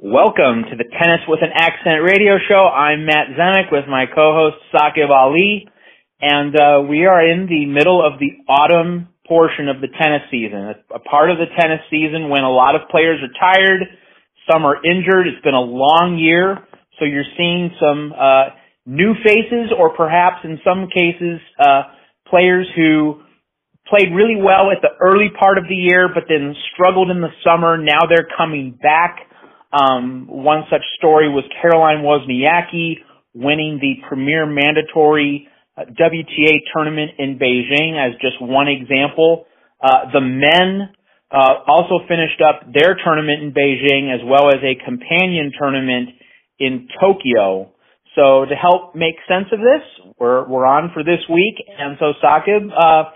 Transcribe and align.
Welcome 0.00 0.62
to 0.70 0.78
the 0.78 0.86
Tennis 0.86 1.26
with 1.26 1.42
an 1.42 1.50
Accent 1.58 2.06
radio 2.06 2.38
show. 2.46 2.70
I'm 2.70 3.04
Matt 3.04 3.34
Zemek 3.34 3.72
with 3.72 3.90
my 3.90 4.06
co-host 4.06 4.62
Saqib 4.70 5.10
Ali, 5.10 5.66
and 6.20 6.54
uh, 6.54 6.86
we 6.88 7.06
are 7.06 7.18
in 7.18 7.50
the 7.50 7.66
middle 7.66 7.98
of 7.98 8.20
the 8.20 8.30
autumn 8.46 9.08
portion 9.26 9.66
of 9.66 9.80
the 9.80 9.88
tennis 9.90 10.22
season. 10.30 10.70
A 10.94 11.00
part 11.02 11.32
of 11.32 11.38
the 11.38 11.50
tennis 11.50 11.82
season 11.90 12.30
when 12.30 12.44
a 12.44 12.48
lot 12.48 12.76
of 12.76 12.86
players 12.94 13.18
are 13.26 13.34
tired, 13.42 13.90
some 14.46 14.64
are 14.64 14.78
injured. 14.86 15.26
It's 15.26 15.42
been 15.42 15.58
a 15.58 15.66
long 15.66 16.14
year, 16.14 16.62
so 17.00 17.04
you're 17.04 17.26
seeing 17.36 17.74
some 17.82 18.14
uh, 18.14 18.54
new 18.86 19.14
faces, 19.26 19.74
or 19.76 19.96
perhaps 19.98 20.46
in 20.46 20.60
some 20.62 20.86
cases, 20.94 21.42
uh, 21.58 21.90
players 22.30 22.70
who 22.76 23.18
played 23.90 24.14
really 24.14 24.38
well 24.38 24.70
at 24.70 24.78
the 24.78 24.94
early 25.02 25.34
part 25.34 25.58
of 25.58 25.64
the 25.66 25.74
year, 25.74 26.06
but 26.06 26.30
then 26.30 26.54
struggled 26.70 27.10
in 27.10 27.20
the 27.20 27.34
summer. 27.42 27.76
Now 27.76 28.06
they're 28.06 28.30
coming 28.38 28.78
back 28.80 29.26
um, 29.72 30.26
one 30.28 30.64
such 30.70 30.84
story 30.96 31.28
was 31.28 31.44
Caroline 31.60 32.00
Wozniacki 32.00 33.04
winning 33.34 33.78
the 33.80 34.00
premier 34.08 34.46
mandatory 34.46 35.48
uh, 35.76 35.82
WTA 35.84 36.58
tournament 36.74 37.12
in 37.18 37.38
Beijing 37.38 37.94
as 37.94 38.14
just 38.20 38.40
one 38.40 38.68
example. 38.68 39.44
Uh, 39.82 40.10
the 40.12 40.20
men 40.20 40.88
uh, 41.30 41.54
also 41.68 42.00
finished 42.08 42.40
up 42.40 42.72
their 42.72 42.96
tournament 43.04 43.42
in 43.42 43.52
Beijing 43.52 44.14
as 44.14 44.20
well 44.24 44.48
as 44.48 44.60
a 44.64 44.74
companion 44.84 45.52
tournament 45.58 46.10
in 46.58 46.88
Tokyo. 47.00 47.72
So 48.16 48.46
to 48.48 48.54
help 48.56 48.96
make 48.96 49.14
sense 49.28 49.46
of 49.52 49.60
this, 49.60 49.84
we're, 50.18 50.48
we're 50.48 50.66
on 50.66 50.90
for 50.94 51.04
this 51.04 51.20
week. 51.28 51.62
And 51.78 51.96
so 52.00 52.14
Saqib, 52.24 52.72
uh, 52.72 53.10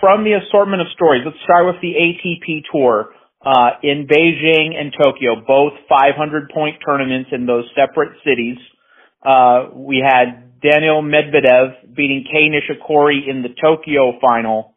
from 0.00 0.24
the 0.24 0.34
assortment 0.34 0.82
of 0.82 0.88
stories, 0.92 1.22
let's 1.24 1.38
start 1.44 1.64
with 1.64 1.80
the 1.80 1.94
ATP 1.94 2.66
tour 2.70 3.14
uh, 3.44 3.70
in 3.82 4.06
Beijing 4.06 4.78
and 4.78 4.92
Tokyo, 4.92 5.42
both 5.46 5.72
500 5.88 6.50
point 6.54 6.76
tournaments 6.84 7.30
in 7.32 7.46
those 7.46 7.64
separate 7.74 8.18
cities. 8.24 8.58
Uh, 9.24 9.70
we 9.74 10.02
had 10.04 10.60
Daniil 10.62 11.02
Medvedev 11.02 11.94
beating 11.94 12.24
Kei 12.30 12.48
Nishikori 12.48 13.28
in 13.28 13.42
the 13.42 13.50
Tokyo 13.60 14.18
final, 14.20 14.74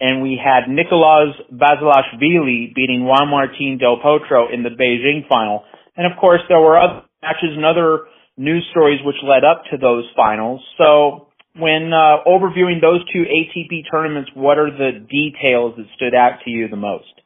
and 0.00 0.22
we 0.22 0.40
had 0.42 0.72
Nicolas 0.72 1.36
Basilashvili 1.52 2.74
beating 2.74 3.04
Juan 3.04 3.28
Martin 3.28 3.78
Del 3.78 3.98
Potro 3.98 4.52
in 4.52 4.62
the 4.62 4.70
Beijing 4.70 5.28
final. 5.28 5.64
And 5.96 6.10
of 6.10 6.18
course, 6.18 6.40
there 6.48 6.60
were 6.60 6.78
other 6.78 7.02
matches 7.22 7.50
and 7.56 7.64
other 7.64 8.06
news 8.38 8.64
stories 8.70 9.00
which 9.04 9.16
led 9.22 9.44
up 9.44 9.64
to 9.70 9.76
those 9.76 10.04
finals. 10.16 10.62
So 10.78 11.28
when 11.56 11.92
uh, 11.92 12.24
overviewing 12.24 12.80
those 12.80 13.04
two 13.12 13.24
ATP 13.24 13.90
tournaments, 13.90 14.30
what 14.34 14.58
are 14.58 14.70
the 14.70 15.04
details 15.10 15.74
that 15.76 15.86
stood 15.96 16.14
out 16.14 16.38
to 16.44 16.50
you 16.50 16.68
the 16.68 16.76
most? 16.76 17.17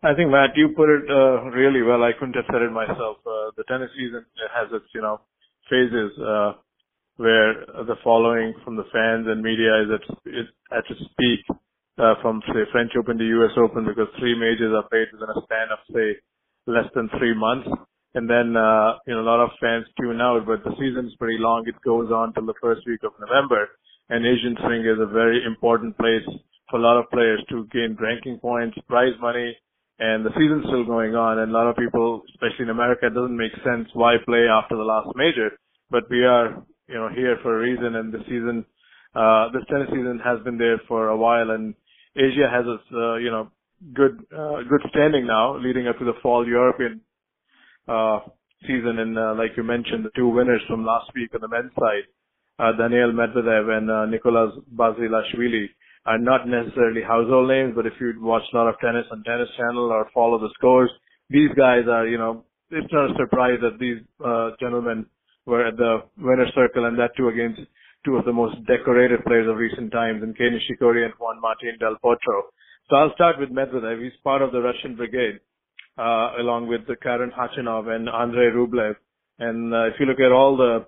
I 0.00 0.16
think 0.16 0.32
Matt, 0.32 0.56
you 0.56 0.72
put 0.72 0.88
it 0.88 1.04
uh, 1.12 1.52
really 1.52 1.84
well. 1.84 2.00
I 2.02 2.16
couldn't 2.16 2.36
have 2.40 2.48
said 2.48 2.64
it 2.64 2.72
myself. 2.72 3.20
Uh, 3.20 3.52
the 3.60 3.68
tennis 3.68 3.92
season 3.92 4.24
has 4.48 4.72
its, 4.72 4.88
you 4.96 5.04
know, 5.04 5.20
phases 5.68 6.16
uh, 6.16 6.56
where 7.20 7.68
the 7.84 8.00
following 8.02 8.56
from 8.64 8.80
the 8.80 8.88
fans 8.88 9.28
and 9.28 9.44
media 9.44 9.84
is 9.84 9.88
at 9.92 10.04
is 10.24 10.48
at 10.72 10.88
its 10.88 11.04
peak 11.20 11.44
uh, 12.00 12.16
from 12.24 12.40
say 12.48 12.64
French 12.72 12.96
Open 12.96 13.20
to 13.20 13.28
U.S. 13.44 13.52
Open 13.60 13.84
because 13.84 14.08
three 14.16 14.32
majors 14.32 14.72
are 14.72 14.88
played 14.88 15.12
within 15.12 15.28
a 15.28 15.40
span 15.44 15.68
of 15.68 15.84
say 15.92 16.16
less 16.64 16.88
than 16.96 17.12
three 17.20 17.36
months, 17.36 17.68
and 18.16 18.24
then 18.24 18.56
uh, 18.56 18.96
you 19.04 19.12
know 19.12 19.20
a 19.20 19.28
lot 19.28 19.44
of 19.44 19.52
fans 19.60 19.84
tune 20.00 20.24
out. 20.24 20.48
But 20.48 20.64
the 20.64 20.72
season 20.80 21.12
is 21.12 21.20
pretty 21.20 21.36
long; 21.36 21.68
it 21.68 21.76
goes 21.84 22.08
on 22.08 22.32
till 22.32 22.48
the 22.48 22.56
first 22.56 22.88
week 22.88 23.04
of 23.04 23.12
November, 23.20 23.68
and 24.08 24.24
Asian 24.24 24.56
Swing 24.64 24.80
is 24.80 24.96
a 24.96 25.12
very 25.12 25.44
important 25.44 25.92
place 26.00 26.24
for 26.72 26.80
a 26.80 26.82
lot 26.82 26.96
of 26.96 27.04
players 27.12 27.44
to 27.52 27.68
gain 27.68 28.00
ranking 28.00 28.40
points, 28.40 28.80
prize 28.88 29.12
money 29.20 29.52
and 30.00 30.24
the 30.24 30.30
season's 30.30 30.64
still 30.64 30.84
going 30.84 31.14
on 31.14 31.40
and 31.40 31.52
a 31.52 31.54
lot 31.54 31.68
of 31.68 31.76
people, 31.76 32.22
especially 32.32 32.64
in 32.64 32.70
America, 32.70 33.06
it 33.06 33.14
doesn't 33.14 33.36
make 33.36 33.52
sense 33.62 33.86
why 33.92 34.16
play 34.24 34.48
after 34.48 34.74
the 34.74 34.82
last 34.82 35.08
major. 35.14 35.52
But 35.90 36.08
we 36.08 36.24
are, 36.24 36.64
you 36.88 36.94
know, 36.94 37.10
here 37.14 37.36
for 37.42 37.58
a 37.58 37.60
reason 37.60 37.96
and 37.96 38.10
the 38.10 38.24
season, 38.24 38.64
uh, 39.14 39.52
this 39.52 39.62
tennis 39.68 39.88
season 39.92 40.18
has 40.24 40.42
been 40.42 40.56
there 40.56 40.80
for 40.88 41.08
a 41.08 41.16
while 41.16 41.50
and 41.50 41.74
Asia 42.16 42.48
has 42.50 42.64
its, 42.64 42.88
uh, 42.94 43.16
you 43.16 43.30
know, 43.30 43.50
good, 43.92 44.24
uh, 44.32 44.64
good 44.68 44.80
standing 44.88 45.26
now 45.26 45.58
leading 45.58 45.86
up 45.86 45.98
to 45.98 46.06
the 46.06 46.16
fall 46.22 46.48
European, 46.48 47.02
uh, 47.86 48.20
season. 48.62 49.00
And, 49.00 49.18
uh, 49.18 49.34
like 49.36 49.52
you 49.58 49.62
mentioned, 49.62 50.06
the 50.06 50.16
two 50.16 50.28
winners 50.28 50.62
from 50.66 50.82
last 50.82 51.10
week 51.14 51.34
on 51.34 51.42
the 51.42 51.48
men's 51.48 51.72
side, 51.78 52.08
uh, 52.58 52.72
Daniil 52.72 53.12
Medvedev 53.12 53.68
and, 53.68 53.90
uh, 53.90 54.06
Nicolas 54.06 54.54
Basilashvili 54.74 55.68
are 56.06 56.18
not 56.18 56.48
necessarily 56.48 57.02
household 57.02 57.48
names, 57.48 57.74
but 57.76 57.86
if 57.86 57.92
you 58.00 58.14
watch 58.20 58.42
a 58.52 58.56
lot 58.56 58.68
of 58.68 58.78
tennis 58.80 59.06
on 59.12 59.22
Tennis 59.24 59.48
Channel 59.56 59.92
or 59.92 60.08
follow 60.14 60.38
the 60.38 60.50
scores, 60.54 60.90
these 61.28 61.50
guys 61.56 61.84
are, 61.88 62.06
you 62.06 62.18
know, 62.18 62.44
it's 62.70 62.92
not 62.92 63.10
a 63.10 63.14
surprise 63.18 63.58
that 63.62 63.78
these 63.78 63.98
uh, 64.24 64.50
gentlemen 64.58 65.06
were 65.46 65.66
at 65.66 65.76
the 65.76 66.02
winner's 66.18 66.52
circle, 66.54 66.86
and 66.86 66.98
that 66.98 67.16
too 67.16 67.28
against 67.28 67.60
two 68.04 68.16
of 68.16 68.24
the 68.24 68.32
most 68.32 68.56
decorated 68.66 69.24
players 69.24 69.48
of 69.48 69.56
recent 69.56 69.92
times, 69.92 70.22
in 70.22 70.32
Kei 70.34 70.48
Nishikori 70.48 71.04
and 71.04 71.14
Juan 71.18 71.40
Martin 71.40 71.76
Del 71.78 71.96
Potro. 72.02 72.48
So 72.88 72.96
I'll 72.96 73.14
start 73.14 73.38
with 73.38 73.50
Medvedev. 73.50 74.02
He's 74.02 74.12
part 74.24 74.42
of 74.42 74.52
the 74.52 74.60
Russian 74.60 74.96
brigade, 74.96 75.40
uh, 75.98 76.32
along 76.40 76.68
with 76.68 76.86
the 76.86 76.96
Karen 76.96 77.30
Khachanov 77.30 77.88
and 77.88 78.08
Andrei 78.08 78.50
Rublev. 78.50 78.94
And 79.38 79.74
uh, 79.74 79.86
if 79.86 79.94
you 80.00 80.06
look 80.06 80.20
at 80.20 80.32
all 80.32 80.56
the 80.56 80.86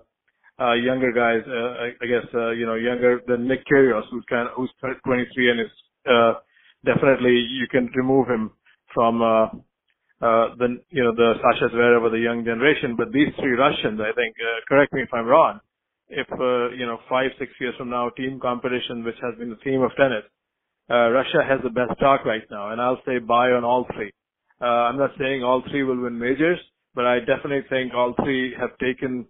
uh, 0.63 0.73
younger 0.73 1.11
guys, 1.11 1.43
uh, 1.47 1.83
I, 1.83 1.87
I 2.01 2.07
guess, 2.07 2.27
uh, 2.33 2.51
you 2.51 2.65
know, 2.65 2.75
younger 2.75 3.21
than 3.27 3.47
Nick 3.47 3.65
Kyrgios, 3.67 4.03
who's 4.11 4.23
kind 4.29 4.47
of, 4.47 4.55
who's 4.55 4.71
23 5.05 5.51
and 5.51 5.59
is, 5.61 5.67
uh, 6.09 6.33
definitely 6.85 7.35
you 7.35 7.67
can 7.69 7.89
remove 7.95 8.27
him 8.27 8.51
from, 8.93 9.21
uh, 9.21 9.45
uh, 10.21 10.55
the, 10.57 10.79
you 10.89 11.03
know, 11.03 11.13
the 11.15 11.33
Sasha 11.41 11.75
Zverev 11.75 12.05
of 12.05 12.11
the 12.13 12.19
young 12.19 12.45
generation. 12.45 12.95
But 12.95 13.11
these 13.11 13.27
three 13.39 13.53
Russians, 13.53 13.99
I 13.99 14.13
think, 14.15 14.35
uh, 14.39 14.61
correct 14.69 14.93
me 14.93 15.01
if 15.01 15.13
I'm 15.13 15.27
wrong, 15.27 15.59
if, 16.09 16.27
uh, 16.31 16.69
you 16.69 16.85
know, 16.85 16.99
five, 17.09 17.31
six 17.39 17.51
years 17.59 17.75
from 17.77 17.89
now, 17.89 18.09
team 18.09 18.39
competition, 18.39 19.03
which 19.03 19.17
has 19.21 19.37
been 19.37 19.49
the 19.49 19.59
theme 19.63 19.81
of 19.81 19.91
tennis, 19.97 20.23
uh, 20.89 21.09
Russia 21.09 21.43
has 21.47 21.59
the 21.63 21.69
best 21.69 21.97
stock 21.97 22.25
right 22.25 22.43
now, 22.51 22.71
and 22.71 22.81
I'll 22.81 23.01
say 23.05 23.19
buy 23.19 23.51
on 23.51 23.63
all 23.63 23.85
three. 23.95 24.11
Uh, 24.61 24.65
I'm 24.65 24.97
not 24.97 25.11
saying 25.19 25.43
all 25.43 25.63
three 25.69 25.83
will 25.83 25.99
win 25.99 26.17
majors, 26.19 26.59
but 26.93 27.05
I 27.05 27.19
definitely 27.19 27.63
think 27.69 27.93
all 27.93 28.13
three 28.23 28.53
have 28.59 28.77
taken 28.77 29.25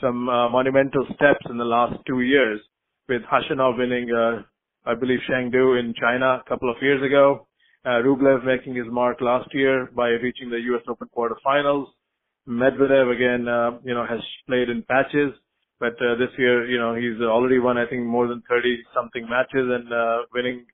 some 0.00 0.28
uh, 0.28 0.48
monumental 0.48 1.04
steps 1.14 1.44
in 1.48 1.58
the 1.58 1.64
last 1.64 1.94
two 2.06 2.20
years 2.20 2.60
with 3.08 3.22
Khachanov 3.22 3.78
winning, 3.78 4.08
uh, 4.10 4.42
I 4.86 4.94
believe, 4.94 5.18
Chengdu 5.28 5.78
in 5.78 5.94
China 6.00 6.40
a 6.44 6.48
couple 6.48 6.70
of 6.70 6.76
years 6.80 7.02
ago. 7.04 7.46
Uh, 7.84 8.02
Rublev 8.04 8.44
making 8.44 8.74
his 8.74 8.86
mark 8.90 9.20
last 9.20 9.48
year 9.54 9.90
by 9.96 10.08
reaching 10.08 10.50
the 10.50 10.60
U.S. 10.72 10.82
Open 10.88 11.08
quarterfinals. 11.16 11.86
Medvedev 12.48 13.14
again, 13.14 13.48
uh, 13.48 13.78
you 13.84 13.94
know, 13.94 14.04
has 14.06 14.20
played 14.46 14.68
in 14.68 14.82
patches, 14.82 15.32
but 15.78 15.94
uh, 15.94 16.16
this 16.18 16.30
year, 16.38 16.68
you 16.70 16.78
know, 16.78 16.94
he's 16.94 17.20
already 17.22 17.58
won, 17.58 17.78
I 17.78 17.86
think, 17.86 18.04
more 18.04 18.28
than 18.28 18.42
30 18.48 18.78
something 18.94 19.28
matches 19.28 19.68
and 19.68 19.92
uh, 19.92 20.18
winning 20.34 20.66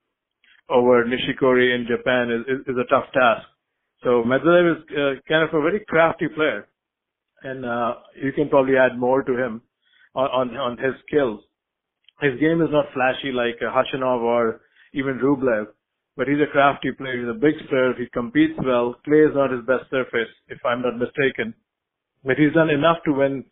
over 0.69 1.05
Nishikori 1.05 1.75
in 1.75 1.87
Japan 1.87 2.31
is, 2.31 2.61
is, 2.61 2.61
is 2.67 2.77
a 2.77 2.89
tough 2.91 3.07
task. 3.13 3.47
So 4.03 4.25
Medvedev 4.27 4.77
is 4.77 4.83
uh, 4.91 5.21
kind 5.29 5.49
of 5.49 5.55
a 5.55 5.63
very 5.63 5.85
crafty 5.89 6.29
player 6.29 6.67
and 7.47 7.65
uh, 7.65 7.95
you 8.23 8.33
can 8.33 8.49
probably 8.49 8.77
add 8.77 8.99
more 8.99 9.23
to 9.23 9.33
him 9.33 9.63
on, 10.15 10.29
on, 10.29 10.57
on 10.57 10.79
his 10.79 10.95
skills. 11.07 11.41
His 12.21 12.39
game 12.41 12.61
is 12.63 12.69
not 12.71 12.87
flashy 12.95 13.33
like 13.33 13.57
uh, 13.61 13.73
Khachanov 13.73 14.23
or 14.23 14.61
even 14.95 15.19
Rublev, 15.19 15.67
but 16.17 16.27
he's 16.29 16.41
a 16.41 16.51
crafty 16.51 16.93
player. 16.93 17.21
He's 17.21 17.29
a 17.29 17.39
big 17.39 17.55
player. 17.69 17.93
He 17.99 18.07
competes 18.13 18.59
well. 18.65 18.97
Clay 19.05 19.29
is 19.29 19.35
not 19.35 19.53
his 19.53 19.65
best 19.67 19.91
surface, 19.91 20.33
if 20.49 20.59
I'm 20.65 20.83
not 20.83 20.99
mistaken, 20.99 21.55
but 22.25 22.37
he's 22.37 22.55
done 22.55 22.71
enough 22.71 22.99
to 23.05 23.13
win 23.13 23.45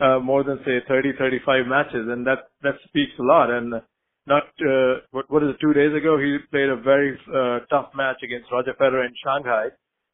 uh, 0.00 0.18
more 0.18 0.44
than 0.44 0.58
say 0.64 0.78
30, 0.86 1.12
35 1.18 1.66
matches, 1.66 2.06
and 2.08 2.26
that 2.26 2.50
that 2.62 2.74
speaks 2.88 3.12
a 3.18 3.22
lot. 3.22 3.50
And 3.50 3.74
not 4.26 4.44
uh, 4.60 5.00
what 5.10 5.30
what 5.30 5.42
is 5.42 5.50
it? 5.50 5.60
Two 5.60 5.72
days 5.72 5.94
ago, 5.96 6.18
he 6.18 6.38
played 6.50 6.68
a 6.68 6.76
very 6.76 7.18
uh, 7.28 7.60
tough 7.68 7.90
match 7.94 8.16
against 8.22 8.52
Roger 8.52 8.74
Federer 8.80 9.06
in 9.06 9.14
Shanghai, 9.24 9.68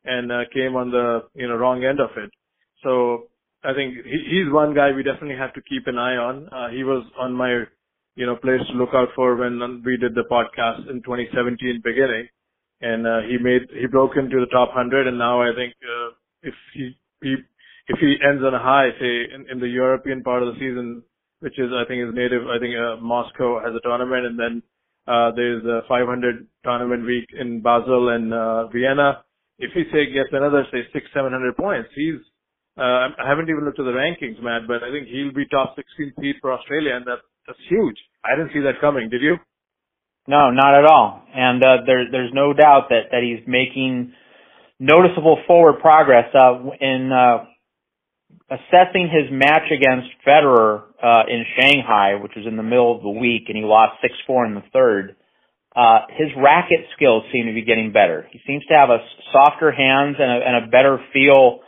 and 0.04 0.30
uh, 0.30 0.40
came 0.52 0.74
on 0.76 0.90
the 0.90 1.26
you 1.34 1.48
know 1.48 1.56
wrong 1.56 1.84
end 1.84 2.00
of 2.00 2.10
it. 2.16 2.30
So 2.86 3.26
I 3.64 3.74
think 3.74 3.94
he, 4.06 4.18
he's 4.30 4.52
one 4.52 4.72
guy 4.72 4.92
we 4.92 5.02
definitely 5.02 5.36
have 5.36 5.52
to 5.54 5.62
keep 5.62 5.88
an 5.88 5.98
eye 5.98 6.14
on. 6.14 6.48
Uh, 6.48 6.68
he 6.70 6.84
was 6.84 7.02
on 7.18 7.34
my, 7.34 7.64
you 8.14 8.26
know, 8.26 8.36
place 8.36 8.62
to 8.70 8.78
look 8.78 8.94
out 8.94 9.08
for 9.16 9.34
when 9.34 9.82
we 9.84 9.96
did 9.96 10.14
the 10.14 10.22
podcast 10.30 10.88
in 10.88 11.02
2017 11.02 11.82
beginning, 11.82 12.28
and 12.80 13.06
uh, 13.06 13.26
he 13.26 13.42
made 13.42 13.66
he 13.74 13.86
broke 13.86 14.16
into 14.16 14.38
the 14.38 14.46
top 14.54 14.68
100, 14.68 15.08
and 15.08 15.18
now 15.18 15.42
I 15.42 15.50
think 15.56 15.74
uh, 15.82 16.14
if 16.42 16.54
he 16.74 16.96
he 17.22 17.34
if 17.88 17.98
he 17.98 18.14
ends 18.22 18.44
on 18.46 18.54
a 18.54 18.62
high, 18.62 18.90
say 19.00 19.34
in, 19.34 19.46
in 19.50 19.58
the 19.58 19.68
European 19.68 20.22
part 20.22 20.44
of 20.44 20.54
the 20.54 20.60
season, 20.60 21.02
which 21.40 21.58
is 21.58 21.70
I 21.74 21.84
think 21.88 22.06
his 22.06 22.14
native, 22.14 22.46
I 22.46 22.60
think 22.60 22.74
uh, 22.78 23.02
Moscow 23.02 23.58
has 23.58 23.74
a 23.74 23.82
tournament, 23.82 24.26
and 24.26 24.38
then 24.38 24.62
uh, 25.08 25.32
there's 25.34 25.64
a 25.64 25.82
500 25.88 26.46
tournament 26.62 27.04
week 27.04 27.26
in 27.34 27.62
Basel 27.62 28.10
and 28.10 28.32
uh, 28.32 28.68
Vienna. 28.68 29.24
If 29.58 29.72
he 29.72 29.84
say 29.90 30.06
gets 30.12 30.30
another 30.30 30.66
say 30.70 30.86
six, 30.92 31.06
seven 31.14 31.32
hundred 31.32 31.56
points, 31.56 31.88
he's 31.94 32.20
uh, 32.78 33.08
I 33.16 33.28
haven't 33.28 33.48
even 33.48 33.64
looked 33.64 33.80
at 33.80 33.84
the 33.84 33.96
rankings, 33.96 34.42
Matt, 34.42 34.68
but 34.68 34.82
I 34.82 34.90
think 34.90 35.08
he'll 35.08 35.32
be 35.32 35.46
top 35.46 35.76
16 35.76 36.12
seed 36.20 36.36
for 36.40 36.52
Australia, 36.52 36.94
and 36.96 37.06
that's 37.06 37.24
that's 37.46 37.58
huge. 37.68 37.96
I 38.24 38.36
didn't 38.36 38.52
see 38.52 38.60
that 38.60 38.80
coming. 38.80 39.08
Did 39.08 39.22
you? 39.22 39.36
No, 40.26 40.50
not 40.50 40.74
at 40.74 40.84
all. 40.84 41.22
And 41.32 41.62
uh, 41.62 41.76
there, 41.86 42.10
there's 42.10 42.32
no 42.34 42.52
doubt 42.52 42.88
that 42.90 43.12
that 43.12 43.22
he's 43.22 43.46
making 43.46 44.12
noticeable 44.78 45.38
forward 45.46 45.80
progress 45.80 46.26
uh, 46.34 46.58
in 46.80 47.12
uh, 47.12 47.44
assessing 48.50 49.08
his 49.08 49.30
match 49.30 49.70
against 49.70 50.08
Federer 50.26 50.82
uh, 51.02 51.22
in 51.28 51.44
Shanghai, 51.58 52.16
which 52.20 52.32
was 52.36 52.46
in 52.46 52.56
the 52.56 52.62
middle 52.62 52.94
of 52.94 53.02
the 53.02 53.10
week, 53.10 53.44
and 53.48 53.56
he 53.56 53.62
lost 53.62 54.02
six 54.02 54.14
four 54.26 54.44
in 54.44 54.54
the 54.54 54.64
third. 54.72 55.16
Uh, 55.74 56.00
his 56.16 56.28
racket 56.36 56.86
skills 56.96 57.22
seem 57.32 57.46
to 57.46 57.52
be 57.52 57.62
getting 57.62 57.92
better. 57.92 58.26
He 58.32 58.40
seems 58.46 58.64
to 58.66 58.74
have 58.74 58.88
a 58.88 58.98
softer 59.32 59.70
hands 59.70 60.16
and 60.18 60.30
a, 60.30 60.46
and 60.46 60.64
a 60.64 60.68
better 60.68 60.98
feel 61.12 61.60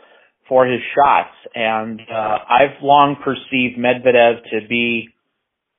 for 0.49 0.65
his 0.65 0.81
shots. 0.95 1.35
And 1.55 2.01
uh, 2.01 2.37
I've 2.49 2.81
long 2.81 3.15
perceived 3.23 3.77
Medvedev 3.77 4.43
to 4.51 4.67
be 4.67 5.09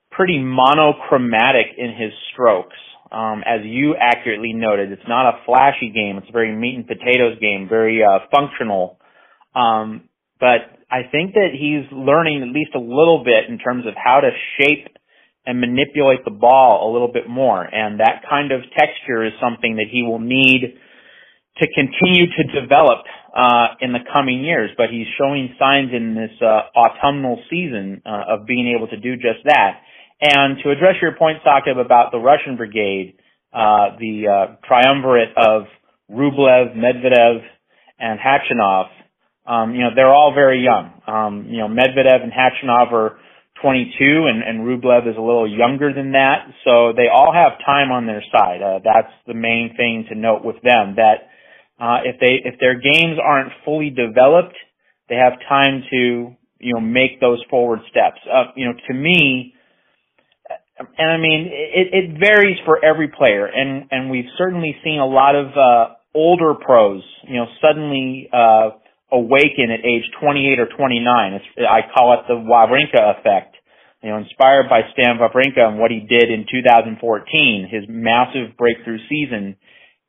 pretty 0.09 0.39
monochromatic 0.39 1.67
in 1.77 1.89
his 1.89 2.11
strokes. 2.33 2.77
Um, 3.11 3.43
as 3.45 3.59
you 3.65 3.95
accurately 3.99 4.53
noted, 4.53 4.91
it's 4.91 5.07
not 5.07 5.27
a 5.27 5.43
flashy 5.45 5.91
game. 5.93 6.17
It's 6.17 6.29
a 6.29 6.31
very 6.31 6.55
meat 6.55 6.75
and 6.75 6.87
potatoes 6.87 7.37
game, 7.41 7.67
very 7.69 8.01
uh, 8.01 8.19
functional. 8.33 8.97
Um, 9.53 10.07
but 10.39 10.79
I 10.89 11.03
think 11.11 11.33
that 11.33 11.51
he's 11.51 11.91
learning 11.91 12.41
at 12.41 12.49
least 12.49 12.71
a 12.73 12.79
little 12.79 13.23
bit 13.23 13.49
in 13.49 13.59
terms 13.59 13.85
of 13.85 13.93
how 13.95 14.21
to 14.21 14.29
shape 14.57 14.87
and 15.45 15.59
manipulate 15.59 16.23
the 16.23 16.31
ball 16.31 16.89
a 16.89 16.93
little 16.93 17.11
bit 17.11 17.27
more. 17.27 17.61
And 17.61 17.99
that 17.99 18.23
kind 18.29 18.51
of 18.51 18.61
texture 18.77 19.25
is 19.25 19.33
something 19.41 19.75
that 19.75 19.87
he 19.91 20.03
will 20.03 20.19
need 20.19 20.77
to 21.59 21.67
continue 21.75 22.27
to 22.27 22.61
develop 22.61 23.03
uh, 23.35 23.75
in 23.79 23.93
the 23.93 23.99
coming 24.13 24.43
years. 24.43 24.71
But 24.77 24.87
he's 24.89 25.07
showing 25.17 25.55
signs 25.59 25.91
in 25.93 26.15
this 26.15 26.31
uh, 26.41 26.61
autumnal 26.75 27.41
season 27.49 28.01
uh, 28.05 28.35
of 28.35 28.47
being 28.47 28.73
able 28.75 28.87
to 28.87 28.97
do 28.97 29.15
just 29.15 29.45
that. 29.45 29.81
And 30.21 30.57
to 30.63 30.69
address 30.69 30.95
your 31.01 31.15
point, 31.15 31.39
Saqib, 31.45 31.83
about 31.83 32.11
the 32.11 32.19
Russian 32.19 32.55
brigade, 32.55 33.15
uh, 33.53 33.97
the 33.99 34.27
uh, 34.27 34.55
triumvirate 34.67 35.35
of 35.35 35.63
Rublev, 36.09 36.75
Medvedev, 36.75 37.41
and 37.99 38.19
Khachanov, 38.19 38.89
um, 39.45 39.73
you 39.73 39.81
know, 39.81 39.89
they're 39.95 40.13
all 40.13 40.33
very 40.33 40.63
young. 40.63 41.01
Um, 41.07 41.47
you 41.49 41.57
know, 41.57 41.67
Medvedev 41.67 42.23
and 42.23 42.31
Khachanov 42.31 42.91
are 42.91 43.17
22 43.61 44.27
and, 44.27 44.43
and 44.43 44.61
Rublev 44.61 45.09
is 45.09 45.17
a 45.17 45.21
little 45.21 45.49
younger 45.49 45.93
than 45.93 46.11
that. 46.13 46.47
So 46.63 46.93
they 46.95 47.07
all 47.11 47.33
have 47.33 47.53
time 47.65 47.91
on 47.91 48.05
their 48.05 48.23
side. 48.31 48.61
Uh, 48.61 48.79
that's 48.83 49.13
the 49.27 49.33
main 49.33 49.73
thing 49.75 50.05
to 50.09 50.15
note 50.15 50.43
with 50.43 50.61
them 50.63 50.95
that, 50.97 51.29
uh, 51.81 51.97
if 52.05 52.19
they, 52.19 52.37
if 52.45 52.59
their 52.59 52.79
games 52.79 53.17
aren't 53.21 53.51
fully 53.65 53.89
developed, 53.89 54.55
they 55.09 55.15
have 55.15 55.33
time 55.49 55.81
to, 55.89 56.35
you 56.59 56.73
know, 56.75 56.79
make 56.79 57.19
those 57.19 57.43
forward 57.49 57.79
steps. 57.89 58.19
Uh, 58.31 58.51
you 58.55 58.67
know, 58.67 58.73
to 58.87 58.93
me, 58.93 59.55
and 60.97 61.11
I 61.11 61.17
mean, 61.17 61.49
it, 61.51 61.87
it 61.91 62.19
varies 62.19 62.57
for 62.65 62.83
every 62.85 63.07
player 63.07 63.47
and, 63.47 63.87
and 63.89 64.11
we've 64.11 64.29
certainly 64.37 64.75
seen 64.83 64.99
a 64.99 65.07
lot 65.07 65.35
of, 65.35 65.47
uh, 65.57 65.95
older 66.13 66.53
pros, 66.53 67.01
you 67.27 67.35
know, 67.35 67.45
suddenly, 67.61 68.29
uh, 68.31 68.69
awaken 69.11 69.71
at 69.71 69.83
age 69.83 70.03
28 70.21 70.59
or 70.59 70.67
29. 70.77 71.33
It's, 71.33 71.45
I 71.59 71.81
call 71.93 72.13
it 72.13 72.19
the 72.27 72.35
Wawrinka 72.35 73.19
effect. 73.19 73.55
You 74.03 74.09
know, 74.09 74.17
inspired 74.17 74.67
by 74.69 74.81
Stan 74.93 75.17
Wawrinka 75.17 75.61
and 75.61 75.79
what 75.79 75.91
he 75.91 75.99
did 75.99 76.31
in 76.31 76.45
2014, 76.49 77.69
his 77.69 77.83
massive 77.87 78.57
breakthrough 78.57 78.97
season 79.09 79.57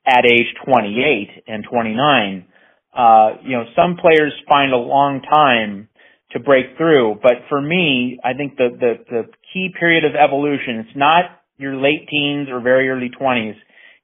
at 0.07 0.25
age 0.25 0.47
28 0.65 1.45
and 1.47 1.65
29. 1.71 2.47
Uh, 2.95 3.31
you 3.43 3.57
know, 3.57 3.65
some 3.77 3.97
players 3.97 4.33
find 4.49 4.73
a 4.73 4.77
long 4.77 5.23
time 5.23 5.89
to 6.33 6.41
break 6.41 6.77
through, 6.77 7.17
but 7.23 7.45
for 7.49 7.61
me, 7.61 8.19
I 8.25 8.33
think 8.35 8.57
the, 8.57 8.69
the, 8.79 8.95
the 9.09 9.23
key 9.53 9.69
period 9.79 10.05
of 10.05 10.13
evolution, 10.15 10.85
it's 10.87 10.97
not 10.97 11.25
your 11.59 11.77
late 11.77 12.09
teens 12.09 12.49
or 12.51 12.61
very 12.61 12.89
early 12.89 13.11
20s. 13.11 13.55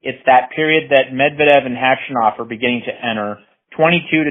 It's 0.03 0.19
that 0.27 0.51
period 0.55 0.91
that 0.91 1.11
Medvedev 1.13 1.67
and 1.67 1.77
Khachanov 1.77 2.39
are 2.39 2.45
beginning 2.45 2.83
to 2.87 2.93
enter, 2.93 3.39
22 3.77 4.25
to 4.25 4.31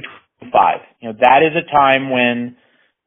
five. 0.51 0.79
You 1.01 1.09
know, 1.09 1.17
that 1.19 1.41
is 1.43 1.53
a 1.57 1.69
time 1.71 2.09
when 2.09 2.55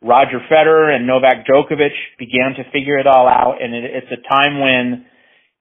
Roger 0.02 0.40
Federer 0.50 0.94
and 0.94 1.06
Novak 1.06 1.46
Djokovic 1.46 1.94
began 2.18 2.54
to 2.56 2.70
figure 2.72 2.98
it 2.98 3.06
all 3.06 3.28
out, 3.28 3.62
and 3.62 3.74
it, 3.74 3.84
it's 3.84 4.12
a 4.12 4.28
time 4.28 4.60
when 4.60 5.06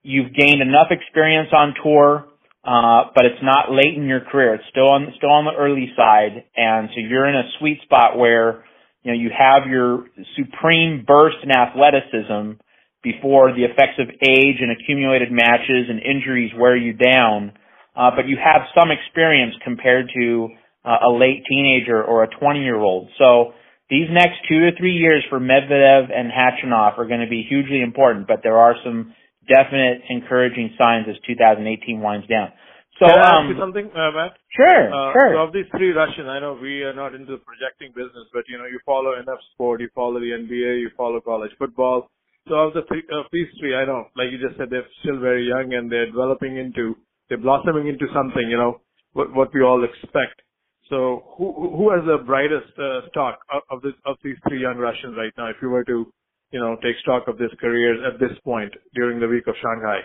you've 0.02 0.32
gained 0.34 0.62
enough 0.62 0.88
experience 0.90 1.50
on 1.52 1.74
tour, 1.82 2.26
uh, 2.64 3.08
but 3.14 3.24
it's 3.24 3.42
not 3.42 3.72
late 3.72 3.96
in 3.96 4.04
your 4.04 4.20
career. 4.20 4.54
It's 4.54 4.68
still 4.70 4.90
on 4.90 5.12
still 5.16 5.30
on 5.30 5.44
the 5.44 5.56
early 5.56 5.92
side, 5.96 6.44
and 6.56 6.88
so 6.92 7.00
you're 7.00 7.28
in 7.28 7.36
a 7.36 7.48
sweet 7.58 7.80
spot 7.82 8.18
where 8.18 8.64
you 9.02 9.12
know 9.12 9.18
you 9.18 9.30
have 9.32 9.68
your 9.68 10.04
supreme 10.36 11.04
burst 11.06 11.38
in 11.42 11.50
athleticism 11.50 12.60
before 13.02 13.56
the 13.56 13.64
effects 13.64 13.96
of 13.98 14.08
age 14.08 14.60
and 14.60 14.70
accumulated 14.70 15.32
matches 15.32 15.88
and 15.88 16.00
injuries 16.02 16.52
wear 16.56 16.76
you 16.76 16.92
down. 16.92 17.52
Uh, 17.96 18.10
but 18.14 18.28
you 18.28 18.36
have 18.36 18.62
some 18.78 18.90
experience 18.90 19.54
compared 19.64 20.10
to 20.14 20.48
uh, 20.84 21.08
a 21.08 21.10
late 21.10 21.42
teenager 21.48 22.02
or 22.02 22.24
a 22.24 22.28
20 22.28 22.60
year 22.60 22.76
old. 22.76 23.08
So 23.18 23.52
these 23.88 24.06
next 24.12 24.36
two 24.48 24.70
to 24.70 24.76
three 24.78 24.94
years 24.94 25.24
for 25.28 25.40
Medvedev 25.40 26.12
and 26.14 26.30
Khachanov 26.30 26.98
are 26.98 27.06
going 27.06 27.20
to 27.20 27.28
be 27.28 27.44
hugely 27.48 27.80
important, 27.82 28.28
but 28.28 28.40
there 28.42 28.58
are 28.58 28.74
some 28.84 29.14
definite 29.48 30.02
encouraging 30.08 30.74
signs 30.76 31.06
as 31.08 31.16
2018 31.26 32.00
winds 32.00 32.26
down. 32.26 32.52
So, 32.98 33.06
Can 33.06 33.16
I 33.16 33.22
ask 33.22 33.40
um, 33.40 33.48
you 33.48 33.56
something, 33.58 33.86
uh, 33.96 34.12
Matt? 34.12 34.36
Sure, 34.52 34.92
uh, 34.92 35.12
sure. 35.16 35.32
So 35.32 35.38
of 35.48 35.52
these 35.54 35.64
three 35.72 35.92
Russians, 35.92 36.28
I 36.28 36.38
know 36.40 36.58
we 36.60 36.82
are 36.82 36.92
not 36.92 37.14
into 37.14 37.32
the 37.32 37.40
projecting 37.40 37.96
business, 37.96 38.28
but 38.34 38.44
you 38.48 38.58
know, 38.58 38.66
you 38.66 38.78
follow 38.84 39.16
enough 39.16 39.40
sport, 39.54 39.80
you 39.80 39.88
follow 39.94 40.20
the 40.20 40.36
NBA, 40.36 40.84
you 40.84 40.90
follow 40.96 41.20
college 41.20 41.52
football. 41.58 42.10
So 42.48 42.54
of 42.56 42.74
the 42.74 42.82
three, 42.88 43.02
of 43.12 43.24
these 43.32 43.48
three, 43.58 43.74
I 43.74 43.86
know, 43.86 44.08
like 44.16 44.28
you 44.32 44.36
just 44.36 44.58
said, 44.58 44.68
they're 44.68 44.84
still 45.00 45.18
very 45.18 45.48
young 45.48 45.72
and 45.72 45.90
they're 45.90 46.12
developing 46.12 46.58
into, 46.58 46.96
they're 47.28 47.38
blossoming 47.38 47.88
into 47.88 48.04
something, 48.12 48.50
you 48.50 48.58
know, 48.58 48.80
what, 49.14 49.32
what 49.32 49.48
we 49.54 49.62
all 49.62 49.82
expect. 49.82 50.42
So 50.90 51.22
who 51.38 51.54
who 51.76 51.90
has 51.94 52.04
the 52.04 52.18
brightest 52.26 52.74
uh, 52.76 53.06
stock 53.10 53.38
of, 53.54 53.62
of 53.70 53.82
this 53.82 53.94
of 54.04 54.16
these 54.24 54.36
three 54.48 54.60
young 54.60 54.76
Russians 54.76 55.14
right 55.16 55.32
now? 55.38 55.48
If 55.48 55.56
you 55.62 55.70
were 55.70 55.84
to, 55.84 56.12
you 56.50 56.60
know, 56.60 56.76
take 56.82 56.96
stock 57.02 57.28
of 57.28 57.38
this 57.38 57.50
career 57.60 58.06
at 58.06 58.18
this 58.18 58.36
point 58.44 58.72
during 58.94 59.20
the 59.20 59.28
week 59.28 59.46
of 59.46 59.54
Shanghai. 59.62 60.00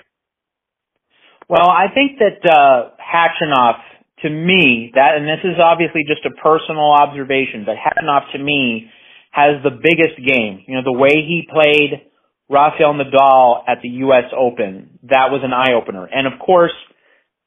Well, 1.50 1.70
I 1.70 1.94
think 1.94 2.20
that 2.20 2.42
uh, 2.42 2.96
Khachanov, 2.98 3.78
to 4.24 4.30
me, 4.30 4.92
that 4.96 5.18
and 5.18 5.28
this 5.28 5.44
is 5.44 5.60
obviously 5.62 6.02
just 6.08 6.26
a 6.26 6.34
personal 6.42 6.92
observation, 6.92 7.66
but 7.66 7.76
Khachanov 7.78 8.32
to 8.34 8.40
me 8.40 8.90
has 9.32 9.62
the 9.64 9.72
biggest 9.72 10.18
game. 10.26 10.64
You 10.68 10.76
know, 10.76 10.84
the 10.84 10.98
way 10.98 11.12
he 11.12 11.48
played 11.52 12.02
Rafael 12.50 12.94
Nadal 12.94 13.64
at 13.68 13.82
the 13.82 13.90
U.S. 14.06 14.32
Open, 14.36 15.00
that 15.04 15.30
was 15.30 15.42
an 15.44 15.54
eye 15.54 15.74
opener. 15.74 16.06
And 16.06 16.26
of 16.26 16.40
course, 16.40 16.74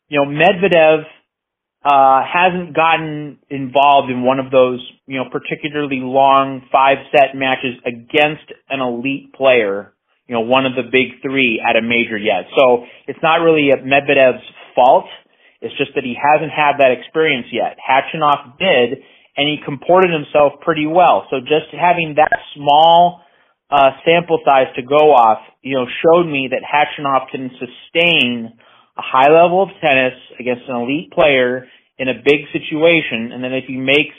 you 0.08 0.20
know, 0.20 0.26
Medvedev 0.26 1.04
uh, 1.84 2.20
hasn't 2.26 2.74
gotten 2.74 3.38
involved 3.48 4.10
in 4.10 4.22
one 4.22 4.40
of 4.40 4.50
those, 4.50 4.84
you 5.06 5.16
know, 5.16 5.30
particularly 5.30 6.00
long 6.02 6.62
five 6.72 6.98
set 7.12 7.34
matches 7.34 7.78
against 7.86 8.50
an 8.68 8.80
elite 8.80 9.32
player, 9.32 9.94
you 10.26 10.34
know, 10.34 10.40
one 10.40 10.66
of 10.66 10.74
the 10.74 10.82
big 10.82 11.22
three 11.22 11.62
at 11.62 11.76
a 11.76 11.82
major 11.82 12.18
yet. 12.18 12.50
So 12.56 12.84
it's 13.06 13.20
not 13.22 13.36
really 13.36 13.70
Medvedev's 13.70 14.44
fault. 14.74 15.06
It's 15.60 15.76
just 15.78 15.92
that 15.94 16.04
he 16.04 16.14
hasn't 16.18 16.50
had 16.50 16.78
that 16.78 16.90
experience 16.90 17.46
yet. 17.52 17.78
Khachanov 17.78 18.58
did, 18.58 18.98
and 19.36 19.46
he 19.46 19.58
comported 19.64 20.10
himself 20.10 20.60
pretty 20.60 20.86
well. 20.86 21.26
So 21.30 21.40
just 21.40 21.70
having 21.70 22.14
that 22.16 22.34
small 22.54 23.22
uh, 23.70 23.90
sample 24.04 24.40
size 24.44 24.74
to 24.76 24.82
go 24.82 25.14
off, 25.14 25.38
you 25.62 25.76
know, 25.76 25.86
showed 26.02 26.26
me 26.26 26.50
that 26.50 26.62
Khachanov 26.66 27.30
can 27.30 27.50
sustain 27.58 28.58
a 28.98 29.02
high 29.02 29.30
level 29.30 29.62
of 29.62 29.70
tennis 29.80 30.18
against 30.40 30.66
an 30.68 30.74
elite 30.74 31.12
player 31.12 31.66
in 31.98 32.08
a 32.08 32.18
big 32.18 32.50
situation, 32.50 33.30
and 33.32 33.42
then 33.42 33.54
if 33.54 33.64
he 33.66 33.76
makes, 33.76 34.18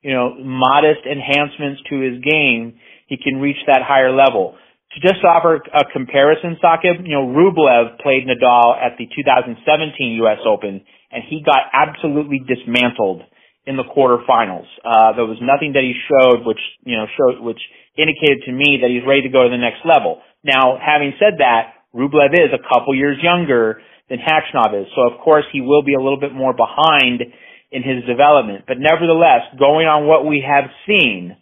you 0.00 0.12
know, 0.12 0.36
modest 0.36 1.08
enhancements 1.08 1.80
to 1.88 2.00
his 2.00 2.20
game, 2.20 2.76
he 3.08 3.16
can 3.16 3.40
reach 3.40 3.60
that 3.66 3.80
higher 3.80 4.12
level. 4.12 4.56
To 4.96 5.00
just 5.00 5.20
offer 5.24 5.60
a 5.60 5.84
comparison, 5.92 6.56
Saqib, 6.64 7.04
you 7.04 7.12
know, 7.12 7.28
Rublev 7.28 8.00
played 8.00 8.24
Nadal 8.24 8.76
at 8.76 8.96
the 8.96 9.04
2017 9.04 10.16
U.S. 10.24 10.40
Open, 10.48 10.80
and 11.12 11.22
he 11.28 11.44
got 11.44 11.68
absolutely 11.72 12.40
dismantled 12.40 13.22
in 13.68 13.76
the 13.76 13.84
quarterfinals. 13.84 14.64
Uh, 14.80 15.12
there 15.12 15.28
was 15.28 15.36
nothing 15.44 15.76
that 15.76 15.84
he 15.84 15.92
showed 16.08 16.44
which, 16.48 16.60
you 16.84 16.96
know, 16.96 17.04
showed, 17.16 17.44
which 17.44 17.60
indicated 17.96 18.40
to 18.48 18.52
me 18.52 18.80
that 18.80 18.88
he's 18.88 19.04
ready 19.04 19.28
to 19.28 19.28
go 19.28 19.44
to 19.44 19.52
the 19.52 19.60
next 19.60 19.84
level. 19.84 20.24
Now, 20.40 20.80
having 20.80 21.12
said 21.20 21.44
that, 21.44 21.76
Rublev 21.92 22.32
is 22.32 22.52
a 22.56 22.64
couple 22.64 22.96
years 22.96 23.20
younger 23.20 23.84
than 24.08 24.18
Khachanov 24.18 24.82
is. 24.82 24.88
So 24.94 25.12
of 25.12 25.20
course 25.20 25.44
he 25.52 25.60
will 25.60 25.82
be 25.82 25.94
a 25.94 26.00
little 26.00 26.20
bit 26.20 26.32
more 26.32 26.54
behind 26.54 27.22
in 27.70 27.82
his 27.82 28.04
development. 28.06 28.64
But 28.66 28.78
nevertheless, 28.78 29.42
going 29.58 29.86
on 29.86 30.06
what 30.06 30.26
we 30.26 30.44
have 30.46 30.70
seen, 30.86 31.36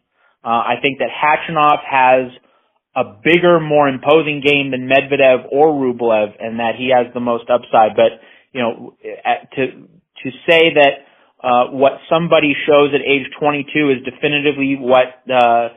uh, 0.45 0.49
I 0.49 0.75
think 0.83 0.99
that 0.99 1.11
Khachanov 1.11 1.79
has 1.85 2.33
a 2.97 3.05
bigger, 3.23 3.61
more 3.61 3.89
imposing 3.89 4.43
game 4.45 4.71
than 4.71 4.89
Medvedev 4.89 5.53
or 5.53 5.69
Rublev, 5.69 6.33
and 6.41 6.59
that 6.61 6.77
he 6.79 6.91
has 6.91 7.13
the 7.13 7.21
most 7.21 7.45
upside. 7.51 7.95
But 7.95 8.19
you 8.53 8.61
know, 8.63 8.97
to 9.57 9.67
to 9.67 10.31
say 10.49 10.73
that 10.75 11.05
uh, 11.43 11.71
what 11.71 11.93
somebody 12.09 12.55
shows 12.67 12.91
at 12.95 13.03
age 13.03 13.27
22 13.39 13.91
is 13.91 14.05
definitively 14.05 14.77
what 14.81 15.21
uh, 15.31 15.69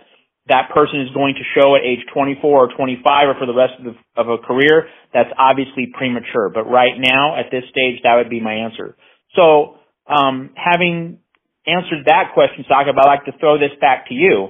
that 0.49 0.69
person 0.73 1.01
is 1.01 1.09
going 1.13 1.35
to 1.35 1.45
show 1.53 1.75
at 1.75 1.81
age 1.85 1.99
24 2.13 2.41
or 2.43 2.69
25 2.75 3.29
or 3.29 3.35
for 3.39 3.45
the 3.45 3.53
rest 3.53 3.73
of, 3.79 3.85
the, 3.85 3.95
of 4.19 4.27
a 4.29 4.37
career, 4.37 4.89
that's 5.13 5.29
obviously 5.37 5.87
premature. 5.93 6.49
But 6.49 6.65
right 6.65 6.97
now, 6.97 7.37
at 7.37 7.51
this 7.51 7.63
stage, 7.69 8.01
that 8.03 8.15
would 8.17 8.29
be 8.29 8.41
my 8.41 8.53
answer. 8.53 8.97
So, 9.35 9.77
um, 10.09 10.51
having 10.55 11.19
answered 11.65 12.05
that 12.05 12.33
question, 12.33 12.65
Saqib, 12.69 12.97
I'd 12.97 13.07
like 13.07 13.25
to 13.25 13.33
throw 13.39 13.57
this 13.57 13.73
back 13.79 14.07
to 14.09 14.13
you. 14.13 14.49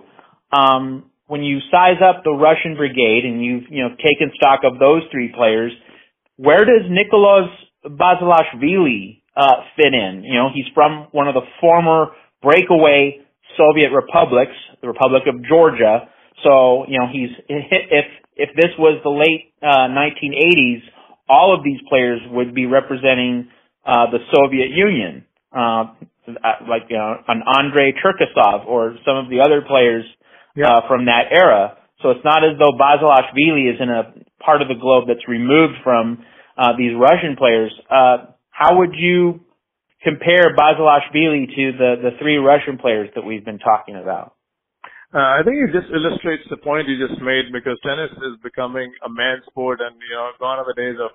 Um, 0.51 1.12
when 1.27 1.44
you 1.44 1.60
size 1.70 2.01
up 2.01 2.24
the 2.24 2.32
Russian 2.32 2.75
brigade 2.75 3.24
and 3.24 3.44
you've 3.44 3.63
you 3.70 3.84
know 3.84 3.89
taken 3.89 4.32
stock 4.36 4.62
of 4.63 4.79
those 4.79 5.03
three 5.12 5.32
players, 5.36 5.72
where 6.38 6.65
does 6.65 6.89
Nicholas 6.89 7.51
Basilashvili 7.86 9.22
uh, 9.36 9.68
fit 9.75 9.94
in? 9.94 10.24
You 10.24 10.34
know, 10.34 10.50
he's 10.53 10.65
from 10.74 11.08
one 11.12 11.27
of 11.27 11.36
the 11.36 11.46
former 11.62 12.08
breakaway 12.41 13.20
Soviet 13.60 13.92
republics, 13.92 14.56
the 14.82 14.88
Republic 14.88 15.24
of 15.28 15.44
Georgia. 15.44 16.08
So 16.44 16.88
you 16.88 17.00
know, 17.00 17.08
he's 17.12 17.36
if 17.50 18.06
if 18.39 18.50
this 18.56 18.72
was 18.80 19.04
the 19.04 19.12
late 19.12 19.51
uh, 19.60 19.92
1980s, 19.92 20.80
all 21.28 21.54
of 21.54 21.63
these 21.63 21.80
players 21.89 22.22
would 22.32 22.56
be 22.56 22.66
representing 22.66 23.51
uh, 23.86 24.08
the 24.12 24.20
Soviet 24.32 24.72
Union, 24.72 25.25
uh, 25.51 25.92
like 26.63 26.88
you 26.89 26.98
know, 26.98 27.20
an 27.28 27.44
Andrei 27.44 27.92
Cherkasov 28.00 28.66
or 28.66 28.96
some 29.06 29.18
of 29.18 29.30
the 29.30 29.42
other 29.42 29.62
players 29.68 30.06
uh, 30.56 30.88
from 30.88 31.06
that 31.06 31.28
era. 31.32 31.78
So 32.01 32.12
it's 32.12 32.24
not 32.24 32.44
as 32.48 32.58
though 32.58 32.72
Basilashvili 32.72 33.75
is 33.75 33.82
in 33.82 33.89
a 33.89 34.13
part 34.44 34.62
of 34.62 34.70
the 34.70 34.80
globe 34.80 35.06
that's 35.08 35.28
removed 35.28 35.84
from 35.84 36.24
uh, 36.58 36.74
these 36.78 36.92
Russian 36.96 37.36
players. 37.38 37.74
Uh, 37.92 38.32
how 38.51 38.78
would 38.80 38.96
you 38.96 39.42
compare 40.03 40.56
Basilashvili 40.56 41.48
to 41.56 41.65
the, 41.77 41.91
the 42.01 42.12
three 42.20 42.38
Russian 42.38 42.77
players 42.77 43.10
that 43.15 43.24
we've 43.24 43.44
been 43.44 43.60
talking 43.60 43.96
about? 43.96 44.36
Uh, 45.10 45.41
I 45.41 45.41
think 45.41 45.58
it 45.58 45.74
just 45.74 45.89
illustrates 45.89 46.46
the 46.50 46.62
point 46.62 46.88
you 46.88 47.01
just 47.01 47.20
made 47.22 47.50
because 47.51 47.82
tennis 47.82 48.13
is 48.13 48.38
becoming 48.44 48.94
a 49.01 49.10
man's 49.10 49.41
sport 49.50 49.82
and, 49.82 49.98
you 49.98 50.13
know, 50.13 50.29
gone 50.38 50.60
are 50.62 50.70
the 50.70 50.77
days 50.77 51.01
of 51.01 51.10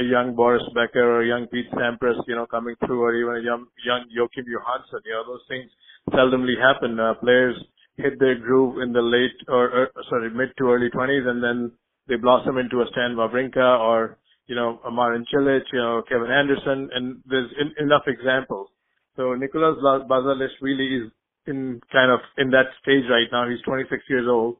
a 0.00 0.02
young 0.02 0.34
Boris 0.34 0.64
Becker 0.72 1.04
or 1.04 1.20
a 1.22 1.28
young 1.28 1.46
Pete 1.52 1.68
Sampras, 1.72 2.16
you 2.26 2.34
know, 2.34 2.46
coming 2.46 2.74
through 2.80 3.02
or 3.02 3.14
even 3.14 3.36
a 3.36 3.44
young, 3.44 3.66
young 3.84 4.08
Joachim 4.08 4.48
Johansson. 4.48 5.04
You 5.04 5.20
know, 5.20 5.24
those 5.28 5.44
things 5.48 5.68
seldomly 6.16 6.56
happen. 6.56 6.98
Uh, 6.98 7.12
players 7.20 7.56
hit 7.96 8.18
their 8.18 8.38
groove 8.40 8.80
in 8.80 8.92
the 8.92 9.04
late 9.04 9.36
or, 9.48 9.68
or 9.68 9.88
sorry, 10.08 10.30
mid 10.30 10.56
to 10.56 10.72
early 10.72 10.88
20s 10.88 11.28
and 11.28 11.44
then 11.44 11.72
they 12.08 12.16
blossom 12.16 12.56
into 12.56 12.80
a 12.80 12.86
Stan 12.92 13.16
Wawrinka 13.16 13.80
or, 13.80 14.18
you 14.46 14.54
know, 14.54 14.80
a 14.86 14.90
Marin 14.90 15.24
Cilic, 15.32 15.62
you 15.72 15.78
know, 15.78 16.02
Kevin 16.08 16.30
Anderson, 16.30 16.88
and 16.94 17.22
there's 17.26 17.50
in, 17.60 17.84
enough 17.84 18.02
examples. 18.06 18.68
So 19.16 19.34
Nicolas 19.34 19.76
Basilashvili 19.82 20.60
really 20.60 21.06
is 21.06 21.12
in 21.46 21.80
kind 21.90 22.12
of 22.12 22.20
in 22.38 22.50
that 22.50 22.70
stage 22.82 23.04
right 23.10 23.26
now. 23.32 23.48
He's 23.48 23.62
26 23.62 24.02
years 24.08 24.26
old. 24.28 24.56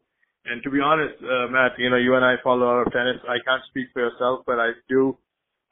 And 0.46 0.62
to 0.62 0.70
be 0.70 0.80
honest, 0.80 1.18
uh, 1.22 1.50
Matt, 1.50 1.72
you 1.78 1.90
know, 1.90 1.96
you 1.96 2.14
and 2.14 2.24
I 2.24 2.36
follow 2.42 2.66
our 2.66 2.84
tennis. 2.86 3.18
I 3.28 3.42
can't 3.44 3.62
speak 3.68 3.88
for 3.92 4.00
yourself, 4.00 4.46
but 4.46 4.58
I 4.58 4.70
do. 4.88 5.18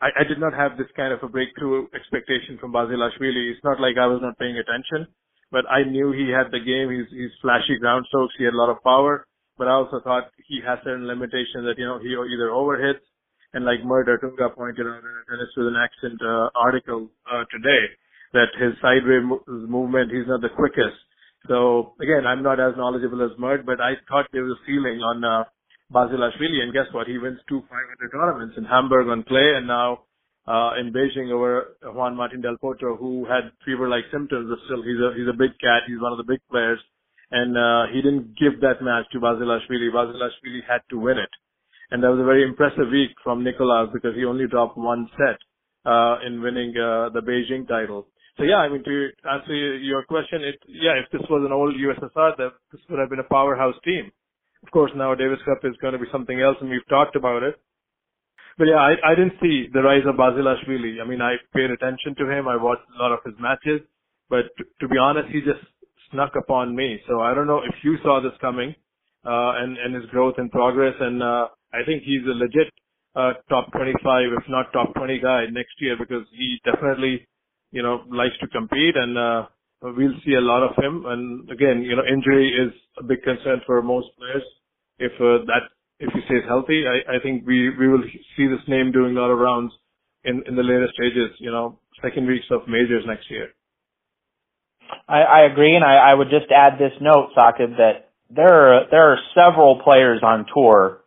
I, 0.03 0.11
I 0.21 0.25
did 0.27 0.39
not 0.39 0.53
have 0.53 0.77
this 0.77 0.91
kind 0.97 1.13
of 1.13 1.23
a 1.23 1.29
breakthrough 1.29 1.87
expectation 1.95 2.59
from 2.59 2.73
Basilashvili. 2.73 3.55
It's 3.55 3.63
not 3.65 3.81
like 3.81 3.97
I 3.97 4.07
was 4.07 4.19
not 4.21 4.39
paying 4.39 4.59
attention, 4.59 5.07
but 5.51 5.65
I 5.71 5.85
knew 5.85 6.11
he 6.11 6.31
had 6.35 6.51
the 6.51 6.59
game. 6.59 6.91
He's, 6.91 7.07
he's 7.15 7.31
flashy 7.41 7.79
ground 7.79 8.07
strokes. 8.09 8.35
He 8.37 8.45
had 8.45 8.55
a 8.55 8.59
lot 8.59 8.71
of 8.71 8.83
power, 8.83 9.27
but 9.57 9.69
I 9.69 9.79
also 9.79 10.01
thought 10.03 10.35
he 10.47 10.61
has 10.67 10.79
certain 10.83 11.07
limitations 11.07 11.63
that, 11.71 11.79
you 11.79 11.87
know, 11.87 12.03
he 12.03 12.11
either 12.11 12.51
overhits 12.51 13.07
and 13.55 13.65
like 13.65 13.85
Mert 13.85 14.09
Ertunga 14.09 14.55
pointed 14.55 14.87
out 14.87 15.01
in 15.01 15.15
a 15.15 15.25
tennis 15.31 15.55
with 15.57 15.69
an 15.69 15.79
accent 15.79 16.21
uh, 16.21 16.51
article 16.59 17.09
uh, 17.31 17.45
today, 17.51 17.87
that 18.35 18.51
his 18.59 18.75
sideways 18.83 19.23
movement, 19.47 20.11
he's 20.11 20.27
not 20.27 20.43
the 20.43 20.51
quickest. 20.51 20.99
So 21.49 21.95
again, 22.03 22.27
I'm 22.27 22.43
not 22.43 22.59
as 22.59 22.75
knowledgeable 22.77 23.23
as 23.23 23.31
Mert, 23.39 23.65
but 23.65 23.81
I 23.81 23.95
thought 24.09 24.27
there 24.33 24.43
was 24.43 24.59
a 24.59 24.63
ceiling 24.67 25.01
on 25.01 25.23
uh, 25.23 25.45
Basilashvili, 25.93 26.63
and 26.63 26.73
guess 26.73 26.91
what? 26.93 27.07
He 27.07 27.19
wins 27.19 27.39
two 27.49 27.63
500 27.71 28.11
tournaments 28.11 28.55
in 28.57 28.65
Hamburg 28.65 29.09
on 29.09 29.23
clay, 29.23 29.55
and 29.57 29.67
now 29.67 30.05
uh, 30.49 30.73
in 30.81 30.93
Beijing 30.93 31.31
over 31.31 31.77
Juan 31.85 32.17
Martin 32.17 32.41
Del 32.41 32.57
Potro, 32.63 32.99
who 32.99 33.25
had 33.27 33.53
fever-like 33.65 34.05
symptoms, 34.11 34.49
but 34.49 34.59
still 34.67 34.83
he's 34.83 35.01
a 35.01 35.13
he's 35.17 35.29
a 35.29 35.37
big 35.37 35.53
cat. 35.61 35.85
He's 35.87 36.01
one 36.01 36.13
of 36.13 36.19
the 36.19 36.27
big 36.27 36.41
players, 36.51 36.81
and 37.31 37.57
uh, 37.57 37.93
he 37.93 38.03
didn't 38.03 38.37
give 38.37 38.61
that 38.61 38.83
match 38.83 39.07
to 39.13 39.21
Basilashvili. 39.21 39.93
Basilashvili 39.93 40.65
had 40.69 40.81
to 40.91 40.99
win 40.99 41.19
it, 41.19 41.31
and 41.95 42.03
that 42.03 42.11
was 42.11 42.19
a 42.19 42.27
very 42.27 42.43
impressive 42.43 42.91
week 42.91 43.15
from 43.23 43.45
Nicolas 43.45 43.89
because 43.93 44.17
he 44.17 44.25
only 44.25 44.49
dropped 44.49 44.77
one 44.77 45.09
set 45.15 45.39
uh, 45.87 46.19
in 46.27 46.43
winning 46.43 46.75
uh, 46.75 47.15
the 47.15 47.23
Beijing 47.23 47.69
title. 47.69 48.09
So 48.37 48.43
yeah, 48.43 48.57
I 48.57 48.69
mean, 48.69 48.83
to 48.83 49.11
answer 49.31 49.55
your 49.55 50.03
question, 50.03 50.43
it, 50.43 50.59
yeah, 50.67 50.99
if 50.99 51.07
this 51.13 51.23
was 51.31 51.47
an 51.47 51.53
old 51.53 51.77
USSR, 51.79 52.37
that 52.37 52.51
this 52.73 52.81
would 52.91 52.99
have 52.99 53.11
been 53.11 53.21
a 53.21 53.31
powerhouse 53.31 53.77
team. 53.85 54.11
Of 54.67 54.73
course, 54.73 54.91
now 54.97 55.15
Davis 55.15 55.39
Cup 55.45 55.59
is 55.63 55.77
going 55.81 55.93
to 55.93 56.01
be 56.01 56.11
something 56.11 56.41
else, 56.41 56.57
and 56.61 56.69
we've 56.69 56.89
talked 56.89 57.15
about 57.15 57.45
it. 57.45 57.55
But 58.59 58.67
yeah, 58.75 58.83
I, 58.83 59.13
I 59.13 59.15
didn't 59.15 59.39
see 59.41 59.69
the 59.73 59.83
rise 59.83 60.03
of 60.05 60.17
Basilashvili. 60.17 61.01
I 61.01 61.07
mean, 61.07 61.23
I 61.23 61.37
paid 61.55 61.71
attention 61.71 62.17
to 62.19 62.29
him. 62.29 62.49
I 62.49 62.57
watched 62.57 62.91
a 62.91 63.01
lot 63.01 63.13
of 63.13 63.21
his 63.25 63.35
matches, 63.39 63.87
but 64.29 64.51
to, 64.59 64.65
to 64.81 64.89
be 64.89 64.99
honest, 64.99 65.29
he 65.31 65.47
just 65.47 65.63
snuck 66.11 66.33
upon 66.35 66.75
me. 66.75 66.99
So 67.07 67.21
I 67.21 67.35
don't 67.35 67.47
know 67.47 67.59
if 67.63 67.75
you 67.85 67.99
saw 68.03 68.19
this 68.21 68.35
coming, 68.41 68.75
and, 69.25 69.77
and 69.79 69.95
his 69.95 70.05
growth 70.07 70.35
and 70.39 70.51
progress. 70.51 70.95
And, 71.01 71.23
uh, 71.23 71.49
I 71.73 71.85
think 71.87 72.03
he's 72.03 72.23
a 72.27 72.37
legit, 72.37 72.73
uh, 73.17 73.33
top 73.49 73.73
25, 73.73 73.95
if 74.39 74.45
not 74.49 74.73
top 74.73 74.95
20 74.95 75.19
guy 75.21 75.47
next 75.51 75.75
year 75.79 75.97
because 75.99 76.27
he 76.33 76.59
definitely 76.65 77.27
you 77.73 77.83
know, 77.83 78.03
likes 78.11 78.39
to 78.41 78.47
compete 78.49 78.97
and, 78.97 79.19
uh, 79.19 79.47
we'll 79.83 80.15
see 80.25 80.35
a 80.35 80.41
lot 80.41 80.63
of 80.63 80.77
him. 80.77 81.05
And 81.07 81.51
again, 81.51 81.83
you 81.83 81.97
know, 81.97 82.03
injury 82.07 82.49
is 82.49 82.73
a 82.99 83.03
big 83.03 83.23
concern 83.23 83.61
for 83.67 83.83
most 83.83 84.09
players. 84.17 84.43
If, 84.99 85.13
uh, 85.21 85.45
that, 85.47 85.75
if 85.99 86.13
he 86.15 86.21
stays 86.27 86.45
healthy, 86.49 86.85
I, 86.87 87.17
I 87.17 87.19
think 87.23 87.47
we, 87.47 87.71
we 87.77 87.89
will 87.89 88.03
see 88.37 88.47
this 88.47 88.63
name 88.69 88.93
doing 88.93 89.17
a 89.17 89.21
lot 89.21 89.31
of 89.31 89.39
rounds 89.39 89.73
in, 90.25 90.43
in 90.47 90.57
the 90.57 90.63
later 90.63 90.89
stages, 90.95 91.37
you 91.39 91.51
know, 91.51 91.79
second 92.03 92.27
weeks 92.27 92.47
of 92.51 92.63
majors 92.69 93.05
next 93.07 93.31
year. 93.31 93.49
I, 95.09 95.21
I 95.21 95.41
agree, 95.51 95.75
and 95.75 95.85
I, 95.85 96.11
I 96.11 96.15
would 96.15 96.31
just 96.31 96.51
add 96.51 96.75
this 96.79 96.93
note, 97.01 97.31
Saqib, 97.37 97.77
that 97.77 98.13
there 98.31 98.75
are 98.75 98.81
there 98.91 99.13
are 99.13 99.19
several 99.35 99.81
players 99.83 100.21
on 100.23 100.47
tour 100.53 101.05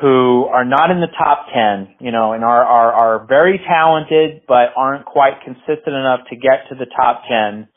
who 0.00 0.44
are 0.52 0.64
not 0.64 0.90
in 0.90 1.00
the 1.00 1.08
top 1.18 1.46
10, 1.54 1.96
you 2.00 2.12
know, 2.12 2.32
and 2.32 2.44
are, 2.44 2.64
are, 2.64 2.92
are 2.92 3.26
very 3.26 3.58
talented, 3.66 4.42
but 4.46 4.68
aren't 4.76 5.06
quite 5.06 5.40
consistent 5.42 5.96
enough 5.96 6.20
to 6.28 6.36
get 6.36 6.68
to 6.68 6.74
the 6.74 6.84
top 6.84 7.22
10 7.28 7.68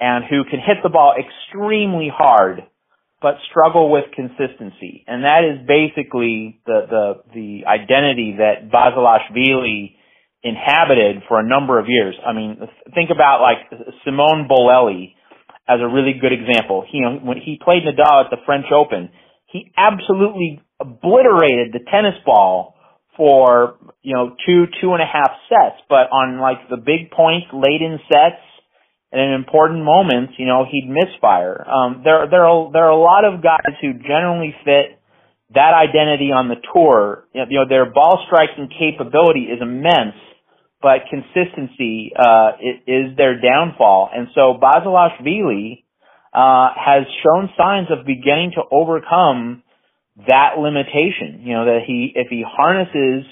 and 0.00 0.24
who 0.24 0.44
can 0.44 0.58
hit 0.60 0.78
the 0.82 0.88
ball 0.88 1.14
extremely 1.16 2.10
hard, 2.12 2.62
but 3.20 3.34
struggle 3.50 3.90
with 3.90 4.04
consistency. 4.14 5.04
And 5.06 5.24
that 5.24 5.44
is 5.44 5.66
basically 5.66 6.60
the, 6.64 6.86
the, 6.88 7.12
the 7.34 7.66
identity 7.66 8.36
that 8.38 8.70
Basilashvili 8.72 9.96
inhabited 10.42 11.24
for 11.28 11.40
a 11.40 11.46
number 11.46 11.78
of 11.78 11.86
years. 11.88 12.14
I 12.24 12.32
mean, 12.32 12.56
think 12.94 13.10
about 13.10 13.42
like 13.42 13.68
Simone 14.04 14.48
Bolelli 14.48 15.15
as 15.68 15.80
a 15.80 15.88
really 15.88 16.14
good 16.20 16.32
example. 16.32 16.84
He, 16.86 16.98
you 16.98 17.04
know, 17.04 17.18
when 17.22 17.38
he 17.38 17.58
played 17.62 17.82
Nadal 17.82 18.24
at 18.24 18.30
the 18.30 18.38
French 18.46 18.66
Open, 18.72 19.10
he 19.46 19.72
absolutely 19.76 20.62
obliterated 20.80 21.72
the 21.72 21.80
tennis 21.90 22.14
ball 22.24 22.74
for 23.16 23.76
you 24.02 24.14
know 24.14 24.36
two 24.46 24.66
two 24.80 24.92
and 24.92 25.02
a 25.02 25.06
half 25.06 25.30
sets. 25.48 25.80
But 25.88 26.12
on 26.12 26.38
like 26.40 26.68
the 26.68 26.76
big 26.76 27.10
points 27.10 27.48
late 27.52 27.80
in 27.80 27.98
sets 28.12 28.42
and 29.10 29.20
in 29.20 29.32
important 29.32 29.84
moments 29.84 30.34
you 30.38 30.46
know 30.46 30.66
he'd 30.70 30.88
misfire. 30.88 31.64
Um 31.66 32.02
there 32.04 32.28
there 32.30 32.44
are 32.44 32.70
there 32.72 32.84
are 32.84 32.90
a 32.90 33.00
lot 33.00 33.24
of 33.24 33.42
guys 33.42 33.74
who 33.80 33.94
generally 33.94 34.54
fit 34.64 35.00
that 35.54 35.72
identity 35.72 36.30
on 36.32 36.48
the 36.48 36.60
tour. 36.74 37.24
You 37.32 37.58
know 37.58 37.68
their 37.68 37.90
ball 37.90 38.22
striking 38.26 38.68
capability 38.68 39.48
is 39.48 39.62
immense 39.62 40.20
but 40.82 41.08
consistency 41.10 42.12
uh 42.16 42.52
is 42.86 43.16
their 43.16 43.40
downfall 43.40 44.10
and 44.14 44.28
so 44.34 44.58
Basilashvili 44.60 45.84
uh 46.32 46.68
has 46.76 47.04
shown 47.22 47.50
signs 47.56 47.88
of 47.90 48.06
beginning 48.06 48.52
to 48.54 48.62
overcome 48.70 49.62
that 50.24 50.56
limitation. 50.58 51.44
You 51.44 51.54
know, 51.54 51.64
that 51.66 51.80
he, 51.86 52.12
if 52.14 52.28
he 52.30 52.42
harnesses 52.46 53.24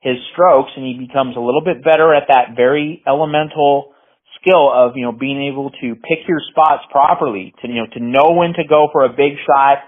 his 0.00 0.16
strokes 0.32 0.72
and 0.76 0.84
he 0.84 1.06
becomes 1.06 1.36
a 1.36 1.40
little 1.40 1.62
bit 1.62 1.84
better 1.84 2.14
at 2.14 2.24
that 2.28 2.56
very 2.56 3.02
elemental 3.06 3.92
skill 4.40 4.72
of, 4.72 4.96
you 4.96 5.04
know, 5.04 5.12
being 5.12 5.50
able 5.52 5.70
to 5.70 5.94
pick 5.94 6.26
your 6.26 6.40
spots 6.50 6.82
properly, 6.90 7.54
to, 7.62 7.68
you 7.68 7.74
know, 7.74 7.86
to 7.92 8.00
know 8.00 8.32
when 8.34 8.54
to 8.54 8.64
go 8.68 8.88
for 8.90 9.04
a 9.04 9.10
big 9.10 9.38
shot, 9.46 9.78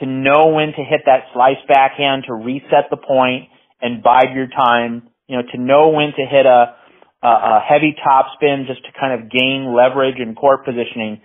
to 0.00 0.06
know 0.06 0.50
when 0.50 0.72
to 0.74 0.82
hit 0.82 1.02
that 1.06 1.30
slice 1.34 1.60
backhand 1.68 2.24
to 2.26 2.34
reset 2.34 2.90
the 2.90 2.96
point 2.96 3.46
and 3.80 4.02
bide 4.02 4.34
your 4.34 4.48
time, 4.48 5.08
you 5.30 5.36
know, 5.38 5.46
to 5.54 5.58
know 5.58 5.94
when 5.94 6.10
to 6.10 6.24
hit 6.26 6.44
a, 6.44 6.74
a, 7.22 7.60
heavy 7.62 7.94
top 8.02 8.34
spin 8.34 8.66
just 8.66 8.82
to 8.82 8.90
kind 8.98 9.14
of 9.14 9.30
gain 9.30 9.70
leverage 9.70 10.18
and 10.18 10.34
court 10.34 10.64
positioning 10.64 11.22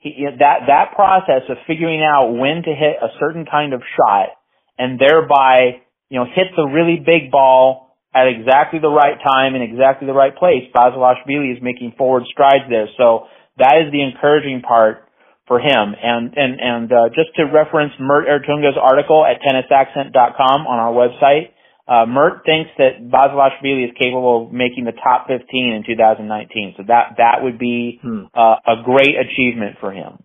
he, 0.00 0.24
that 0.38 0.70
that 0.70 0.96
process 0.96 1.44
of 1.48 1.58
figuring 1.66 2.02
out 2.02 2.32
when 2.32 2.62
to 2.62 2.72
hit 2.72 2.96
a 3.02 3.12
certain 3.20 3.44
kind 3.44 3.74
of 3.74 3.82
shot 3.96 4.32
and 4.78 4.98
thereby 4.98 5.82
you 6.08 6.18
know 6.18 6.24
hit 6.24 6.48
the 6.56 6.64
really 6.64 6.96
big 6.96 7.30
ball 7.30 7.96
at 8.14 8.26
exactly 8.26 8.80
the 8.80 8.90
right 8.90 9.18
time 9.22 9.54
in 9.54 9.62
exactly 9.62 10.06
the 10.06 10.16
right 10.16 10.34
place. 10.34 10.66
Basilashvili 10.74 11.54
is 11.54 11.62
making 11.62 11.94
forward 11.96 12.24
strides 12.32 12.64
there, 12.68 12.88
so 12.96 13.28
that 13.58 13.76
is 13.84 13.92
the 13.92 14.02
encouraging 14.02 14.62
part 14.62 15.04
for 15.46 15.60
him. 15.60 15.94
And 15.94 16.32
and 16.34 16.58
and 16.58 16.86
uh, 16.90 17.08
just 17.14 17.36
to 17.36 17.44
reference 17.44 17.92
Mert 18.00 18.26
Ertunga's 18.26 18.78
article 18.80 19.26
at 19.26 19.42
tennisaccent.com 19.44 20.66
on 20.66 20.78
our 20.80 20.92
website, 20.96 21.52
uh, 21.90 22.06
Mert 22.06 22.46
thinks 22.46 22.70
that 22.78 23.02
Basilashvili 23.02 23.90
is 23.90 23.94
capable 23.98 24.46
of 24.46 24.54
making 24.54 24.86
the 24.86 24.94
top 24.94 25.26
15 25.26 25.42
in 25.74 25.82
2019. 25.82 26.78
So 26.78 26.86
that 26.86 27.18
that 27.18 27.42
would 27.42 27.58
be 27.58 27.98
hmm. 27.98 28.30
uh, 28.30 28.62
a 28.62 28.86
great 28.86 29.18
achievement 29.18 29.82
for 29.82 29.90
him. 29.90 30.22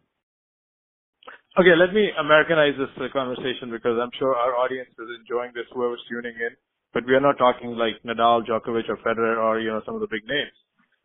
Okay, 1.57 1.74
let 1.74 1.89
me 1.89 2.13
Americanize 2.13 2.77
this 2.77 2.93
uh, 3.01 3.10
conversation 3.10 3.74
because 3.74 3.98
I'm 3.98 4.13
sure 4.19 4.38
our 4.38 4.53
audience 4.53 4.93
is 4.93 5.10
enjoying 5.17 5.57
this, 5.57 5.65
whoever's 5.74 6.03
tuning 6.05 6.38
in. 6.38 6.53
But 6.93 7.10
we 7.10 7.17
are 7.17 7.24
not 7.24 7.41
talking 7.41 7.74
like 7.74 7.98
Nadal, 8.05 8.45
Djokovic, 8.45 8.86
or 8.88 9.01
Federer, 9.01 9.41
or 9.41 9.60
you 9.60 9.74
know 9.74 9.81
some 9.86 9.95
of 9.95 10.01
the 10.05 10.12
big 10.12 10.24
names. 10.29 10.53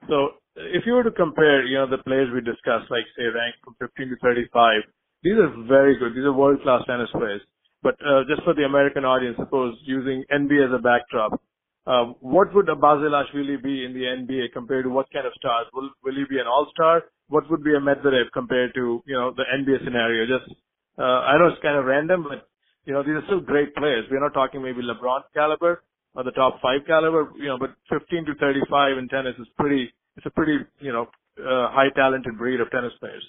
So 0.08 0.42
if 0.56 0.84
you 0.84 0.92
were 0.92 1.04
to 1.04 1.10
compare, 1.10 1.64
you 1.64 1.78
know, 1.78 1.88
the 1.88 2.02
players 2.04 2.28
we 2.32 2.40
discussed, 2.44 2.92
like 2.92 3.08
say 3.16 3.32
ranked 3.32 3.64
from 3.64 3.76
15 3.80 4.12
to 4.12 4.16
35, 4.22 4.82
these 5.22 5.38
are 5.40 5.52
very 5.68 5.98
good. 5.98 6.12
These 6.12 6.24
are 6.24 6.32
world-class 6.32 6.84
tennis 6.86 7.10
players. 7.12 7.42
But 7.82 7.94
uh, 8.04 8.24
just 8.28 8.42
for 8.44 8.54
the 8.54 8.64
American 8.64 9.04
audience, 9.04 9.36
suppose 9.38 9.74
using 9.84 10.24
NBA 10.32 10.68
as 10.68 10.74
a 10.74 10.82
backdrop, 10.82 11.40
uh, 11.86 12.12
what 12.20 12.54
would 12.54 12.68
a 12.68 12.76
Basilashvili 12.76 13.62
be 13.62 13.84
in 13.84 13.94
the 13.94 14.04
NBA 14.04 14.52
compared 14.52 14.84
to 14.84 14.90
what 14.90 15.06
kind 15.12 15.26
of 15.26 15.32
stars? 15.38 15.66
Will 15.72 15.90
will 16.04 16.14
he 16.14 16.24
be 16.28 16.38
an 16.38 16.46
all-star? 16.46 17.04
what 17.30 17.48
would 17.48 17.64
be 17.64 17.74
a 17.74 17.80
Medvedev 17.80 18.30
compared 18.34 18.74
to, 18.74 19.02
you 19.06 19.14
know, 19.14 19.32
the 19.34 19.44
NBA 19.46 19.84
scenario? 19.84 20.26
Just, 20.26 20.50
uh, 20.98 21.02
I 21.30 21.38
know 21.38 21.46
it's 21.46 21.62
kind 21.62 21.78
of 21.78 21.86
random, 21.86 22.26
but, 22.28 22.46
you 22.84 22.92
know, 22.92 23.02
these 23.02 23.14
are 23.14 23.22
still 23.26 23.40
great 23.40 23.74
players. 23.74 24.04
We're 24.10 24.20
not 24.20 24.34
talking 24.34 24.62
maybe 24.62 24.82
LeBron 24.82 25.22
caliber 25.32 25.82
or 26.14 26.24
the 26.24 26.32
top 26.32 26.60
five 26.60 26.80
caliber, 26.86 27.32
you 27.38 27.46
know, 27.46 27.58
but 27.58 27.70
15 27.88 28.26
to 28.26 28.34
35 28.34 28.98
in 28.98 29.08
tennis 29.08 29.34
is 29.38 29.46
pretty, 29.56 29.88
it's 30.16 30.26
a 30.26 30.30
pretty, 30.30 30.58
you 30.80 30.92
know, 30.92 31.06
uh, 31.38 31.70
high 31.70 31.88
talented 31.94 32.36
breed 32.36 32.60
of 32.60 32.70
tennis 32.70 32.92
players. 32.98 33.24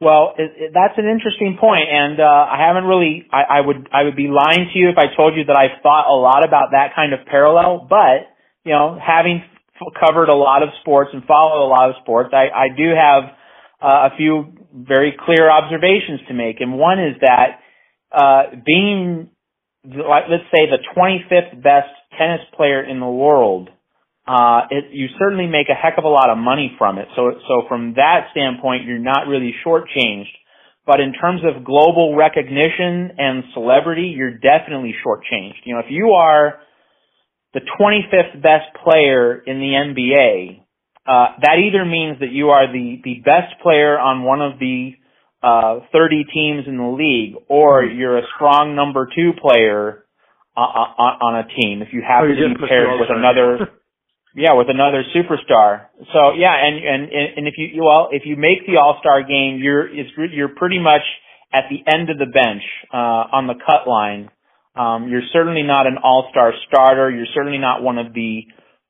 Well, 0.00 0.32
it, 0.38 0.52
it, 0.56 0.70
that's 0.72 0.96
an 0.96 1.04
interesting 1.04 1.58
point, 1.60 1.84
and 1.92 2.18
uh, 2.20 2.24
I 2.24 2.56
haven't 2.66 2.84
really. 2.84 3.28
I, 3.30 3.58
I 3.58 3.60
would 3.60 3.88
I 3.92 4.04
would 4.04 4.16
be 4.16 4.28
lying 4.32 4.70
to 4.72 4.78
you 4.78 4.88
if 4.88 4.96
I 4.96 5.14
told 5.14 5.36
you 5.36 5.44
that 5.44 5.56
I've 5.56 5.82
thought 5.82 6.08
a 6.08 6.16
lot 6.16 6.40
about 6.42 6.72
that 6.72 6.96
kind 6.96 7.12
of 7.12 7.26
parallel. 7.26 7.86
But 7.88 8.32
you 8.64 8.72
know, 8.72 8.96
having 8.96 9.44
covered 10.00 10.28
a 10.28 10.34
lot 10.34 10.62
of 10.62 10.70
sports 10.80 11.10
and 11.12 11.22
followed 11.24 11.64
a 11.64 11.68
lot 11.68 11.90
of 11.90 11.96
sports, 12.02 12.30
I, 12.32 12.48
I 12.48 12.68
do 12.74 12.88
have 12.96 13.24
uh, 13.82 14.08
a 14.12 14.16
few 14.16 14.52
very 14.72 15.14
clear 15.18 15.50
observations 15.50 16.20
to 16.28 16.34
make. 16.34 16.60
And 16.60 16.78
one 16.78 16.98
is 16.98 17.16
that 17.20 17.60
uh, 18.12 18.42
being, 18.64 19.30
like 19.84 20.24
let's 20.30 20.48
say, 20.54 20.66
the 20.68 20.78
25th 20.96 21.62
best 21.62 21.92
tennis 22.18 22.40
player 22.56 22.82
in 22.82 23.00
the 23.00 23.08
world, 23.08 23.70
uh, 24.26 24.62
it, 24.70 24.84
you 24.92 25.08
certainly 25.18 25.46
make 25.46 25.68
a 25.68 25.74
heck 25.74 25.98
of 25.98 26.04
a 26.04 26.08
lot 26.08 26.30
of 26.30 26.38
money 26.38 26.74
from 26.78 26.98
it. 26.98 27.08
So, 27.16 27.32
so 27.48 27.68
from 27.68 27.94
that 27.94 28.28
standpoint, 28.32 28.84
you're 28.84 28.98
not 28.98 29.26
really 29.26 29.54
shortchanged. 29.66 30.32
But 30.86 31.00
in 31.00 31.12
terms 31.12 31.42
of 31.44 31.64
global 31.64 32.16
recognition 32.16 33.12
and 33.18 33.44
celebrity, 33.54 34.14
you're 34.16 34.38
definitely 34.38 34.94
shortchanged. 35.06 35.62
You 35.64 35.74
know, 35.74 35.80
if 35.80 35.90
you 35.90 36.12
are 36.12 36.60
the 37.54 37.60
25th 37.78 38.42
best 38.42 38.74
player 38.82 39.38
in 39.38 39.58
the 39.58 39.72
NBA, 39.76 40.60
uh, 41.06 41.36
that 41.42 41.56
either 41.58 41.84
means 41.84 42.20
that 42.20 42.32
you 42.32 42.50
are 42.50 42.70
the, 42.72 43.00
the 43.04 43.20
best 43.24 43.60
player 43.62 43.98
on 43.98 44.22
one 44.22 44.40
of 44.40 44.58
the 44.58 44.92
uh, 45.42 45.80
30 45.92 46.24
teams 46.32 46.64
in 46.66 46.76
the 46.76 46.84
league, 46.84 47.34
or 47.48 47.84
you're 47.84 48.18
a 48.18 48.26
strong 48.36 48.76
number 48.76 49.08
two 49.14 49.32
player 49.40 50.04
uh, 50.56 50.60
on, 50.60 51.12
on 51.22 51.44
a 51.44 51.60
team 51.60 51.82
if 51.82 51.92
you 51.92 52.02
happen 52.02 52.36
oh, 52.36 52.48
to 52.48 52.54
be 52.54 52.68
paired 52.68 53.00
with 53.00 53.08
another, 53.10 53.72
yeah, 54.34 54.54
with 54.54 54.68
another 54.70 55.02
superstar. 55.14 55.86
So 56.12 56.32
yeah, 56.36 56.54
and 56.54 56.76
and 56.76 57.02
and 57.36 57.48
if 57.48 57.54
you 57.56 57.82
well, 57.82 58.08
if 58.12 58.22
you 58.24 58.36
make 58.36 58.66
the 58.66 58.76
All 58.78 58.98
Star 59.00 59.22
game, 59.22 59.58
you're 59.62 59.88
it's 59.88 60.10
you're 60.32 60.54
pretty 60.54 60.78
much 60.78 61.02
at 61.52 61.64
the 61.70 61.82
end 61.90 62.10
of 62.10 62.18
the 62.18 62.26
bench 62.26 62.62
uh, 62.92 62.96
on 63.32 63.46
the 63.46 63.54
cut 63.54 63.88
line 63.88 64.30
um, 64.74 65.08
you're 65.08 65.26
certainly 65.32 65.62
not 65.62 65.86
an 65.86 65.98
all-star 66.02 66.52
starter. 66.68 67.10
You're 67.10 67.26
certainly 67.34 67.58
not 67.58 67.82
one 67.82 67.98
of 67.98 68.14
the 68.14 68.42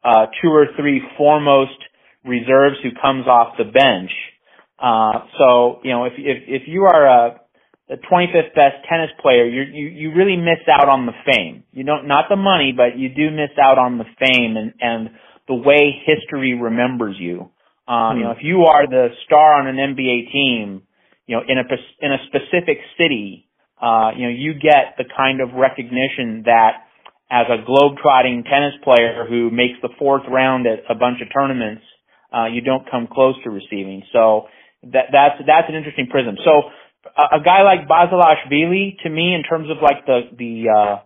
uh, 0.05 0.27
two 0.43 0.49
or 0.49 0.67
three 0.77 1.01
foremost 1.17 1.79
reserves 2.25 2.77
who 2.83 2.91
comes 3.01 3.27
off 3.27 3.57
the 3.57 3.65
bench. 3.65 4.11
Uh, 4.79 5.27
so 5.39 5.81
you 5.83 5.91
know, 5.91 6.05
if 6.05 6.13
if 6.17 6.45
if 6.47 6.63
you 6.69 6.85
are 6.85 7.07
a, 7.07 7.41
a 7.91 7.97
25th 7.97 8.55
best 8.55 8.77
tennis 8.89 9.11
player, 9.21 9.47
you 9.47 9.63
you 9.63 9.89
you 9.89 10.15
really 10.15 10.37
miss 10.37 10.61
out 10.71 10.89
on 10.89 11.07
the 11.07 11.13
fame. 11.27 11.65
You 11.73 11.85
don't 11.85 12.07
not 12.07 12.27
the 12.29 12.37
money, 12.37 12.73
but 12.77 12.99
you 12.99 13.09
do 13.09 13.31
miss 13.31 13.51
out 13.61 13.79
on 13.79 13.99
the 13.99 14.05
fame 14.19 14.57
and 14.57 14.73
and 14.81 15.11
the 15.51 15.59
way 15.59 15.91
history 16.07 16.55
remembers 16.55 17.17
you. 17.19 17.51
Hmm. 17.89 18.19
You 18.19 18.25
know, 18.25 18.31
if 18.31 18.39
you 18.43 18.71
are 18.71 18.87
the 18.87 19.09
star 19.27 19.59
on 19.59 19.67
an 19.67 19.75
NBA 19.75 20.31
team, 20.31 20.83
you 21.27 21.35
know, 21.37 21.43
in 21.43 21.59
a 21.59 21.67
in 21.99 22.13
a 22.13 22.19
specific 22.31 22.79
city, 22.97 23.51
uh, 23.83 24.15
you 24.17 24.31
know, 24.31 24.35
you 24.35 24.55
get 24.55 24.95
the 24.97 25.05
kind 25.11 25.41
of 25.41 25.59
recognition 25.59 26.47
that 26.47 26.87
as 27.31 27.47
a 27.51 27.65
globe-trotting 27.65 28.45
tennis 28.45 28.75
player 28.83 29.27
who 29.29 29.51
makes 29.51 29.79
the 29.83 29.89
fourth 29.99 30.23
round 30.31 30.67
at 30.67 30.83
a 30.91 30.95
bunch 30.95 31.23
of 31.23 31.29
tournaments, 31.33 31.83
uh, 32.35 32.47
you 32.47 32.61
don't 32.61 32.91
come 32.91 33.07
close 33.11 33.35
to 33.45 33.51
receiving. 33.51 34.03
So 34.13 34.47
that, 34.83 35.15
that's, 35.15 35.39
that's 35.47 35.69
an 35.69 35.77
interesting 35.77 36.09
prism. 36.11 36.35
So 36.45 36.75
a, 37.07 37.39
a 37.39 37.41
guy 37.43 37.63
like 37.63 37.87
Basilashvili, 37.87 39.03
to 39.05 39.11
me, 39.11 39.35
in 39.35 39.45
terms 39.49 39.71
of 39.71 39.79
like 39.81 40.07
the, 40.07 40.27
the, 40.37 40.55
uh, 40.75 40.97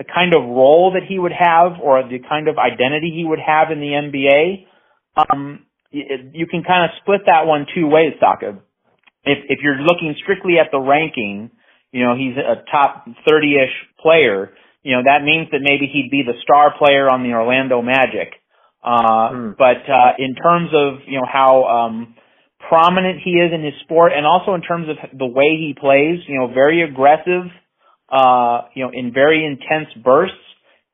the 0.00 0.08
kind 0.08 0.32
of 0.32 0.40
role 0.40 0.96
that 0.96 1.04
he 1.04 1.18
would 1.18 1.36
have 1.36 1.76
or 1.76 2.00
the 2.08 2.24
kind 2.24 2.48
of 2.48 2.56
identity 2.56 3.12
he 3.12 3.22
would 3.22 3.38
have 3.38 3.68
in 3.68 3.84
the 3.84 3.92
NBA, 3.92 4.64
um, 5.20 5.66
you, 5.90 6.04
you 6.32 6.46
can 6.46 6.64
kind 6.64 6.88
of 6.88 6.96
split 7.02 7.28
that 7.28 7.44
one 7.44 7.66
two 7.74 7.86
ways, 7.86 8.16
Saka. 8.18 8.56
If, 9.28 9.38
if 9.52 9.58
you're 9.62 9.76
looking 9.76 10.16
strictly 10.22 10.56
at 10.56 10.72
the 10.72 10.80
ranking, 10.80 11.50
you 11.92 12.00
know, 12.02 12.16
he's 12.16 12.32
a 12.40 12.64
top 12.72 13.04
30-ish 13.28 13.76
player, 14.00 14.56
you 14.82 14.96
know, 14.96 15.02
that 15.04 15.20
means 15.22 15.48
that 15.52 15.60
maybe 15.60 15.84
he'd 15.84 16.08
be 16.10 16.24
the 16.24 16.40
star 16.40 16.72
player 16.78 17.04
on 17.12 17.22
the 17.22 17.36
Orlando 17.36 17.82
Magic. 17.82 18.32
Uh, 18.82 19.28
hmm. 19.28 19.50
but, 19.58 19.84
uh, 19.84 20.16
in 20.16 20.34
terms 20.34 20.70
of, 20.72 21.04
you 21.06 21.20
know, 21.20 21.28
how, 21.30 21.64
um, 21.68 22.14
prominent 22.70 23.20
he 23.22 23.32
is 23.32 23.52
in 23.52 23.62
his 23.62 23.74
sport 23.84 24.12
and 24.16 24.24
also 24.24 24.54
in 24.54 24.62
terms 24.62 24.88
of 24.88 24.96
the 25.12 25.26
way 25.26 25.60
he 25.60 25.76
plays, 25.78 26.24
you 26.26 26.38
know, 26.38 26.48
very 26.48 26.80
aggressive, 26.80 27.52
uh, 28.10 28.68
you 28.74 28.84
know, 28.84 28.90
in 28.92 29.12
very 29.12 29.44
intense 29.46 29.88
bursts, 30.02 30.36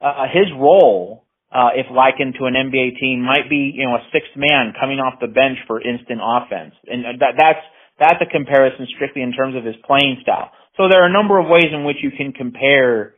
uh, 0.01 0.27
his 0.33 0.47
role, 0.53 1.25
uh, 1.53 1.71
if 1.75 1.87
likened 1.91 2.35
to 2.39 2.45
an 2.45 2.55
NBA 2.55 3.01
team 3.01 3.23
might 3.25 3.49
be, 3.49 3.73
you 3.75 3.87
know, 3.87 3.97
a 3.97 4.05
sixth 4.13 4.37
man 4.37 4.75
coming 4.79 4.99
off 4.99 5.15
the 5.21 5.29
bench 5.29 5.59
for 5.67 5.81
instant 5.81 6.21
offense. 6.21 6.75
And 6.87 7.21
that, 7.21 7.35
that's, 7.39 7.65
that's 7.99 8.21
a 8.21 8.29
comparison 8.29 8.87
strictly 8.95 9.23
in 9.23 9.33
terms 9.33 9.57
of 9.57 9.65
his 9.65 9.77
playing 9.87 10.19
style. 10.23 10.51
So 10.77 10.89
there 10.91 11.03
are 11.03 11.09
a 11.09 11.13
number 11.13 11.39
of 11.39 11.49
ways 11.49 11.73
in 11.73 11.85
which 11.85 11.97
you 12.03 12.11
can 12.11 12.33
compare 12.33 13.15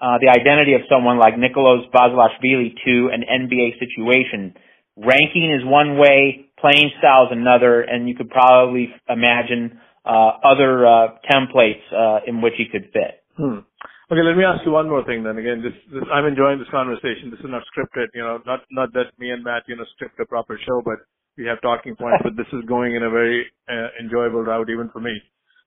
uh, 0.00 0.18
the 0.18 0.32
identity 0.32 0.74
of 0.74 0.80
someone 0.90 1.18
like 1.18 1.38
Nicolas 1.38 1.84
Basilashvili 1.94 2.74
to 2.84 3.10
an 3.12 3.22
NBA 3.22 3.78
situation. 3.78 4.54
Ranking 4.96 5.52
is 5.52 5.64
one 5.64 5.98
way, 5.98 6.46
playing 6.58 6.90
style 6.98 7.26
is 7.26 7.32
another, 7.32 7.82
and 7.82 8.08
you 8.08 8.14
could 8.14 8.30
probably 8.30 8.88
imagine 9.08 9.80
uh, 10.04 10.32
other 10.44 10.86
uh, 10.86 11.08
templates 11.30 11.84
uh, 11.92 12.20
in 12.26 12.40
which 12.40 12.54
he 12.56 12.66
could 12.70 12.90
fit. 12.92 13.21
Hmm. 13.36 13.64
Okay, 14.12 14.20
let 14.20 14.36
me 14.36 14.44
ask 14.44 14.60
you 14.66 14.72
one 14.72 14.90
more 14.90 15.04
thing 15.04 15.24
then. 15.24 15.38
Again, 15.38 15.64
this, 15.64 15.72
this, 15.88 16.04
I'm 16.12 16.26
enjoying 16.26 16.58
this 16.58 16.68
conversation. 16.68 17.32
This 17.32 17.40
is 17.40 17.48
not 17.48 17.64
scripted, 17.72 18.12
you 18.12 18.20
know, 18.20 18.44
not 18.44 18.60
not 18.70 18.92
that 18.92 19.16
me 19.18 19.30
and 19.30 19.42
Matt, 19.42 19.64
you 19.66 19.76
know, 19.76 19.88
script 19.96 20.20
a 20.20 20.26
proper 20.26 20.60
show, 20.68 20.82
but 20.84 21.00
we 21.38 21.46
have 21.46 21.60
talking 21.62 21.96
points. 21.96 22.20
but 22.22 22.36
this 22.36 22.50
is 22.52 22.64
going 22.68 22.94
in 22.94 23.02
a 23.04 23.10
very 23.10 23.46
uh, 23.68 23.88
enjoyable 24.00 24.42
route 24.42 24.68
even 24.68 24.90
for 24.92 25.00
me. 25.00 25.16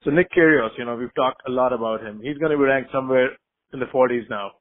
So 0.04 0.12
Nick 0.12 0.30
Kyrgios, 0.32 0.78
you 0.78 0.86
know, 0.86 0.96
we've 0.96 1.14
talked 1.16 1.42
a 1.48 1.52
lot 1.52 1.74
about 1.74 2.02
him. 2.02 2.22
He's 2.22 2.38
going 2.38 2.52
to 2.52 2.58
be 2.58 2.64
ranked 2.64 2.92
somewhere 2.92 3.30
in 3.74 3.80
the 3.80 3.90
40s 3.90 4.30
now. 4.30 4.52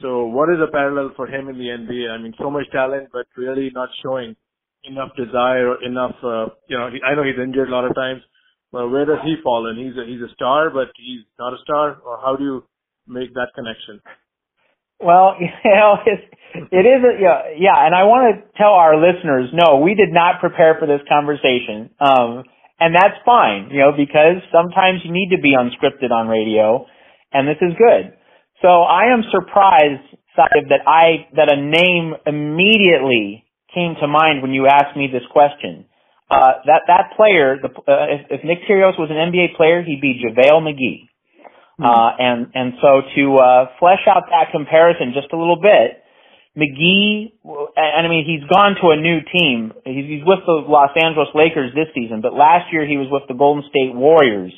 So 0.00 0.24
what 0.24 0.48
is 0.48 0.56
a 0.66 0.70
parallel 0.70 1.12
for 1.16 1.26
him 1.26 1.48
in 1.48 1.58
the 1.58 1.68
NBA? 1.68 2.08
I 2.08 2.22
mean, 2.22 2.32
so 2.38 2.50
much 2.50 2.64
talent, 2.72 3.08
but 3.12 3.26
really 3.36 3.70
not 3.74 3.90
showing 4.02 4.36
enough 4.84 5.10
desire 5.16 5.68
or 5.68 5.84
enough, 5.84 6.14
uh, 6.22 6.46
you 6.68 6.78
know, 6.78 6.88
he, 6.88 6.98
I 7.04 7.14
know 7.14 7.24
he's 7.24 7.42
injured 7.42 7.68
a 7.68 7.72
lot 7.72 7.84
of 7.84 7.94
times, 7.94 8.22
but 8.72 8.88
where 8.88 9.04
does 9.04 9.18
he 9.24 9.36
fall 9.42 9.68
in? 9.70 9.76
He's 9.76 9.96
a, 9.96 10.04
he's 10.06 10.20
a 10.20 10.32
star, 10.34 10.70
but 10.70 10.88
he's 10.96 11.24
not 11.38 11.54
a 11.54 11.58
star, 11.62 11.98
or 12.04 12.18
how 12.20 12.36
do 12.36 12.44
you 12.44 12.64
make 13.06 13.34
that 13.34 13.48
connection? 13.54 14.00
Well, 15.00 15.36
you 15.40 15.48
know, 15.64 15.96
it, 16.04 16.20
it 16.72 16.84
is, 16.84 17.00
a, 17.04 17.12
yeah, 17.20 17.40
yeah, 17.56 17.86
and 17.86 17.94
I 17.94 18.04
want 18.04 18.34
to 18.34 18.58
tell 18.58 18.72
our 18.72 18.96
listeners, 18.96 19.50
no, 19.52 19.78
we 19.80 19.94
did 19.94 20.10
not 20.12 20.40
prepare 20.40 20.76
for 20.78 20.86
this 20.86 21.00
conversation. 21.08 21.90
Um, 22.00 22.44
and 22.80 22.94
that's 22.94 23.18
fine, 23.26 23.70
you 23.70 23.80
know, 23.80 23.90
because 23.90 24.38
sometimes 24.52 25.00
you 25.04 25.12
need 25.12 25.34
to 25.34 25.42
be 25.42 25.54
unscripted 25.56 26.12
on 26.12 26.28
radio, 26.28 26.86
and 27.32 27.48
this 27.48 27.58
is 27.60 27.74
good. 27.74 28.14
So 28.62 28.68
I 28.68 29.12
am 29.12 29.22
surprised, 29.30 30.06
Saib, 30.36 30.70
that 30.70 30.86
I 30.86 31.26
that 31.34 31.50
a 31.50 31.58
name 31.58 32.14
immediately 32.26 33.44
came 33.74 33.94
to 34.00 34.06
mind 34.06 34.42
when 34.42 34.52
you 34.52 34.66
asked 34.66 34.96
me 34.96 35.08
this 35.10 35.26
question. 35.30 35.86
Uh, 36.30 36.60
that 36.68 36.82
that 36.88 37.16
player, 37.16 37.56
the, 37.56 37.72
uh, 37.72 38.06
if, 38.12 38.40
if 38.40 38.40
Nick 38.44 38.68
Kyrgios 38.68 39.00
was 39.00 39.08
an 39.08 39.16
NBA 39.16 39.56
player, 39.56 39.82
he'd 39.82 40.00
be 40.00 40.20
JaVale 40.20 40.60
McGee. 40.60 41.08
Mm-hmm. 41.80 41.84
Uh, 41.84 42.10
and 42.18 42.38
and 42.52 42.72
so 42.82 43.00
to 43.16 43.22
uh, 43.40 43.64
flesh 43.80 44.04
out 44.04 44.28
that 44.28 44.52
comparison 44.52 45.16
just 45.16 45.32
a 45.32 45.38
little 45.38 45.56
bit, 45.56 46.04
McGee, 46.58 47.32
and 47.76 48.02
I 48.04 48.08
mean, 48.10 48.26
he's 48.26 48.44
gone 48.50 48.74
to 48.82 48.90
a 48.90 48.98
new 49.00 49.24
team. 49.24 49.72
He's 49.86 50.26
with 50.26 50.44
the 50.44 50.66
Los 50.66 50.90
Angeles 51.00 51.28
Lakers 51.34 51.72
this 51.72 51.88
season, 51.94 52.20
but 52.20 52.34
last 52.34 52.72
year 52.72 52.84
he 52.84 52.98
was 52.98 53.08
with 53.08 53.24
the 53.28 53.34
Golden 53.38 53.64
State 53.70 53.94
Warriors. 53.94 54.52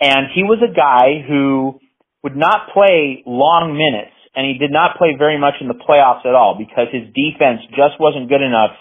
And 0.00 0.32
he 0.34 0.42
was 0.42 0.58
a 0.58 0.72
guy 0.72 1.22
who 1.26 1.78
would 2.22 2.36
not 2.36 2.70
play 2.74 3.22
long 3.26 3.74
minutes 3.74 4.14
and 4.34 4.46
he 4.46 4.56
did 4.56 4.70
not 4.72 4.96
play 4.96 5.14
very 5.18 5.38
much 5.38 5.54
in 5.60 5.68
the 5.68 5.76
playoffs 5.76 6.24
at 6.24 6.34
all 6.34 6.56
because 6.56 6.88
his 6.90 7.04
defense 7.12 7.60
just 7.76 8.00
wasn't 8.00 8.28
good 8.28 8.40
enough 8.40 8.72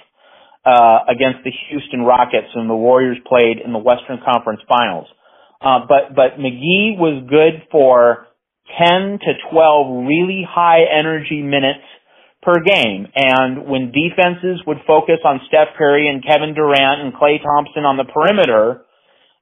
uh, 0.66 1.00
against 1.10 1.44
the 1.44 1.52
Houston 1.70 2.02
Rockets 2.02 2.54
when 2.56 2.68
the 2.68 2.76
Warriors 2.76 3.18
played 3.26 3.58
in 3.64 3.74
the 3.74 3.80
Western 3.80 4.20
Conference 4.24 4.62
Finals. 4.68 5.08
Uh, 5.62 5.86
but 5.88 6.16
but 6.16 6.38
McGee 6.40 6.98
was 6.98 7.24
good 7.30 7.68
for 7.72 8.28
10 8.80 9.20
to 9.20 9.32
12 9.52 10.06
really 10.08 10.46
high 10.48 10.82
energy 10.90 11.42
minutes 11.42 11.86
per 12.42 12.56
game. 12.66 13.08
And 13.16 13.68
when 13.68 13.92
defenses 13.92 14.62
would 14.66 14.78
focus 14.88 15.20
on 15.24 15.42
Steph 15.48 15.78
Curry 15.78 16.10
and 16.10 16.26
Kevin 16.26 16.54
Durant 16.54 17.02
and 17.02 17.14
Klay 17.14 17.38
Thompson 17.42 17.86
on 17.86 17.98
the 17.98 18.06
perimeter, 18.06 18.82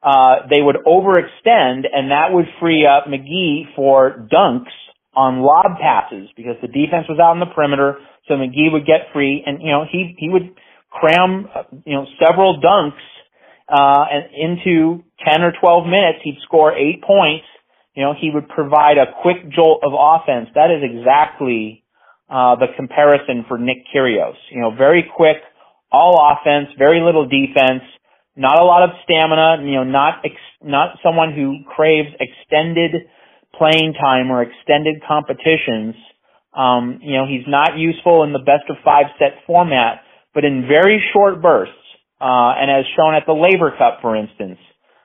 uh, 0.03 0.47
they 0.49 0.61
would 0.61 0.77
overextend 0.87 1.87
and 1.91 2.11
that 2.11 2.31
would 2.31 2.45
free 2.59 2.85
up 2.85 3.05
McGee 3.05 3.75
for 3.75 4.27
dunks 4.31 4.75
on 5.13 5.39
lob 5.39 5.79
passes 5.81 6.29
because 6.35 6.55
the 6.61 6.67
defense 6.67 7.07
was 7.07 7.19
out 7.19 7.31
on 7.31 7.39
the 7.39 7.51
perimeter. 7.53 7.99
So 8.27 8.35
McGee 8.35 8.71
would 8.71 8.85
get 8.85 9.11
free 9.13 9.43
and, 9.45 9.61
you 9.61 9.71
know, 9.71 9.85
he, 9.89 10.15
he 10.17 10.29
would 10.29 10.55
cram, 10.91 11.47
you 11.85 11.95
know, 11.95 12.05
several 12.23 12.61
dunks, 12.61 13.01
uh, 13.69 14.05
and 14.11 14.25
into 14.33 15.03
10 15.29 15.41
or 15.43 15.53
12 15.59 15.85
minutes. 15.85 16.19
He'd 16.23 16.39
score 16.43 16.75
eight 16.75 17.03
points. 17.03 17.45
You 17.95 18.03
know, 18.03 18.13
he 18.19 18.31
would 18.33 18.47
provide 18.49 18.97
a 18.97 19.11
quick 19.21 19.49
jolt 19.53 19.81
of 19.83 19.91
offense. 19.93 20.49
That 20.55 20.71
is 20.71 20.81
exactly 20.83 21.83
uh, 22.29 22.55
the 22.55 22.67
comparison 22.75 23.45
for 23.47 23.57
Nick 23.57 23.85
Kyrgios. 23.93 24.37
You 24.51 24.61
know, 24.61 24.71
very 24.75 25.03
quick, 25.15 25.37
all 25.91 26.17
offense, 26.17 26.69
very 26.77 27.01
little 27.01 27.27
defense, 27.27 27.83
not 28.35 28.59
a 28.59 28.63
lot 28.63 28.83
of 28.83 28.91
stamina. 29.03 29.57
You 29.65 29.75
know, 29.75 29.83
not 29.83 30.21
ex- 30.23 30.57
not 30.63 30.97
someone 31.03 31.33
who 31.33 31.65
craves 31.67 32.09
extended 32.19 33.09
playing 33.57 33.93
time 33.99 34.31
or 34.31 34.41
extended 34.41 35.03
competitions. 35.05 35.95
Um, 36.55 36.99
you 37.01 37.17
know, 37.17 37.25
he's 37.27 37.45
not 37.47 37.77
useful 37.77 38.23
in 38.23 38.33
the 38.33 38.39
best 38.39 38.69
of 38.69 38.77
five 38.83 39.07
set 39.19 39.43
format, 39.45 40.01
but 40.39 40.47
in 40.47 40.71
very 40.71 41.03
short 41.11 41.41
bursts, 41.41 41.75
uh, 42.23 42.55
and 42.55 42.71
as 42.71 42.87
shown 42.95 43.11
at 43.11 43.27
the 43.27 43.35
Laver 43.35 43.75
Cup, 43.75 43.99
for 44.01 44.15
instance, 44.15 44.55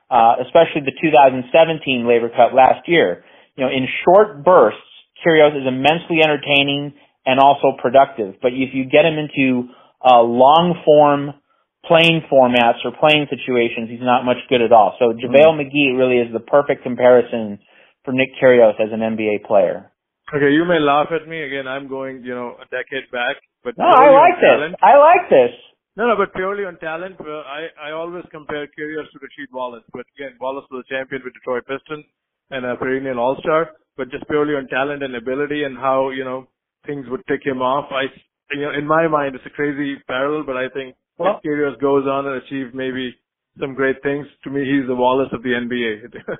uh, 0.07 0.39
especially 0.47 0.87
the 0.87 0.95
2017 0.95 2.07
Laver 2.07 2.31
Cup 2.31 2.55
last 2.55 2.87
year, 2.87 3.25
you 3.57 3.65
know, 3.65 3.67
in 3.67 3.83
short 4.07 4.45
bursts, 4.45 4.79
Kyrgios 5.19 5.59
is 5.59 5.67
immensely 5.67 6.23
entertaining 6.23 6.95
and 7.25 7.37
also 7.37 7.75
productive. 7.75 8.39
But 8.41 8.55
if 8.55 8.71
you 8.71 8.87
get 8.87 9.03
him 9.03 9.19
into 9.19 9.75
uh, 9.99 10.23
long 10.23 10.79
form 10.87 11.35
playing 11.83 12.23
formats 12.31 12.79
or 12.87 12.95
playing 12.95 13.27
situations, 13.27 13.91
he's 13.91 13.99
not 13.99 14.23
much 14.23 14.39
good 14.47 14.61
at 14.61 14.71
all. 14.71 14.95
So 15.03 15.11
JaVale 15.11 15.51
mm-hmm. 15.51 15.67
McGee 15.67 15.99
really 15.99 16.23
is 16.23 16.31
the 16.31 16.39
perfect 16.39 16.83
comparison 16.83 17.59
for 18.05 18.15
Nick 18.15 18.29
Kyrgios 18.41 18.79
as 18.79 18.87
an 18.95 19.03
NBA 19.03 19.43
player. 19.43 19.91
Okay, 20.31 20.55
you 20.55 20.63
may 20.63 20.79
laugh 20.79 21.11
at 21.11 21.27
me 21.27 21.43
again. 21.43 21.67
I'm 21.67 21.89
going, 21.91 22.23
you 22.23 22.33
know, 22.33 22.55
a 22.55 22.63
decade 22.71 23.11
back, 23.11 23.35
but 23.65 23.73
no, 23.81 23.89
I 23.89 24.13
like 24.13 24.37
this. 24.37 24.53
Talent. 24.53 24.75
I 24.85 24.93
like 25.01 25.25
this. 25.33 25.53
No, 25.97 26.05
no, 26.05 26.15
but 26.15 26.33
purely 26.37 26.65
on 26.69 26.77
talent, 26.77 27.17
uh, 27.17 27.41
I 27.49 27.89
I 27.89 27.91
always 27.91 28.23
compare 28.29 28.69
Kyrgios 28.69 29.09
to 29.09 29.17
Rasheed 29.17 29.49
Wallace. 29.51 29.83
But 29.91 30.05
again, 30.13 30.37
Wallace 30.39 30.69
was 30.69 30.85
a 30.85 30.93
champion 30.93 31.25
with 31.25 31.33
Detroit 31.33 31.65
Pistons 31.65 32.05
and 32.51 32.65
a 32.65 32.77
perennial 32.77 33.17
All 33.17 33.35
Star. 33.41 33.73
But 33.97 34.11
just 34.11 34.27
purely 34.27 34.53
on 34.53 34.67
talent 34.67 35.01
and 35.01 35.15
ability 35.15 35.63
and 35.63 35.75
how 35.77 36.11
you 36.11 36.23
know 36.23 36.47
things 36.85 37.09
would 37.09 37.25
tick 37.27 37.41
him 37.43 37.61
off. 37.65 37.89
I, 37.91 38.13
you 38.53 38.61
know, 38.61 38.71
in 38.77 38.85
my 38.85 39.07
mind, 39.07 39.35
it's 39.35 39.45
a 39.47 39.55
crazy 39.57 39.97
parallel, 40.07 40.45
but 40.45 40.57
I 40.57 40.69
think 40.69 40.95
well, 41.17 41.39
if 41.41 41.79
goes 41.79 42.05
on 42.05 42.27
and 42.27 42.43
achieves 42.43 42.71
maybe 42.73 43.15
some 43.59 43.73
great 43.73 44.03
things, 44.03 44.27
to 44.43 44.49
me, 44.49 44.61
he's 44.61 44.87
the 44.87 44.95
Wallace 44.95 45.31
of 45.31 45.43
the 45.43 45.55
NBA. 45.55 46.11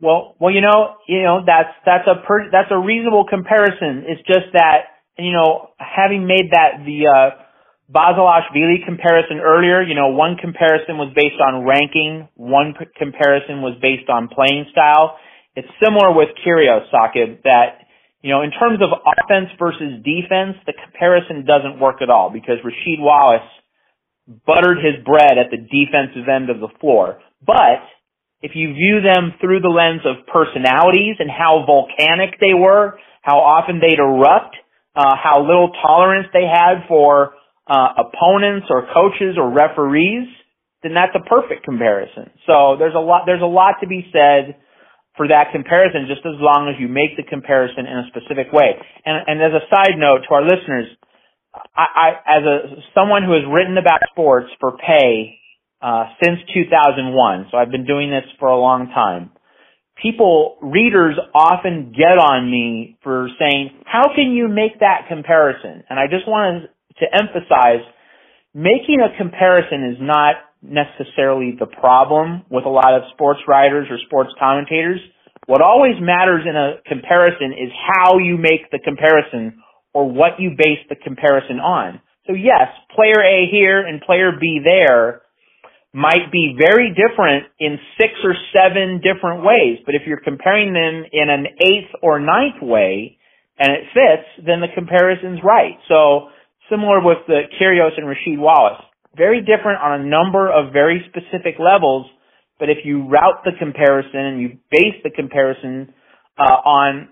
well, 0.00 0.34
well, 0.40 0.52
you 0.52 0.60
know, 0.60 0.96
you 1.08 1.22
know, 1.22 1.40
that's 1.46 1.72
that's 1.86 2.08
a 2.10 2.26
per, 2.26 2.50
that's 2.50 2.70
a 2.70 2.78
reasonable 2.78 3.24
comparison. 3.24 4.04
It's 4.10 4.26
just 4.26 4.52
that 4.52 4.95
you 5.18 5.32
know, 5.32 5.70
having 5.78 6.26
made 6.26 6.52
that 6.52 6.84
the 6.84 7.08
uh, 7.08 7.30
Basilashvili 7.92 8.84
comparison 8.84 9.38
earlier, 9.38 9.82
you 9.82 9.94
know, 9.94 10.08
one 10.08 10.36
comparison 10.36 10.98
was 10.98 11.12
based 11.14 11.40
on 11.40 11.64
ranking, 11.64 12.28
one 12.34 12.74
p- 12.78 12.86
comparison 12.96 13.62
was 13.62 13.78
based 13.80 14.10
on 14.10 14.28
playing 14.28 14.66
style. 14.72 15.16
It's 15.54 15.68
similar 15.82 16.12
with 16.12 16.28
Kyrgios, 16.44 16.90
Saqib, 16.92 17.42
that 17.44 17.86
you 18.22 18.32
know, 18.32 18.42
in 18.42 18.50
terms 18.50 18.80
of 18.82 18.90
offense 18.90 19.50
versus 19.58 20.02
defense, 20.02 20.58
the 20.66 20.74
comparison 20.74 21.46
doesn't 21.46 21.78
work 21.78 22.02
at 22.02 22.10
all 22.10 22.30
because 22.30 22.58
Rasheed 22.64 22.98
Wallace 22.98 23.46
buttered 24.26 24.78
his 24.78 25.04
bread 25.04 25.38
at 25.38 25.54
the 25.54 25.58
defensive 25.62 26.28
end 26.28 26.50
of 26.50 26.58
the 26.58 26.68
floor. 26.80 27.20
But 27.46 27.86
if 28.42 28.52
you 28.54 28.74
view 28.74 29.00
them 29.00 29.34
through 29.40 29.60
the 29.60 29.70
lens 29.70 30.02
of 30.04 30.26
personalities 30.26 31.16
and 31.20 31.30
how 31.30 31.64
volcanic 31.66 32.40
they 32.40 32.52
were, 32.52 32.98
how 33.22 33.38
often 33.38 33.80
they'd 33.80 33.98
erupt, 33.98 34.56
uh, 34.96 35.14
how 35.14 35.44
little 35.44 35.70
tolerance 35.84 36.26
they 36.32 36.48
had 36.48 36.88
for 36.88 37.34
uh, 37.68 37.88
opponents 38.00 38.66
or 38.70 38.88
coaches 38.94 39.36
or 39.36 39.52
referees, 39.52 40.26
then 40.82 40.94
that's 40.94 41.12
a 41.14 41.22
perfect 41.28 41.64
comparison. 41.64 42.30
So 42.46 42.76
there's 42.78 42.94
a 42.94 43.02
lot 43.02 43.22
there's 43.26 43.42
a 43.42 43.50
lot 43.50 43.76
to 43.82 43.86
be 43.86 44.08
said 44.12 44.56
for 45.16 45.28
that 45.28 45.52
comparison 45.52 46.08
just 46.08 46.24
as 46.24 46.40
long 46.40 46.72
as 46.72 46.80
you 46.80 46.88
make 46.88 47.16
the 47.16 47.24
comparison 47.24 47.86
in 47.86 47.96
a 48.04 48.06
specific 48.08 48.52
way. 48.52 48.76
And, 49.04 49.16
and 49.26 49.36
as 49.40 49.52
a 49.52 49.64
side 49.68 49.96
note 49.96 50.24
to 50.28 50.34
our 50.34 50.44
listeners, 50.44 50.88
I, 51.74 51.84
I 51.84 52.08
as 52.38 52.44
a 52.44 52.56
someone 52.94 53.24
who 53.24 53.32
has 53.32 53.44
written 53.44 53.76
about 53.76 54.00
sports 54.12 54.48
for 54.60 54.76
pay 54.76 55.40
uh, 55.82 56.08
since 56.22 56.40
2001, 56.54 57.48
so 57.50 57.56
I've 57.58 57.70
been 57.70 57.86
doing 57.86 58.10
this 58.10 58.24
for 58.38 58.48
a 58.48 58.56
long 58.56 58.88
time. 58.88 59.30
People, 60.00 60.58
readers 60.60 61.16
often 61.34 61.92
get 61.96 62.18
on 62.18 62.50
me 62.50 62.98
for 63.02 63.28
saying, 63.38 63.70
"How 63.86 64.14
can 64.14 64.32
you 64.32 64.48
make 64.48 64.80
that 64.80 65.08
comparison?" 65.08 65.84
And 65.88 65.98
I 65.98 66.06
just 66.06 66.28
wanted 66.28 66.68
to 66.98 67.06
emphasize, 67.14 67.80
making 68.54 69.00
a 69.00 69.16
comparison 69.16 69.84
is 69.84 70.00
not 70.00 70.36
necessarily 70.62 71.52
the 71.52 71.66
problem 71.66 72.42
with 72.50 72.64
a 72.64 72.68
lot 72.68 72.94
of 72.94 73.08
sports 73.12 73.40
writers 73.46 73.88
or 73.90 73.98
sports 74.06 74.32
commentators. 74.38 75.00
What 75.46 75.62
always 75.62 76.00
matters 76.00 76.44
in 76.46 76.56
a 76.56 76.78
comparison 76.86 77.52
is 77.52 77.70
how 77.72 78.18
you 78.18 78.36
make 78.36 78.70
the 78.70 78.80
comparison 78.80 79.62
or 79.94 80.10
what 80.10 80.40
you 80.40 80.50
base 80.56 80.80
the 80.88 80.96
comparison 80.96 81.60
on. 81.60 82.00
So 82.26 82.32
yes, 82.32 82.68
player 82.94 83.22
A 83.22 83.46
here 83.50 83.86
and 83.86 84.00
player 84.02 84.32
B 84.32 84.60
there 84.64 85.22
might 85.96 86.28
be 86.30 86.54
very 86.58 86.92
different 86.92 87.48
in 87.58 87.78
six 87.96 88.12
or 88.22 88.36
seven 88.52 89.00
different 89.00 89.40
ways, 89.40 89.80
but 89.86 89.94
if 89.94 90.02
you're 90.04 90.20
comparing 90.20 90.74
them 90.76 91.08
in 91.10 91.30
an 91.32 91.46
eighth 91.56 91.88
or 92.02 92.20
ninth 92.20 92.60
way 92.60 93.16
and 93.58 93.72
it 93.72 93.88
fits, 93.96 94.44
then 94.44 94.60
the 94.60 94.68
comparison's 94.74 95.40
right. 95.42 95.80
So 95.88 96.28
similar 96.68 97.00
with 97.00 97.24
the 97.26 97.48
Kyrgios 97.56 97.96
and 97.96 98.04
Rasheed 98.04 98.38
Wallace 98.38 98.84
very 99.16 99.40
different 99.40 99.80
on 99.80 100.00
a 100.00 100.04
number 100.04 100.52
of 100.52 100.72
very 100.72 101.02
specific 101.08 101.58
levels. 101.58 102.06
But 102.58 102.70
if 102.70 102.78
you 102.84 103.08
route 103.08 103.42
the 103.44 103.52
comparison 103.58 104.20
and 104.20 104.40
you 104.40 104.58
base 104.70 105.00
the 105.02 105.10
comparison 105.10 105.92
uh, 106.38 106.60
on 106.64 107.08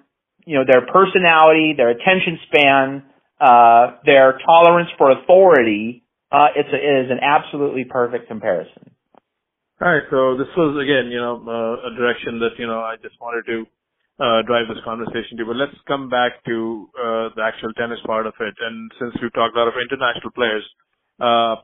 you 0.46 0.58
know 0.58 0.64
their 0.68 0.86
personality, 0.86 1.74
their 1.76 1.90
attention 1.90 2.38
span, 2.46 3.02
uh, 3.40 3.96
their 4.04 4.38
tolerance 4.44 4.90
for 4.96 5.10
authority, 5.10 6.03
uh, 6.32 6.48
it's 6.56 6.68
a, 6.72 6.76
it 6.76 7.04
is 7.06 7.10
an 7.10 7.20
absolutely 7.22 7.84
perfect 7.84 8.28
comparison. 8.28 8.90
All 9.82 9.90
right, 9.90 10.06
so 10.10 10.38
this 10.38 10.48
was 10.56 10.78
again, 10.78 11.10
you 11.10 11.18
know, 11.18 11.42
uh, 11.42 11.88
a 11.88 11.96
direction 11.96 12.38
that 12.40 12.56
you 12.58 12.66
know 12.66 12.80
I 12.80 12.96
just 13.02 13.20
wanted 13.20 13.44
to 13.50 13.66
uh, 14.20 14.42
drive 14.46 14.68
this 14.68 14.82
conversation 14.84 15.36
to. 15.38 15.46
But 15.46 15.56
let's 15.56 15.74
come 15.86 16.08
back 16.08 16.38
to 16.46 16.88
uh, 16.94 17.26
the 17.34 17.42
actual 17.42 17.72
tennis 17.74 17.98
part 18.06 18.26
of 18.26 18.34
it. 18.38 18.54
And 18.60 18.90
since 19.00 19.14
we've 19.20 19.34
talked 19.34 19.56
a 19.56 19.58
lot 19.58 19.68
of 19.68 19.74
international 19.74 20.30
players, 20.30 20.64
uh, 21.18 21.56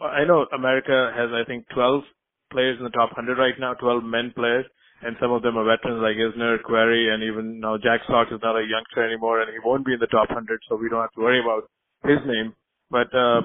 I 0.00 0.24
know 0.24 0.46
America 0.54 1.12
has, 1.12 1.28
I 1.34 1.44
think, 1.44 1.66
12 1.74 2.02
players 2.50 2.78
in 2.78 2.84
the 2.84 2.94
top 2.94 3.10
100 3.12 3.36
right 3.36 3.58
now, 3.58 3.74
12 3.74 4.04
men 4.04 4.32
players, 4.34 4.64
and 5.02 5.16
some 5.20 5.32
of 5.32 5.42
them 5.42 5.58
are 5.58 5.66
veterans 5.66 6.00
like 6.00 6.16
Isner, 6.16 6.62
Querrey, 6.62 7.12
and 7.12 7.22
even 7.22 7.60
now 7.60 7.76
Jack 7.76 8.00
Sock 8.06 8.28
is 8.30 8.40
not 8.42 8.56
a 8.56 8.64
youngster 8.64 9.04
anymore, 9.04 9.42
and 9.42 9.50
he 9.50 9.58
won't 9.64 9.84
be 9.84 9.92
in 9.92 10.00
the 10.00 10.06
top 10.06 10.30
100, 10.30 10.60
so 10.68 10.76
we 10.76 10.88
don't 10.88 11.02
have 11.02 11.12
to 11.12 11.20
worry 11.20 11.40
about 11.40 11.68
his 12.04 12.22
name. 12.24 12.54
But 12.90 13.10
uh, 13.12 13.42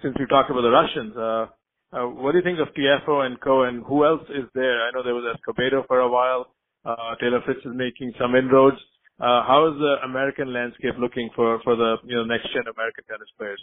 since 0.00 0.16
we 0.18 0.26
talked 0.26 0.50
about 0.50 0.62
the 0.62 0.70
Russians, 0.70 1.16
uh, 1.16 1.46
uh, 1.92 2.08
what 2.08 2.32
do 2.32 2.38
you 2.38 2.44
think 2.44 2.58
of 2.58 2.72
Tiafoe 2.72 3.26
and 3.26 3.40
Cohen? 3.40 3.84
Who 3.86 4.04
else 4.04 4.24
is 4.30 4.48
there? 4.54 4.88
I 4.88 4.90
know 4.94 5.02
there 5.02 5.14
was 5.14 5.36
Escobedo 5.36 5.86
for 5.86 6.00
a 6.00 6.08
while. 6.08 6.46
Uh, 6.84 7.14
Taylor 7.20 7.40
Fritz 7.44 7.60
is 7.60 7.72
making 7.74 8.12
some 8.18 8.34
inroads. 8.34 8.78
Uh, 9.20 9.44
how 9.46 9.68
is 9.70 9.78
the 9.78 9.96
American 10.04 10.52
landscape 10.52 10.94
looking 10.98 11.28
for 11.36 11.60
for 11.62 11.76
the 11.76 11.96
you 12.04 12.16
know 12.16 12.24
next 12.24 12.48
gen 12.52 12.64
American 12.66 13.04
tennis 13.04 13.28
players? 13.36 13.60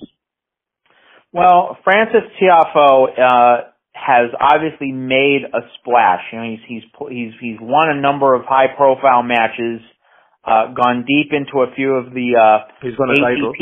Well, 1.33 1.77
Francis 1.83 2.25
Tiafoe 2.39 3.09
uh, 3.17 3.57
has 3.93 4.29
obviously 4.39 4.91
made 4.91 5.41
a 5.51 5.61
splash. 5.79 6.21
You 6.31 6.39
know, 6.39 6.45
he's 6.45 6.63
he's 6.67 6.83
he's 7.09 7.33
he's 7.41 7.57
won 7.59 7.89
a 7.89 7.99
number 7.99 8.35
of 8.35 8.43
high 8.47 8.71
profile 8.77 9.23
matches, 9.23 9.81
uh, 10.45 10.73
gone 10.73 11.03
deep 11.05 11.33
into 11.33 11.65
a 11.65 11.73
few 11.75 11.95
of 11.95 12.13
the 12.13 12.37
uh, 12.37 12.71
he's 12.81 12.97
won 12.97 13.09
a 13.09 13.13
ATP, 13.13 13.19
title. 13.19 13.53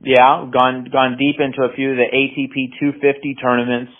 Yeah, 0.00 0.48
gone 0.50 0.88
gone 0.90 1.16
deep 1.18 1.36
into 1.38 1.62
a 1.62 1.74
few 1.74 1.90
of 1.90 1.96
the 1.96 2.08
ATP 2.08 2.80
250 2.80 3.34
tournaments. 3.34 3.92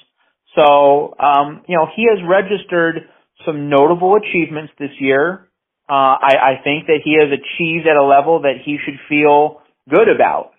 So, 0.56 1.14
um, 1.20 1.62
you 1.68 1.76
know, 1.76 1.86
he 1.94 2.06
has 2.08 2.18
registered 2.26 3.08
some 3.44 3.68
notable 3.68 4.16
achievements 4.16 4.72
this 4.78 4.90
year. 4.98 5.48
uh, 5.88 6.16
I, 6.20 6.56
I 6.56 6.60
think 6.64 6.86
that 6.86 7.00
he 7.04 7.18
has 7.20 7.28
achieved 7.28 7.86
at 7.86 7.96
a 7.96 8.04
level 8.04 8.42
that 8.42 8.62
he 8.64 8.78
should 8.84 8.98
feel 9.08 9.60
good 9.88 10.08
about. 10.08 10.52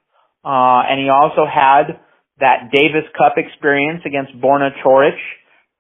Uh, 0.45 0.83
and 0.89 0.99
he 0.99 1.09
also 1.09 1.45
had 1.49 1.99
that 2.39 2.69
Davis 2.71 3.07
Cup 3.17 3.33
experience 3.37 4.01
against 4.05 4.33
Borna 4.41 4.69
Coric 4.83 5.17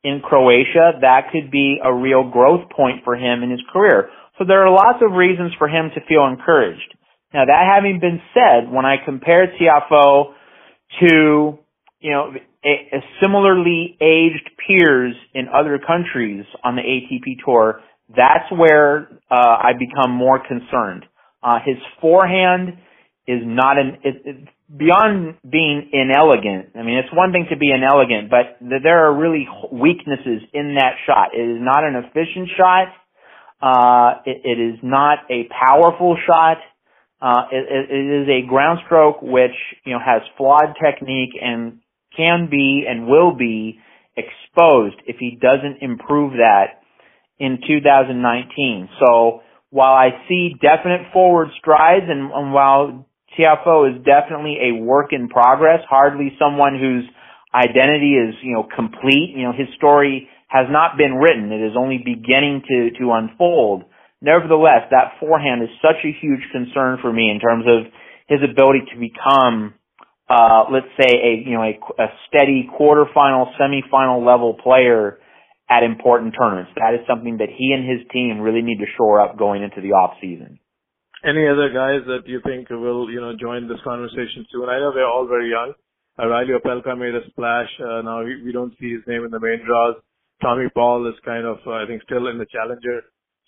in 0.03 0.21
Croatia. 0.23 0.93
That 1.01 1.31
could 1.31 1.51
be 1.51 1.79
a 1.83 1.93
real 1.93 2.29
growth 2.29 2.69
point 2.71 3.03
for 3.03 3.15
him 3.15 3.43
in 3.43 3.51
his 3.51 3.61
career. 3.71 4.09
So 4.39 4.45
there 4.47 4.65
are 4.65 4.71
lots 4.71 4.99
of 5.01 5.11
reasons 5.11 5.53
for 5.57 5.67
him 5.67 5.91
to 5.93 6.01
feel 6.07 6.25
encouraged. 6.25 6.95
Now 7.33 7.45
that 7.45 7.71
having 7.73 7.99
been 7.99 8.21
said, 8.33 8.71
when 8.71 8.85
I 8.85 8.97
compare 9.03 9.47
Tiafoe 9.47 10.33
to, 11.01 11.59
you 11.99 12.11
know, 12.11 12.31
a, 12.63 12.97
a 12.97 12.99
similarly 13.21 13.97
aged 13.99 14.49
peers 14.67 15.15
in 15.33 15.47
other 15.47 15.79
countries 15.79 16.45
on 16.63 16.75
the 16.75 16.81
ATP 16.81 17.43
tour, 17.43 17.81
that's 18.09 18.51
where 18.51 19.09
uh, 19.31 19.35
I 19.35 19.71
become 19.77 20.11
more 20.11 20.39
concerned. 20.39 21.05
Uh, 21.41 21.57
his 21.65 21.77
forehand 21.99 22.77
is 23.27 23.41
not 23.43 23.77
an 23.77 23.97
it, 24.03 24.15
it, 24.25 24.47
beyond 24.75 25.35
being 25.49 25.89
inelegant. 25.91 26.69
I 26.75 26.83
mean, 26.83 26.97
it's 26.97 27.13
one 27.13 27.31
thing 27.31 27.47
to 27.51 27.57
be 27.57 27.71
inelegant, 27.71 28.29
but 28.29 28.59
th- 28.59 28.83
there 28.83 29.07
are 29.07 29.15
really 29.17 29.47
weaknesses 29.71 30.41
in 30.53 30.75
that 30.75 30.95
shot. 31.05 31.29
It 31.33 31.41
is 31.41 31.59
not 31.61 31.83
an 31.83 31.95
efficient 31.95 32.49
shot. 32.57 32.87
Uh, 33.61 34.21
it, 34.25 34.41
it 34.43 34.59
is 34.59 34.79
not 34.83 35.19
a 35.29 35.47
powerful 35.47 36.17
shot. 36.27 36.57
Uh, 37.23 37.43
it, 37.53 37.87
it 37.89 38.23
is 38.23 38.27
a 38.27 38.45
ground 38.45 38.79
stroke 38.85 39.21
which 39.21 39.55
you 39.85 39.93
know 39.93 39.99
has 40.03 40.21
flawed 40.37 40.75
technique 40.83 41.31
and 41.41 41.79
can 42.17 42.49
be 42.51 42.83
and 42.85 43.07
will 43.07 43.33
be 43.33 43.79
exposed 44.17 44.97
if 45.07 45.15
he 45.19 45.39
doesn't 45.41 45.77
improve 45.81 46.33
that 46.33 46.83
in 47.39 47.59
2019. 47.65 48.89
So 48.99 49.41
while 49.69 49.93
I 49.93 50.09
see 50.27 50.53
definite 50.61 51.13
forward 51.13 51.47
strides 51.59 52.05
and, 52.09 52.29
and 52.31 52.53
while 52.53 53.07
Tiafoe 53.39 53.95
is 53.95 54.05
definitely 54.05 54.57
a 54.69 54.83
work 54.83 55.13
in 55.13 55.29
progress, 55.29 55.79
hardly 55.89 56.35
someone 56.37 56.77
whose 56.77 57.05
identity 57.55 58.13
is, 58.13 58.35
you 58.43 58.53
know, 58.53 58.67
complete. 58.75 59.33
You 59.35 59.43
know, 59.43 59.53
his 59.53 59.67
story 59.77 60.29
has 60.47 60.67
not 60.69 60.97
been 60.97 61.15
written. 61.15 61.51
It 61.51 61.65
is 61.65 61.73
only 61.77 61.97
beginning 61.97 62.63
to, 62.67 62.99
to 62.99 63.11
unfold. 63.13 63.83
Nevertheless, 64.23 64.87
that 64.95 65.19
forehand 65.19 65.63
is 65.63 65.69
such 65.83 65.99
a 66.07 66.15
huge 66.15 66.47
concern 66.55 66.97
for 67.03 67.11
me 67.11 67.29
in 67.29 67.43
terms 67.43 67.67
of 67.67 67.91
his 68.31 68.39
ability 68.39 68.87
to 68.87 68.97
become, 68.97 69.75
uh, 70.31 70.63
let's 70.71 70.87
say 70.95 71.11
a, 71.11 71.43
you 71.43 71.59
know, 71.59 71.67
a, 71.67 71.75
a 71.75 72.07
steady 72.31 72.63
quarterfinal, 72.71 73.51
semifinal 73.59 74.25
level 74.25 74.55
player 74.55 75.19
at 75.69 75.83
important 75.83 76.33
tournaments. 76.39 76.71
That 76.79 76.95
is 76.95 77.03
something 77.03 77.43
that 77.43 77.51
he 77.51 77.75
and 77.75 77.83
his 77.83 78.07
team 78.15 78.39
really 78.39 78.61
need 78.63 78.79
to 78.79 78.87
shore 78.95 79.19
up 79.19 79.37
going 79.37 79.61
into 79.61 79.81
the 79.81 79.91
off 79.91 80.15
season. 80.21 80.57
Any 81.27 81.43
other 81.43 81.67
guys 81.75 82.07
that 82.07 82.23
you 82.23 82.39
think 82.47 82.69
will, 82.69 83.11
you 83.11 83.19
know, 83.19 83.35
join 83.35 83.67
this 83.67 83.83
conversation 83.83 84.47
soon? 84.51 84.71
I 84.71 84.79
know 84.79 84.95
they're 84.95 85.07
all 85.07 85.27
very 85.27 85.51
young. 85.51 85.73
Reilly 86.17 86.55
Opelka 86.55 86.95
made 86.97 87.15
a 87.15 87.27
splash. 87.27 87.67
Uh, 87.75 88.01
now 88.03 88.23
we, 88.23 88.41
we 88.41 88.51
don't 88.53 88.71
see 88.79 88.91
his 88.91 89.03
name 89.05 89.25
in 89.25 89.31
the 89.31 89.39
main 89.39 89.65
draws. 89.67 89.95
Tommy 90.41 90.67
Paul 90.73 91.07
is 91.07 91.15
kind 91.25 91.45
of, 91.45 91.57
uh, 91.67 91.83
I 91.83 91.85
think, 91.87 92.03
still 92.03 92.27
in 92.27 92.37
the 92.37 92.47
challenger 92.47 93.03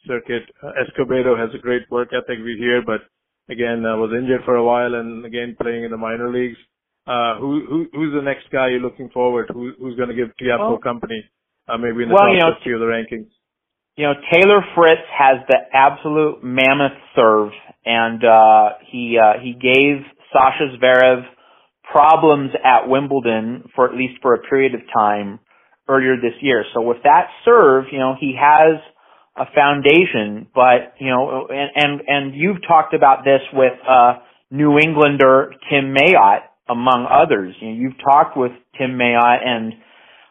circuit. 0.08 0.44
Uh, 0.62 0.72
Escobedo 0.82 1.38
has 1.38 1.50
a 1.54 1.62
great 1.62 1.84
work 1.90 2.10
ethic 2.14 2.40
we 2.44 2.56
hear, 2.60 2.82
but 2.86 3.02
again, 3.50 3.86
uh, 3.86 3.98
was 3.98 4.12
injured 4.18 4.42
for 4.46 4.56
a 4.56 4.64
while 4.64 4.96
and 4.96 5.26
again 5.26 5.56
playing 5.62 5.84
in 5.84 5.92
the 5.92 5.98
minor 5.98 6.32
leagues. 6.32 6.58
Uh, 7.08 7.38
who, 7.38 7.62
who, 7.70 7.86
who's 7.94 8.14
the 8.14 8.22
next 8.22 8.50
guy 8.52 8.70
you're 8.70 8.80
looking 8.80 9.10
forward? 9.10 9.50
Who, 9.54 9.74
who's 9.80 9.96
going 9.96 10.10
to 10.10 10.16
give 10.16 10.30
Tiafoe 10.42 10.70
well, 10.70 10.78
company, 10.80 11.24
uh, 11.68 11.78
maybe 11.78 12.04
in 12.04 12.10
the 12.10 12.16
well, 12.16 12.26
top 12.26 12.34
you 12.34 12.40
know, 12.40 12.56
50 12.58 12.72
of 12.72 12.80
the 12.80 12.86
rankings? 12.86 13.30
You 13.96 14.08
know, 14.08 14.14
Taylor 14.34 14.62
Fritz 14.76 15.06
has 15.18 15.46
the 15.48 15.58
absolute 15.72 16.44
mammoth 16.44 16.98
serve, 17.16 17.52
and 17.86 18.24
uh, 18.26 18.70
he 18.92 19.18
uh, 19.22 19.40
he 19.42 19.54
gave 19.54 20.04
Sasha 20.34 20.76
Zverev 20.76 21.24
problems 21.92 22.52
at 22.64 22.90
Wimbledon 22.90 23.70
for 23.76 23.88
at 23.88 23.96
least 23.96 24.16
for 24.22 24.34
a 24.34 24.42
period 24.42 24.74
of 24.74 24.82
time 24.94 25.40
earlier 25.88 26.16
this 26.16 26.34
year. 26.42 26.66
So 26.74 26.82
with 26.82 26.98
that 27.04 27.28
serve, 27.46 27.86
you 27.92 28.00
know, 28.00 28.16
he 28.20 28.36
has 28.40 28.82
a 29.38 29.46
foundation, 29.54 30.48
but 30.56 30.96
you 31.00 31.10
know, 31.10 31.48
and 31.50 31.72
and, 31.76 32.02
and 32.08 32.36
you've 32.36 32.62
talked 32.68 32.94
about 32.94 33.26
this 33.26 33.42
with 33.52 33.74
uh, 33.88 34.20
New 34.50 34.78
Englander 34.80 35.52
Tim 35.70 35.94
Mayotte, 35.94 36.48
among 36.70 37.08
others. 37.12 37.56
You 37.60 37.70
know, 37.70 37.76
you've 37.76 38.00
talked 38.04 38.38
with 38.38 38.52
Tim 38.78 38.92
Mayotte 38.92 39.46
and 39.46 39.74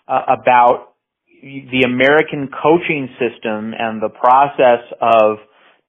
uh, 0.08 0.22
about 0.28 0.94
the 1.42 1.82
American 1.84 2.48
coaching 2.48 3.08
system 3.20 3.74
and 3.76 4.00
the 4.00 4.08
process 4.08 4.80
of 5.00 5.36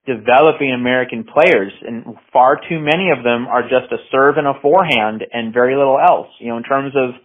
developing 0.05 0.75
American 0.75 1.23
players, 1.23 1.71
and 1.87 2.03
far 2.33 2.59
too 2.69 2.79
many 2.79 3.09
of 3.15 3.23
them 3.23 3.47
are 3.47 3.63
just 3.63 3.91
a 3.91 3.97
serve 4.11 4.35
and 4.37 4.45
a 4.45 4.53
forehand 4.61 5.23
and 5.31 5.53
very 5.53 5.75
little 5.75 5.97
else. 5.97 6.27
You 6.39 6.49
know, 6.49 6.57
in 6.57 6.63
terms 6.63 6.93
of 6.95 7.15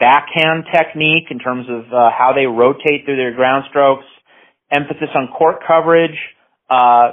backhand 0.00 0.64
technique, 0.72 1.28
in 1.30 1.38
terms 1.38 1.66
of 1.68 1.92
uh, 1.92 2.10
how 2.10 2.32
they 2.34 2.46
rotate 2.46 3.04
through 3.04 3.16
their 3.16 3.34
ground 3.34 3.64
strokes, 3.68 4.06
emphasis 4.70 5.08
on 5.14 5.28
court 5.28 5.56
coverage, 5.66 6.18
uh, 6.70 7.12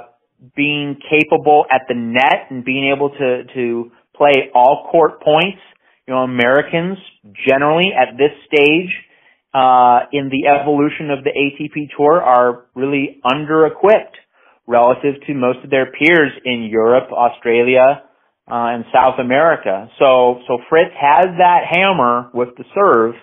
being 0.56 0.96
capable 1.08 1.64
at 1.70 1.82
the 1.88 1.94
net 1.94 2.50
and 2.50 2.64
being 2.64 2.92
able 2.94 3.10
to, 3.10 3.44
to 3.54 3.90
play 4.16 4.50
all 4.54 4.88
court 4.90 5.22
points. 5.22 5.60
You 6.06 6.14
know, 6.14 6.20
Americans 6.20 6.98
generally 7.48 7.90
at 7.96 8.18
this 8.18 8.32
stage, 8.46 8.90
uh, 9.54 10.10
in 10.12 10.30
the 10.30 10.48
evolution 10.50 11.10
of 11.10 11.22
the 11.22 11.30
ATP 11.30 11.96
tour 11.96 12.20
are 12.20 12.66
really 12.74 13.20
under 13.24 13.66
equipped 13.66 14.16
relative 14.66 15.14
to 15.26 15.34
most 15.34 15.58
of 15.62 15.70
their 15.70 15.86
peers 15.86 16.32
in 16.44 16.68
Europe, 16.70 17.10
Australia, 17.12 18.02
uh, 18.50 18.74
and 18.74 18.84
South 18.92 19.20
America. 19.20 19.88
So, 19.98 20.40
so 20.48 20.58
Fritz 20.68 20.90
has 21.00 21.26
that 21.38 21.60
hammer 21.70 22.30
with 22.34 22.48
the 22.56 22.64
serve, 22.74 23.14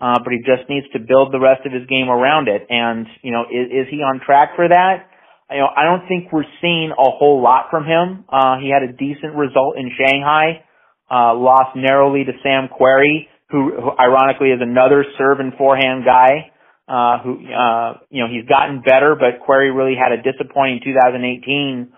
uh, 0.00 0.18
but 0.22 0.32
he 0.32 0.38
just 0.44 0.68
needs 0.68 0.86
to 0.92 0.98
build 0.98 1.32
the 1.32 1.40
rest 1.40 1.64
of 1.64 1.72
his 1.72 1.86
game 1.88 2.08
around 2.08 2.48
it. 2.48 2.66
And, 2.68 3.06
you 3.22 3.32
know, 3.32 3.44
is, 3.48 3.72
is 3.72 3.86
he 3.90 4.04
on 4.04 4.20
track 4.24 4.52
for 4.56 4.68
that? 4.68 5.08
You 5.50 5.58
know, 5.58 5.68
I 5.72 5.84
don't 5.84 6.06
think 6.08 6.32
we're 6.32 6.48
seeing 6.60 6.90
a 6.90 7.10
whole 7.10 7.40
lot 7.42 7.70
from 7.70 7.84
him. 7.84 8.24
Uh, 8.28 8.58
he 8.58 8.68
had 8.68 8.82
a 8.82 8.92
decent 8.92 9.36
result 9.36 9.78
in 9.78 9.90
Shanghai, 9.96 10.64
uh, 11.10 11.32
lost 11.34 11.76
narrowly 11.76 12.24
to 12.24 12.32
Sam 12.42 12.68
Querrey, 12.68 13.28
who, 13.48 13.72
who 13.72 13.90
ironically 13.98 14.50
is 14.50 14.60
another 14.60 15.04
serve 15.16 15.40
and 15.40 15.54
forehand 15.54 16.04
guy, 16.04 16.50
uh, 16.88 17.22
who, 17.22 17.40
uh, 17.46 17.98
you 18.10 18.20
know, 18.22 18.28
he's 18.28 18.46
gotten 18.48 18.82
better, 18.82 19.14
but 19.14 19.46
Querrey 19.46 19.74
really 19.74 19.94
had 19.94 20.12
a 20.12 20.20
disappointing 20.20 20.80
2018 20.84 21.92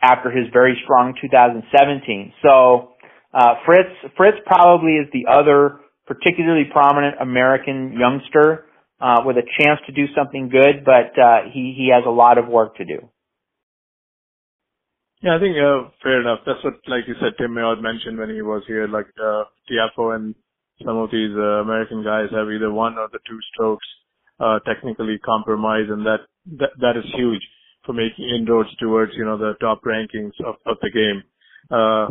after 0.00 0.30
his 0.30 0.46
very 0.52 0.80
strong 0.84 1.14
2017. 1.20 2.32
So, 2.42 2.94
uh, 3.34 3.54
Fritz, 3.66 3.90
Fritz 4.16 4.38
probably 4.46 4.92
is 4.92 5.08
the 5.12 5.26
other 5.30 5.80
particularly 6.06 6.64
prominent 6.70 7.16
American 7.20 7.96
youngster 7.98 8.66
uh, 9.00 9.22
with 9.24 9.36
a 9.36 9.46
chance 9.60 9.80
to 9.86 9.92
do 9.92 10.06
something 10.16 10.48
good, 10.48 10.84
but 10.84 11.18
uh, 11.20 11.50
he 11.52 11.74
he 11.76 11.90
has 11.92 12.04
a 12.06 12.10
lot 12.10 12.38
of 12.38 12.48
work 12.48 12.76
to 12.76 12.84
do. 12.84 13.08
Yeah, 15.22 15.36
I 15.36 15.40
think 15.40 15.56
uh, 15.56 15.88
fair 16.02 16.20
enough. 16.20 16.40
That's 16.44 16.62
what, 16.62 16.74
like 16.86 17.08
you 17.08 17.14
said, 17.20 17.32
Tim 17.38 17.52
Mayotte 17.52 17.80
mentioned 17.80 18.18
when 18.18 18.28
he 18.28 18.42
was 18.42 18.62
here. 18.66 18.86
Like 18.86 19.06
uh, 19.16 19.44
Tiafoe 19.70 20.16
and 20.16 20.34
some 20.84 20.98
of 20.98 21.10
these 21.10 21.32
uh, 21.36 21.64
American 21.64 22.04
guys 22.04 22.28
have 22.32 22.48
either 22.50 22.70
one 22.70 22.98
or 22.98 23.08
the 23.10 23.20
two 23.26 23.38
strokes 23.52 23.86
uh, 24.38 24.58
technically 24.66 25.18
compromised, 25.24 25.90
and 25.90 26.04
that, 26.04 26.28
that 26.58 26.70
that 26.80 26.96
is 26.96 27.04
huge 27.16 27.40
for 27.86 27.92
making 27.92 28.28
inroads 28.28 28.68
towards 28.76 29.12
you 29.16 29.24
know 29.24 29.38
the 29.38 29.54
top 29.60 29.82
rankings 29.84 30.32
of, 30.44 30.56
of 30.66 30.76
the 30.82 30.90
game. 30.90 31.22
Uh, 31.70 32.10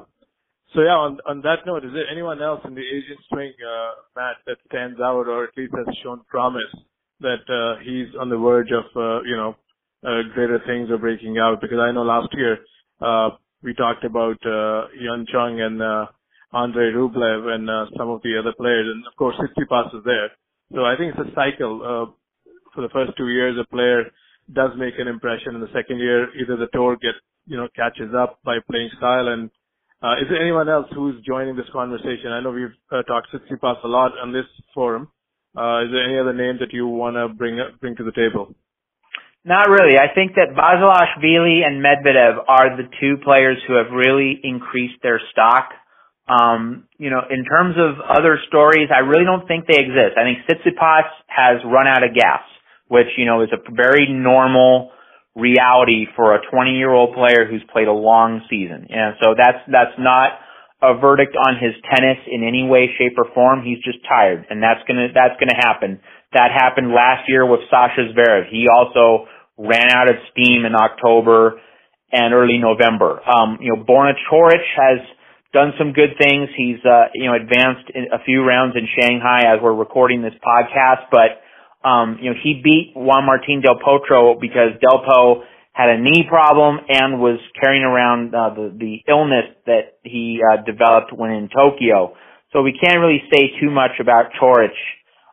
so 0.73 0.81
yeah, 0.81 0.97
on 0.97 1.19
on 1.27 1.41
that 1.41 1.65
note, 1.65 1.85
is 1.85 1.93
there 1.93 2.09
anyone 2.11 2.41
else 2.41 2.61
in 2.65 2.73
the 2.73 2.81
Asian 2.81 3.17
swing, 3.29 3.53
uh, 3.61 3.91
Matt, 4.15 4.37
that 4.47 4.57
stands 4.67 4.99
out 4.99 5.27
or 5.27 5.45
at 5.45 5.55
least 5.57 5.73
has 5.77 5.95
shown 6.03 6.21
promise 6.27 6.73
that 7.21 7.45
uh, 7.47 7.79
he's 7.83 8.09
on 8.19 8.29
the 8.29 8.37
verge 8.37 8.71
of 8.71 8.85
uh, 8.95 9.21
you 9.23 9.35
know 9.35 9.55
uh, 10.03 10.21
greater 10.33 10.59
things 10.65 10.89
are 10.89 10.97
breaking 10.97 11.37
out? 11.37 11.61
Because 11.61 11.79
I 11.79 11.91
know 11.91 12.03
last 12.03 12.29
year 12.33 12.57
uh, 13.01 13.29
we 13.61 13.73
talked 13.73 14.03
about 14.03 14.37
uh, 14.45 14.89
Hyun 14.97 15.25
Chung 15.31 15.61
and 15.61 15.81
uh, 15.81 16.05
Andre 16.51 16.91
Rublev 16.91 17.53
and 17.53 17.69
uh, 17.69 17.85
some 17.97 18.09
of 18.09 18.21
the 18.23 18.37
other 18.39 18.53
players, 18.57 18.87
and 18.93 19.05
of 19.07 19.15
course 19.15 19.35
Tsitsipas 19.37 19.95
is 19.95 20.03
there. 20.05 20.31
So 20.73 20.85
I 20.85 20.95
think 20.97 21.13
it's 21.15 21.29
a 21.29 21.35
cycle. 21.35 21.81
Uh, 21.81 22.11
for 22.73 22.81
the 22.81 22.89
first 22.89 23.11
two 23.17 23.29
years, 23.29 23.55
a 23.61 23.69
player 23.69 24.05
does 24.51 24.71
make 24.77 24.95
an 24.97 25.07
impression. 25.07 25.55
In 25.55 25.61
the 25.61 25.71
second 25.73 25.99
year, 25.99 26.33
either 26.35 26.57
the 26.57 26.67
tour 26.73 26.97
gets 26.97 27.17
you 27.45 27.57
know 27.57 27.67
catches 27.75 28.13
up 28.17 28.39
by 28.43 28.57
playing 28.69 28.89
style 28.97 29.27
and 29.27 29.49
uh, 30.03 30.19
is 30.19 30.27
there 30.29 30.41
anyone 30.41 30.67
else 30.67 30.87
who's 30.93 31.15
joining 31.25 31.55
this 31.55 31.69
conversation? 31.71 32.31
I 32.31 32.41
know 32.41 32.51
we've 32.51 32.75
uh, 32.91 33.03
talked 33.03 33.29
Tsitsipas 33.31 33.83
a 33.83 33.87
lot 33.87 34.11
on 34.21 34.33
this 34.33 34.45
forum. 34.73 35.07
Uh, 35.55 35.85
is 35.85 35.91
there 35.91 36.03
any 36.03 36.19
other 36.19 36.33
name 36.33 36.57
that 36.59 36.73
you 36.73 36.87
want 36.87 37.15
to 37.15 37.29
bring 37.29 37.59
bring 37.79 37.95
to 37.95 38.03
the 38.03 38.11
table? 38.11 38.53
Not 39.45 39.69
really. 39.69 39.99
I 39.99 40.13
think 40.13 40.35
that 40.35 40.55
Basilashvili 40.55 41.67
and 41.67 41.83
Medvedev 41.83 42.43
are 42.47 42.75
the 42.75 42.87
two 42.99 43.17
players 43.23 43.57
who 43.67 43.75
have 43.75 43.91
really 43.91 44.39
increased 44.41 45.03
their 45.03 45.21
stock. 45.31 45.71
Um, 46.27 46.87
you 46.97 47.09
know, 47.09 47.21
in 47.29 47.43
terms 47.43 47.75
of 47.77 47.99
other 47.99 48.39
stories, 48.47 48.87
I 48.93 48.99
really 48.99 49.25
don't 49.25 49.45
think 49.45 49.67
they 49.67 49.79
exist. 49.79 50.15
I 50.15 50.23
think 50.23 50.47
Tsitsipas 50.47 51.11
has 51.27 51.59
run 51.65 51.87
out 51.87 52.03
of 52.03 52.15
gas, 52.15 52.39
which, 52.87 53.11
you 53.17 53.25
know, 53.25 53.43
is 53.43 53.49
a 53.51 53.59
very 53.71 54.07
normal 54.09 54.91
reality 55.35 56.05
for 56.15 56.35
a 56.35 56.39
20 56.51 56.71
year 56.71 56.91
old 56.91 57.15
player 57.15 57.45
who's 57.49 57.63
played 57.71 57.87
a 57.87 57.93
long 57.93 58.41
season. 58.49 58.87
And 58.89 59.15
so 59.21 59.33
that's, 59.37 59.59
that's 59.67 59.97
not 59.97 60.39
a 60.81 60.99
verdict 60.99 61.35
on 61.35 61.55
his 61.57 61.73
tennis 61.89 62.19
in 62.27 62.43
any 62.43 62.67
way, 62.67 62.89
shape 62.97 63.17
or 63.17 63.25
form. 63.33 63.63
He's 63.63 63.81
just 63.83 63.99
tired 64.07 64.45
and 64.49 64.61
that's 64.61 64.81
gonna, 64.87 65.09
that's 65.13 65.39
gonna 65.39 65.57
happen. 65.57 65.99
That 66.33 66.51
happened 66.51 66.93
last 66.93 67.29
year 67.29 67.45
with 67.45 67.61
Sasha 67.69 68.13
Zverev. 68.13 68.49
He 68.49 68.67
also 68.67 69.25
ran 69.57 69.89
out 69.91 70.09
of 70.09 70.15
steam 70.31 70.65
in 70.65 70.75
October 70.75 71.61
and 72.11 72.33
early 72.33 72.57
November. 72.57 73.21
Um, 73.25 73.57
you 73.61 73.73
know, 73.73 73.83
Borna 73.83 74.13
Coric 74.29 74.61
has 74.77 74.99
done 75.53 75.73
some 75.77 75.93
good 75.93 76.17
things. 76.17 76.49
He's, 76.57 76.81
uh, 76.85 77.13
you 77.13 77.25
know, 77.25 77.35
advanced 77.35 77.89
a 77.93 78.23
few 78.25 78.43
rounds 78.43 78.75
in 78.75 78.87
Shanghai 78.99 79.53
as 79.53 79.61
we're 79.61 79.73
recording 79.73 80.21
this 80.21 80.33
podcast, 80.45 81.09
but 81.11 81.41
um, 81.83 82.17
you 82.21 82.29
know, 82.31 82.35
he 82.41 82.61
beat 82.63 82.93
Juan 82.95 83.25
Martin 83.25 83.61
Del 83.61 83.75
Potro 83.79 84.39
because 84.39 84.79
Del 84.81 85.03
Delpo 85.03 85.43
had 85.73 85.89
a 85.89 85.99
knee 85.99 86.25
problem 86.29 86.79
and 86.87 87.19
was 87.19 87.39
carrying 87.59 87.83
around 87.83 88.33
uh, 88.33 88.53
the 88.53 88.71
the 88.77 89.11
illness 89.11 89.49
that 89.65 89.97
he 90.03 90.39
uh, 90.39 90.61
developed 90.63 91.11
when 91.11 91.31
in 91.31 91.49
Tokyo. 91.49 92.13
So 92.53 92.61
we 92.61 92.77
can't 92.77 92.99
really 92.99 93.23
say 93.33 93.49
too 93.59 93.71
much 93.71 93.97
about 93.99 94.31
Coric 94.39 94.77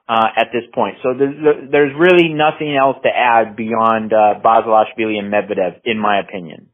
uh, 0.09 0.29
at 0.37 0.49
this 0.53 0.65
point. 0.75 0.97
So 1.03 1.13
there's, 1.13 1.71
there's 1.71 1.93
really 1.97 2.33
nothing 2.33 2.75
else 2.75 2.97
to 3.05 3.11
add 3.15 3.55
beyond 3.55 4.13
uh, 4.13 4.41
Basilashvili 4.43 5.21
and 5.21 5.31
Medvedev, 5.31 5.85
in 5.85 6.01
my 6.01 6.19
opinion. 6.19 6.69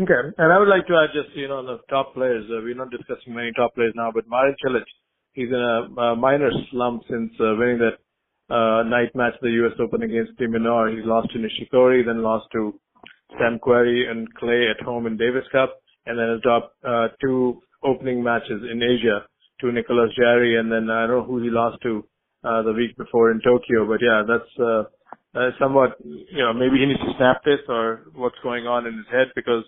Okay, 0.00 0.32
and 0.38 0.52
I 0.52 0.58
would 0.58 0.68
like 0.68 0.86
to 0.86 0.96
add 0.96 1.12
just 1.12 1.36
you 1.36 1.48
know 1.48 1.62
the 1.62 1.78
top 1.90 2.14
players. 2.14 2.48
Uh, 2.48 2.64
we're 2.64 2.74
not 2.74 2.90
discussing 2.90 3.34
many 3.34 3.52
top 3.52 3.74
players 3.74 3.92
now, 3.94 4.10
but 4.12 4.24
Marin 4.26 4.56
Cilic, 4.64 4.88
he's 5.34 5.48
in 5.48 5.54
a, 5.54 6.00
a 6.00 6.16
minor 6.16 6.50
slump 6.70 7.02
since 7.10 7.30
uh, 7.38 7.52
winning 7.60 7.78
that 7.78 8.00
uh, 8.52 8.82
night 8.84 9.14
match 9.14 9.34
the 9.40 9.50
U.S. 9.64 9.72
Open 9.80 10.02
against 10.02 10.36
de 10.36 10.46
Minaur. 10.46 10.90
He 10.90 11.02
lost 11.02 11.32
to 11.32 11.38
Nishikori, 11.38 12.04
then 12.04 12.22
lost 12.22 12.46
to 12.52 12.78
Sam 13.38 13.58
Querrey 13.58 14.10
and 14.10 14.32
Clay 14.34 14.66
at 14.68 14.84
home 14.84 15.06
in 15.06 15.16
Davis 15.16 15.44
Cup, 15.50 15.80
and 16.06 16.18
then 16.18 16.28
has 16.28 16.42
dropped 16.42 16.76
uh, 16.86 17.08
two 17.20 17.60
opening 17.82 18.22
matches 18.22 18.60
in 18.70 18.82
Asia 18.82 19.24
to 19.60 19.72
Nicolas 19.72 20.10
Jarry, 20.16 20.58
and 20.58 20.70
then 20.70 20.90
I 20.90 21.06
don't 21.06 21.18
know 21.18 21.24
who 21.24 21.42
he 21.42 21.48
lost 21.50 21.82
to 21.82 22.04
uh, 22.44 22.62
the 22.62 22.72
week 22.72 22.96
before 22.96 23.30
in 23.30 23.40
Tokyo. 23.40 23.86
But 23.88 24.00
yeah, 24.02 24.22
that's 24.26 24.52
uh, 24.60 24.82
uh, 25.34 25.50
somewhat, 25.58 25.96
you 26.04 26.42
know, 26.44 26.52
maybe 26.52 26.78
he 26.78 26.86
needs 26.86 27.00
to 27.00 27.14
snap 27.16 27.42
this 27.44 27.60
or 27.68 28.10
what's 28.14 28.38
going 28.42 28.66
on 28.66 28.86
in 28.86 28.94
his 28.94 29.06
head 29.10 29.28
because 29.34 29.64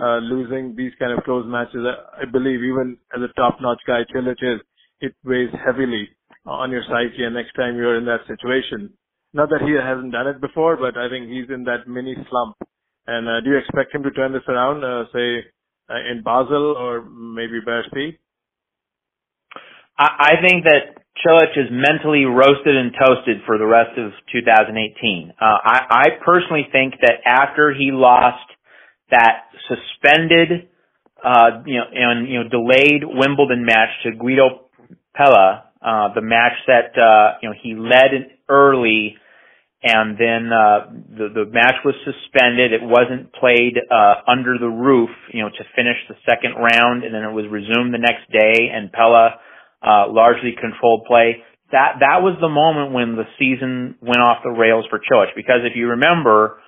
uh, 0.00 0.18
losing 0.18 0.74
these 0.76 0.92
kind 0.98 1.16
of 1.16 1.22
close 1.24 1.44
matches, 1.46 1.86
I 1.86 2.24
believe 2.30 2.60
even 2.64 2.96
as 3.14 3.22
a 3.22 3.32
top-notch 3.38 3.80
guy 3.86 4.02
Cilic 4.14 4.42
is, 4.42 4.60
it 5.00 5.14
weighs 5.24 5.50
heavily 5.64 6.08
on 6.46 6.70
your 6.70 6.82
psyche 6.88 7.24
and 7.24 7.34
next 7.34 7.52
time 7.54 7.76
you're 7.76 7.96
in 7.96 8.04
that 8.06 8.26
situation. 8.26 8.92
Not 9.32 9.48
that 9.50 9.62
he 9.66 9.74
hasn't 9.74 10.12
done 10.12 10.28
it 10.28 10.40
before, 10.40 10.76
but 10.76 10.96
I 10.96 11.08
think 11.08 11.28
he's 11.28 11.50
in 11.50 11.64
that 11.64 11.88
mini 11.88 12.14
slump. 12.30 12.56
And 13.06 13.28
uh, 13.28 13.40
do 13.42 13.50
you 13.50 13.58
expect 13.58 13.94
him 13.94 14.02
to 14.04 14.10
turn 14.10 14.32
this 14.32 14.46
around, 14.48 14.84
uh, 14.84 15.04
say, 15.12 15.44
uh, 15.90 16.10
in 16.10 16.22
Basel 16.22 16.76
or 16.78 17.02
maybe 17.02 17.60
Bercy? 17.64 18.18
I 19.96 20.42
think 20.42 20.64
that 20.64 21.04
Cilic 21.24 21.56
is 21.56 21.70
mentally 21.70 22.24
roasted 22.24 22.76
and 22.76 22.92
toasted 22.92 23.38
for 23.46 23.58
the 23.58 23.66
rest 23.66 23.96
of 23.96 24.10
2018. 24.32 25.30
Uh, 25.30 25.44
I, 25.44 25.80
I 25.90 26.06
personally 26.24 26.66
think 26.72 26.94
that 27.00 27.22
after 27.24 27.72
he 27.72 27.90
lost 27.92 28.42
that 29.10 29.46
suspended, 29.68 30.68
uh, 31.22 31.62
you 31.64 31.78
know, 31.78 31.84
and 31.94 32.28
you 32.28 32.42
know, 32.42 32.48
delayed 32.48 33.02
Wimbledon 33.04 33.64
match 33.64 33.90
to 34.02 34.10
Guido 34.12 34.66
Pella, 35.14 35.70
uh, 35.84 36.14
the 36.14 36.22
match 36.22 36.56
that, 36.66 36.96
uh, 36.96 37.36
you 37.42 37.48
know, 37.48 37.54
he 37.60 37.74
led 37.76 38.40
early 38.48 39.16
and 39.84 40.16
then, 40.16 40.48
uh, 40.48 40.88
the, 41.12 41.28
the 41.28 41.44
match 41.52 41.76
was 41.84 41.92
suspended. 42.08 42.72
It 42.72 42.80
wasn't 42.80 43.28
played, 43.36 43.76
uh, 43.76 44.24
under 44.26 44.56
the 44.56 44.72
roof, 44.72 45.10
you 45.28 45.44
know, 45.44 45.50
to 45.52 45.64
finish 45.76 46.00
the 46.08 46.16
second 46.24 46.56
round 46.56 47.04
and 47.04 47.12
then 47.12 47.20
it 47.20 47.36
was 47.36 47.44
resumed 47.52 47.92
the 47.92 48.00
next 48.00 48.24
day 48.32 48.72
and 48.72 48.90
Pella, 48.90 49.36
uh, 49.84 50.08
largely 50.08 50.56
controlled 50.56 51.04
play. 51.04 51.44
That, 51.70 52.00
that 52.00 52.24
was 52.24 52.40
the 52.40 52.48
moment 52.48 52.96
when 52.96 53.20
the 53.20 53.28
season 53.36 54.00
went 54.00 54.24
off 54.24 54.40
the 54.40 54.56
rails 54.56 54.86
for 54.88 55.00
Cilic 55.04 55.36
because 55.36 55.68
if 55.68 55.76
you 55.76 55.92
remember, 55.92 56.64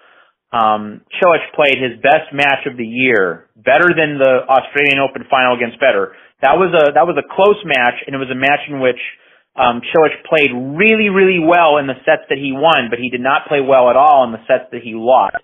um, 0.53 1.01
Cilic 1.17 1.41
played 1.57 1.81
his 1.81 1.97
best 2.05 2.37
match 2.37 2.69
of 2.69 2.77
the 2.77 2.85
year, 2.85 3.49
better 3.57 3.97
than 3.97 4.21
the 4.21 4.45
Australian 4.45 5.01
Open 5.01 5.25
final 5.31 5.57
against 5.57 5.81
Federer 5.81 6.13
that 6.47 6.55
was 6.55 6.71
a 6.71 6.95
that 6.95 7.11
was 7.11 7.19
a 7.19 7.27
close 7.27 7.59
match, 7.67 7.99
and 8.07 8.15
it 8.15 8.23
was 8.23 8.31
a 8.31 8.39
match 8.39 8.63
in 8.71 8.79
which 8.79 9.03
um, 9.59 9.83
Cilic 9.91 10.23
played 10.29 10.55
really, 10.55 11.11
really 11.11 11.43
well 11.43 11.83
in 11.83 11.91
the 11.91 11.99
sets 12.07 12.29
that 12.31 12.39
he 12.39 12.55
won, 12.55 12.87
but 12.89 13.03
he 13.03 13.11
did 13.11 13.25
not 13.25 13.51
play 13.51 13.59
well 13.59 13.91
at 13.91 13.97
all 13.97 14.23
in 14.23 14.31
the 14.31 14.45
sets 14.47 14.71
that 14.71 14.85
he 14.85 14.95
lost. 14.95 15.43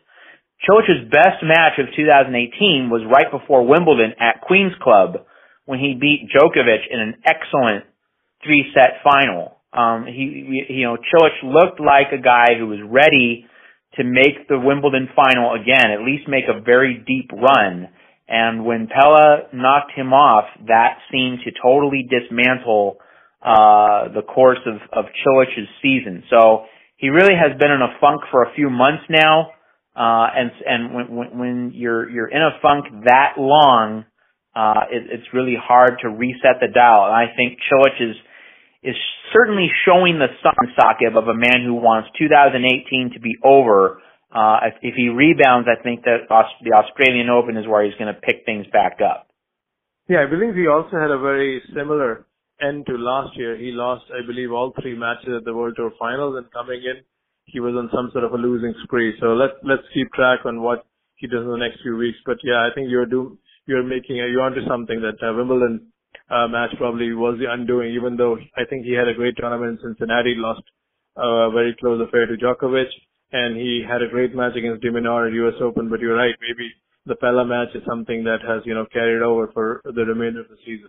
Cilic's 0.62 1.11
best 1.11 1.43
match 1.43 1.81
of 1.83 1.91
2018 1.97 2.87
was 2.87 3.03
right 3.09 3.27
before 3.27 3.67
Wimbledon 3.67 4.15
at 4.21 4.47
Queen's 4.47 4.77
Club 4.79 5.27
when 5.67 5.81
he 5.81 5.99
beat 5.99 6.31
Djokovic 6.31 6.87
in 6.87 7.01
an 7.01 7.15
excellent 7.27 7.85
three-set 8.45 9.03
final. 9.03 9.59
Um, 9.73 10.07
he, 10.07 10.69
you 10.69 10.85
know, 10.85 10.97
Cilic 11.11 11.35
looked 11.43 11.81
like 11.81 12.12
a 12.12 12.23
guy 12.23 12.55
who 12.59 12.69
was 12.69 12.79
ready 12.85 13.47
to 13.97 14.05
make 14.05 14.49
the 14.49 14.59
Wimbledon 14.59 15.09
final 15.17 15.55
again, 15.55 15.91
at 15.91 16.05
least 16.05 16.29
make 16.29 16.45
a 16.49 16.61
very 16.61 17.03
deep 17.07 17.31
run. 17.33 17.88
And 18.29 18.65
when 18.65 18.89
Pella 18.89 19.49
knocked 19.53 19.93
him 19.95 20.13
off, 20.13 20.45
that 20.67 20.99
seemed 21.11 21.41
to 21.45 21.51
totally 21.63 22.09
dismantle 22.09 22.99
uh, 23.43 24.09
the 24.15 24.23
course 24.23 24.61
of, 24.67 24.77
of 24.93 25.11
Cilic's 25.27 25.69
season. 25.83 26.23
So 26.31 26.65
he 26.97 27.09
really 27.09 27.35
has 27.35 27.59
been 27.59 27.71
in 27.71 27.83
a 27.83 27.99
funk 28.01 28.23
for 28.31 28.45
a 28.45 28.55
few 28.55 28.71
months 28.71 29.03
now. 29.11 29.51
Uh, 29.95 30.27
and, 30.35 30.51
and 30.65 30.95
when, 30.95 31.17
when, 31.17 31.39
when 31.39 31.73
you're, 31.75 32.09
you're 32.09 32.29
in 32.29 32.41
a 32.41 32.57
funk 32.63 32.87
that 33.05 33.35
long, 33.37 34.05
uh, 34.55 34.87
it, 34.91 35.03
it's 35.11 35.27
really 35.35 35.57
hard 35.61 35.99
to 36.03 36.09
reset 36.09 36.61
the 36.61 36.69
dial. 36.73 37.07
And 37.07 37.15
I 37.15 37.35
think 37.37 37.59
Cilic 37.71 38.01
is, 38.01 38.17
is 38.83 38.97
certainly 39.33 39.69
showing 39.85 40.19
the 40.19 40.29
sun 40.43 40.73
socket 40.79 41.17
of 41.17 41.29
a 41.29 41.35
man 41.35 41.65
who 41.65 41.75
wants 41.75 42.09
2018 42.19 43.13
to 43.15 43.21
be 43.21 43.37
over 43.45 44.01
uh, 44.35 44.64
if, 44.64 44.75
if 44.81 44.95
he 44.97 45.09
rebounds, 45.09 45.68
I 45.68 45.81
think 45.83 46.05
that 46.05 46.25
the 46.29 46.73
Australian 46.73 47.29
Open 47.29 47.57
is 47.57 47.68
where 47.68 47.85
he's 47.85 47.95
going 48.01 48.12
to 48.12 48.21
pick 48.21 48.45
things 48.47 48.66
back 48.73 48.99
up. 49.05 49.29
Yeah, 50.09 50.25
I 50.25 50.31
believe 50.31 50.55
he 50.55 50.66
also 50.66 50.97
had 50.97 51.11
a 51.11 51.21
very 51.21 51.62
similar 51.77 52.27
end 52.61 52.87
to 52.87 52.97
last 52.97 53.37
year. 53.37 53.57
He 53.57 53.71
lost, 53.73 54.05
I 54.09 54.27
believe, 54.27 54.51
all 54.51 54.73
three 54.81 54.97
matches 54.97 55.31
at 55.37 55.45
the 55.45 55.55
World 55.55 55.75
Tour 55.77 55.92
Finals, 55.99 56.37
and 56.37 56.51
coming 56.51 56.81
in, 56.81 57.05
he 57.45 57.61
was 57.61 57.75
on 57.77 57.90
some 57.92 58.11
sort 58.12 58.25
of 58.25 58.33
a 58.33 58.37
losing 58.37 58.75
spree. 58.85 59.14
So 59.21 59.35
let's 59.35 59.55
let's 59.64 59.83
keep 59.92 60.11
track 60.12 60.40
on 60.45 60.62
what 60.62 60.87
he 61.16 61.27
does 61.27 61.45
in 61.45 61.51
the 61.51 61.61
next 61.61 61.83
few 61.83 61.97
weeks. 61.97 62.18
But 62.25 62.38
yeah, 62.42 62.64
I 62.64 62.75
think 62.75 62.88
you're 62.88 63.07
do 63.07 63.38
you're 63.66 63.83
making 63.83 64.21
a, 64.21 64.27
you're 64.27 64.42
onto 64.42 64.64
something 64.66 65.03
that 65.03 65.21
uh, 65.21 65.35
Wimbledon 65.35 65.92
uh, 66.31 66.49
match 66.49 66.71
probably 66.79 67.12
was 67.12 67.38
the 67.38 67.53
undoing. 67.53 67.95
Even 67.95 68.16
though 68.16 68.38
I 68.57 68.64
think 68.64 68.87
he 68.87 68.95
had 68.95 69.09
a 69.09 69.14
great 69.14 69.37
tournament 69.37 69.79
in 69.79 69.92
Cincinnati, 69.92 70.35
lost 70.37 70.62
a 71.16 71.51
very 71.53 71.77
close 71.79 72.01
affair 72.01 72.27
to 72.27 72.37
Djokovic 72.37 72.88
and 73.33 73.57
he 73.57 73.83
had 73.87 74.03
a 74.03 74.09
great 74.09 74.35
match 74.35 74.57
against 74.57 74.83
de 74.83 74.90
Minaur 74.90 75.27
at 75.27 75.33
US 75.33 75.61
Open, 75.61 75.88
but 75.88 76.01
you're 76.01 76.16
right, 76.16 76.35
maybe 76.40 76.71
the 77.07 77.16
Pella 77.16 77.45
match 77.45 77.75
is 77.75 77.83
something 77.88 78.25
that 78.25 78.38
has, 78.47 78.62
you 78.64 78.75
know, 78.75 78.87
carried 78.92 79.23
over 79.23 79.51
for 79.53 79.81
the 79.85 80.05
remainder 80.05 80.40
of 80.40 80.49
the 80.49 80.57
season. 80.64 80.88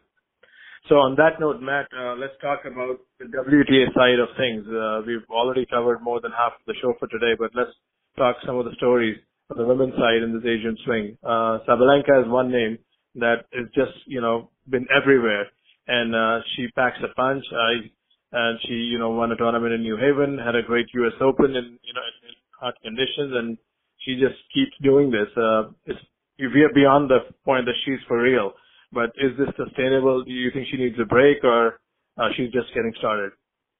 So 0.89 0.95
on 0.95 1.15
that 1.15 1.39
note, 1.39 1.61
Matt, 1.61 1.87
uh, 1.95 2.15
let's 2.15 2.35
talk 2.41 2.65
about 2.65 2.99
the 3.17 3.25
WTA 3.25 3.93
side 3.95 4.19
of 4.19 4.27
things. 4.35 4.67
Uh, 4.67 5.01
we've 5.07 5.23
already 5.31 5.65
covered 5.65 6.03
more 6.03 6.19
than 6.19 6.31
half 6.31 6.53
of 6.59 6.65
the 6.67 6.75
show 6.81 6.93
for 6.99 7.07
today, 7.07 7.33
but 7.39 7.51
let's 7.55 7.71
talk 8.17 8.35
some 8.45 8.57
of 8.57 8.65
the 8.65 8.75
stories 8.75 9.17
on 9.49 9.57
the 9.57 9.65
women's 9.65 9.95
side 9.95 10.21
in 10.21 10.33
this 10.35 10.43
Asian 10.43 10.77
swing. 10.83 11.17
Uh, 11.23 11.63
Sabalenka 11.67 12.25
is 12.25 12.29
one 12.29 12.51
name 12.51 12.77
that 13.15 13.45
is 13.53 13.67
just, 13.73 13.95
you 14.07 14.19
know, 14.19 14.49
been 14.69 14.85
everywhere 14.91 15.47
and, 15.87 16.13
uh, 16.13 16.43
she 16.55 16.67
packs 16.75 16.97
a 17.03 17.13
punch. 17.15 17.43
I, 17.51 17.89
and 18.33 18.59
she, 18.65 18.73
you 18.73 18.97
know, 18.97 19.11
won 19.11 19.31
a 19.31 19.35
tournament 19.35 19.73
in 19.73 19.81
New 19.81 19.95
Haven, 19.95 20.39
had 20.43 20.55
a 20.55 20.63
great 20.63 20.87
U.S. 20.95 21.13
Open 21.21 21.55
in, 21.55 21.77
you 21.83 21.93
know, 21.93 22.01
in 22.25 22.33
hot 22.59 22.73
conditions, 22.81 23.31
and 23.37 23.57
she 23.99 24.15
just 24.15 24.35
keeps 24.53 24.73
doing 24.81 25.11
this. 25.11 25.29
Uh, 25.37 25.69
it's, 25.85 25.99
we 26.39 26.63
are 26.63 26.73
beyond 26.73 27.09
the 27.09 27.19
point 27.45 27.65
that 27.65 27.75
she's 27.85 27.99
for 28.07 28.21
real. 28.21 28.53
But 28.91 29.13
is 29.21 29.37
this 29.37 29.49
sustainable? 29.55 30.23
Do 30.23 30.31
you 30.31 30.49
think 30.51 30.67
she 30.69 30.77
needs 30.77 30.95
a 30.99 31.05
break, 31.05 31.43
or 31.43 31.79
uh, 32.17 32.29
she's 32.35 32.51
just 32.51 32.73
getting 32.73 32.93
started? 32.97 33.31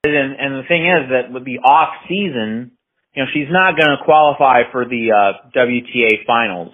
And, 0.04 0.36
and 0.38 0.54
the 0.62 0.68
thing 0.68 0.86
is 0.86 1.10
that 1.10 1.34
with 1.34 1.46
the 1.46 1.60
off 1.66 1.94
season, 2.08 2.78
you 3.16 3.24
know, 3.24 3.30
she's 3.34 3.50
not 3.50 3.78
going 3.78 3.90
to 3.90 4.04
qualify 4.06 4.70
for 4.72 4.86
the 4.86 5.14
uh, 5.14 5.50
WTA 5.56 6.26
finals. 6.26 6.74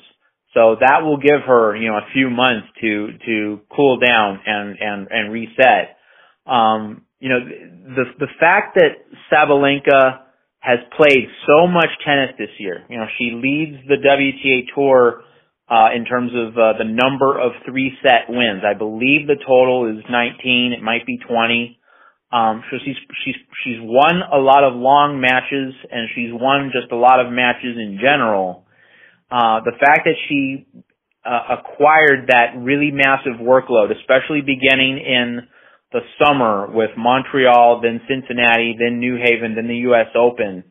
So 0.53 0.77
that 0.79 1.03
will 1.03 1.17
give 1.17 1.41
her, 1.45 1.75
you 1.75 1.89
know, 1.89 1.97
a 1.97 2.07
few 2.11 2.29
months 2.29 2.67
to 2.81 3.07
to 3.25 3.61
cool 3.73 3.99
down 3.99 4.39
and 4.45 4.77
and 4.79 5.07
and 5.11 5.31
reset. 5.31 5.95
Um, 6.47 7.05
you 7.19 7.29
know, 7.29 7.39
the 7.95 8.03
the 8.19 8.27
fact 8.39 8.75
that 8.75 9.05
Sabalenka 9.31 10.21
has 10.59 10.79
played 10.97 11.27
so 11.47 11.67
much 11.67 11.89
tennis 12.05 12.31
this 12.37 12.49
year. 12.59 12.83
You 12.89 12.97
know, 12.97 13.07
she 13.17 13.31
leads 13.35 13.87
the 13.87 13.95
WTA 13.95 14.73
tour 14.75 15.23
uh, 15.69 15.95
in 15.95 16.05
terms 16.05 16.31
of 16.35 16.57
uh, 16.57 16.73
the 16.77 16.85
number 16.85 17.39
of 17.39 17.53
three 17.65 17.93
set 18.03 18.27
wins. 18.29 18.63
I 18.67 18.77
believe 18.77 19.27
the 19.27 19.37
total 19.39 19.87
is 19.87 20.03
19. 20.09 20.73
It 20.77 20.83
might 20.83 21.05
be 21.05 21.17
20. 21.17 21.79
Um, 22.31 22.63
so 22.69 22.77
she's 22.85 22.95
she's 23.25 23.35
she's 23.63 23.77
won 23.79 24.21
a 24.31 24.37
lot 24.37 24.63
of 24.63 24.75
long 24.75 25.19
matches, 25.19 25.73
and 25.91 26.09
she's 26.13 26.29
won 26.31 26.71
just 26.73 26.91
a 26.91 26.95
lot 26.95 27.19
of 27.19 27.31
matches 27.31 27.75
in 27.77 27.97
general. 28.01 28.65
uh, 29.31 29.61
the 29.65 29.73
fact 29.79 30.01
that 30.05 30.15
she 30.27 30.65
uh, 31.25 31.57
acquired 31.59 32.27
that 32.29 32.57
really 32.57 32.91
massive 32.91 33.39
workload, 33.41 33.91
especially 33.91 34.41
beginning 34.41 34.97
in 34.97 35.47
the 35.91 36.01
summer 36.21 36.67
with 36.71 36.91
Montreal, 36.97 37.81
then 37.81 38.01
Cincinnati, 38.07 38.75
then 38.77 38.99
New 38.99 39.17
Haven, 39.17 39.55
then 39.55 39.67
the 39.67 39.89
U.S. 39.89 40.07
Open. 40.15 40.63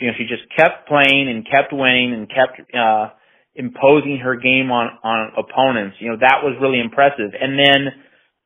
You 0.00 0.06
know, 0.08 0.14
she 0.16 0.24
just 0.24 0.42
kept 0.56 0.88
playing 0.88 1.28
and 1.28 1.44
kept 1.44 1.72
winning 1.72 2.12
and 2.14 2.28
kept 2.28 2.58
uh, 2.74 3.10
imposing 3.54 4.18
her 4.24 4.36
game 4.36 4.70
on 4.70 4.98
on 5.04 5.32
opponents. 5.36 5.96
You 6.00 6.10
know, 6.10 6.16
that 6.20 6.40
was 6.42 6.56
really 6.60 6.80
impressive. 6.80 7.36
And 7.38 7.58
then 7.58 7.92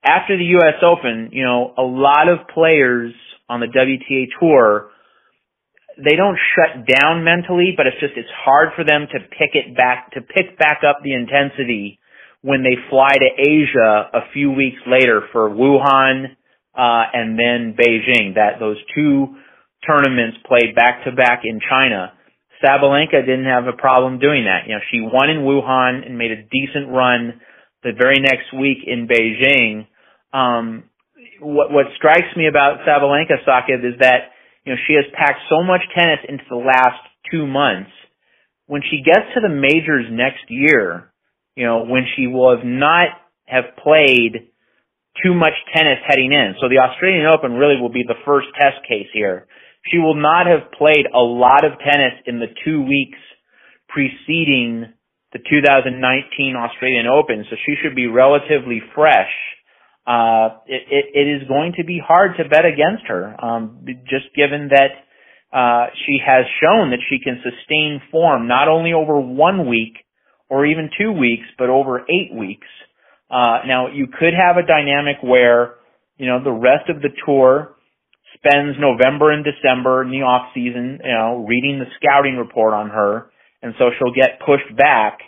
after 0.05 0.37
the 0.37 0.45
U.S. 0.61 0.83
Open, 0.83 1.31
you 1.33 1.45
know, 1.45 1.73
a 1.79 1.83
lot 1.83 2.29
of 2.29 2.49
players 2.53 3.15
on 3.49 3.61
the 3.61 3.67
WTA 3.67 4.27
tour 4.41 4.91
they 5.97 6.15
don't 6.15 6.37
shut 6.53 6.85
down 6.85 7.25
mentally, 7.25 7.73
but 7.77 7.87
it's 7.87 7.97
just 8.01 8.13
it's 8.17 8.29
hard 8.45 8.77
for 8.77 8.85
them 8.85 9.07
to 9.11 9.19
pick 9.33 9.57
it 9.57 9.75
back 9.75 10.13
to 10.13 10.21
pick 10.21 10.59
back 10.59 10.83
up 10.85 11.01
the 11.03 11.15
intensity 11.15 11.99
when 12.47 12.63
they 12.63 12.79
fly 12.89 13.11
to 13.11 13.31
Asia 13.43 14.07
a 14.15 14.31
few 14.33 14.53
weeks 14.53 14.79
later 14.87 15.21
for 15.33 15.51
Wuhan 15.51 16.31
uh, 16.79 17.05
and 17.13 17.35
then 17.35 17.75
Beijing. 17.75 18.39
That 18.39 18.61
those 18.61 18.79
two 18.95 19.35
tournaments 19.83 20.39
played 20.47 20.77
back 20.77 21.03
to 21.05 21.11
back 21.11 21.43
in 21.43 21.59
China. 21.59 22.13
Sabalenka 22.63 23.27
didn't 23.27 23.51
have 23.51 23.67
a 23.67 23.77
problem 23.77 24.21
doing 24.21 24.45
that. 24.47 24.71
You 24.71 24.79
know, 24.79 24.85
she 24.93 25.01
won 25.03 25.29
in 25.29 25.43
Wuhan 25.43 26.07
and 26.07 26.17
made 26.17 26.31
a 26.31 26.47
decent 26.47 26.87
run 26.95 27.41
the 27.83 27.91
very 27.99 28.23
next 28.23 28.55
week 28.55 28.79
in 28.87 29.09
Beijing. 29.11 29.91
Um, 30.33 30.85
what 31.41 31.73
what 31.73 31.87
strikes 31.99 32.31
me 32.37 32.47
about 32.47 32.87
Sabalenka 32.87 33.43
Saqib 33.43 33.83
is 33.83 33.99
that 33.99 34.31
you 34.65 34.73
know 34.73 34.79
she 34.87 34.95
has 34.95 35.05
packed 35.19 35.41
so 35.51 35.65
much 35.67 35.83
tennis 35.99 36.23
into 36.29 36.45
the 36.49 36.63
last 36.63 37.03
two 37.29 37.45
months. 37.45 37.91
When 38.69 38.83
she 38.89 39.03
gets 39.03 39.35
to 39.35 39.41
the 39.41 39.51
majors 39.51 40.07
next 40.11 40.47
year, 40.49 41.11
you 41.57 41.67
know, 41.67 41.85
when 41.85 42.05
she 42.15 42.27
will 42.29 42.61
not 42.63 43.09
have 43.47 43.65
played 43.83 44.53
too 45.25 45.35
much 45.35 45.57
tennis 45.75 45.99
heading 46.07 46.33
in. 46.33 46.55
So 46.61 46.69
the 46.69 46.79
Australian 46.79 47.27
Open 47.27 47.53
really 47.53 47.81
will 47.81 47.93
be 47.93 48.05
the 48.07 48.21
first 48.25 48.49
test 48.61 48.85
case 48.87 49.09
here. 49.13 49.49
She 49.91 49.99
will 49.99 50.15
not 50.15 50.47
have 50.47 50.71
played 50.77 51.07
a 51.09 51.19
lot 51.19 51.65
of 51.65 51.79
tennis 51.79 52.21
in 52.27 52.39
the 52.39 52.53
two 52.65 52.83
weeks 52.83 53.19
preceding 53.89 54.93
the 55.33 55.39
2019 55.49 56.57
Australian 56.57 57.07
Open, 57.07 57.45
so 57.49 57.57
she 57.65 57.75
should 57.83 57.97
be 57.97 58.07
relatively 58.07 58.83
fresh. 58.95 59.33
Uh, 60.07 60.61
it, 60.67 60.83
it, 60.91 61.05
it 61.15 61.27
is 61.27 61.49
going 61.49 61.73
to 61.79 61.85
be 61.85 61.99
hard 61.99 62.37
to 62.39 62.49
bet 62.49 62.65
against 62.65 63.07
her, 63.09 63.35
um, 63.43 63.85
just 64.09 64.27
given 64.37 64.69
that 64.71 65.03
uh, 65.51 65.87
she 66.05 66.19
has 66.25 66.45
shown 66.61 66.91
that 66.91 67.01
she 67.09 67.19
can 67.23 67.43
sustain 67.43 68.01
form 68.11 68.47
not 68.47 68.69
only 68.69 68.93
over 68.93 69.19
one 69.19 69.69
week, 69.69 70.06
or 70.49 70.67
even 70.67 70.91
two 70.99 71.13
weeks, 71.13 71.47
but 71.59 71.69
over 71.69 72.01
eight 72.01 72.35
weeks. 72.35 72.67
Uh, 73.31 73.67
now 73.67 73.89
you 73.93 74.07
could 74.07 74.35
have 74.35 74.57
a 74.57 74.67
dynamic 74.67 75.17
where, 75.23 75.75
you 76.17 76.27
know, 76.27 76.43
the 76.43 76.53
rest 76.53 76.89
of 76.89 77.03
the 77.03 77.09
tour 77.27 77.75
spends 78.35 78.77
November 78.79 79.33
and 79.33 79.45
December 79.45 80.03
in 80.03 80.11
the 80.11 80.23
off 80.23 80.53
season, 80.55 81.01
you 81.03 81.13
know, 81.13 81.45
reading 81.49 81.79
the 81.79 81.91
scouting 81.99 82.37
report 82.37 82.75
on 82.75 82.91
her, 82.91 83.31
and 83.63 83.75
so 83.79 83.91
she'll 83.99 84.15
get 84.15 84.39
pushed 84.45 84.77
back. 84.77 85.19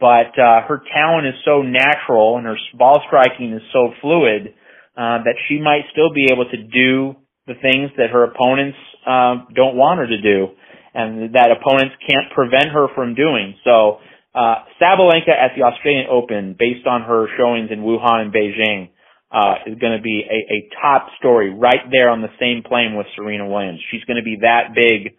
But 0.00 0.36
uh, 0.38 0.66
her 0.66 0.82
talent 0.92 1.26
is 1.26 1.34
so 1.44 1.62
natural 1.62 2.36
and 2.36 2.46
her 2.46 2.56
ball 2.76 3.00
striking 3.06 3.52
is 3.52 3.62
so 3.72 3.92
fluid 4.00 4.54
uh, 4.96 5.22
that 5.24 5.36
she 5.48 5.60
might 5.60 5.82
still 5.92 6.12
be 6.12 6.28
able 6.32 6.44
to 6.50 6.56
do 6.56 7.16
the 7.46 7.54
things 7.60 7.90
that 7.96 8.10
her 8.10 8.24
opponents 8.24 8.78
uh, 9.06 9.44
don't 9.54 9.76
want 9.76 10.00
her 10.00 10.06
to 10.06 10.20
do, 10.20 10.48
and 10.94 11.34
that 11.34 11.50
opponents 11.52 11.94
can't 12.08 12.32
prevent 12.34 12.72
her 12.72 12.86
from 12.94 13.14
doing. 13.14 13.54
So 13.64 13.98
uh, 14.34 14.66
Sabalenka 14.80 15.30
at 15.30 15.52
the 15.56 15.62
Australian 15.62 16.06
Open, 16.10 16.56
based 16.58 16.86
on 16.86 17.02
her 17.02 17.26
showings 17.38 17.70
in 17.70 17.80
Wuhan 17.80 18.22
and 18.22 18.32
Beijing, 18.32 18.90
uh, 19.30 19.54
is 19.66 19.78
going 19.78 19.96
to 19.96 20.02
be 20.02 20.22
a, 20.26 20.38
a 20.54 20.58
top 20.80 21.08
story 21.18 21.50
right 21.54 21.90
there 21.90 22.08
on 22.08 22.22
the 22.22 22.32
same 22.38 22.62
plane 22.62 22.96
with 22.96 23.06
Serena 23.16 23.48
Williams. 23.48 23.80
She's 23.90 24.04
going 24.04 24.16
to 24.16 24.22
be 24.22 24.38
that 24.42 24.74
big 24.74 25.14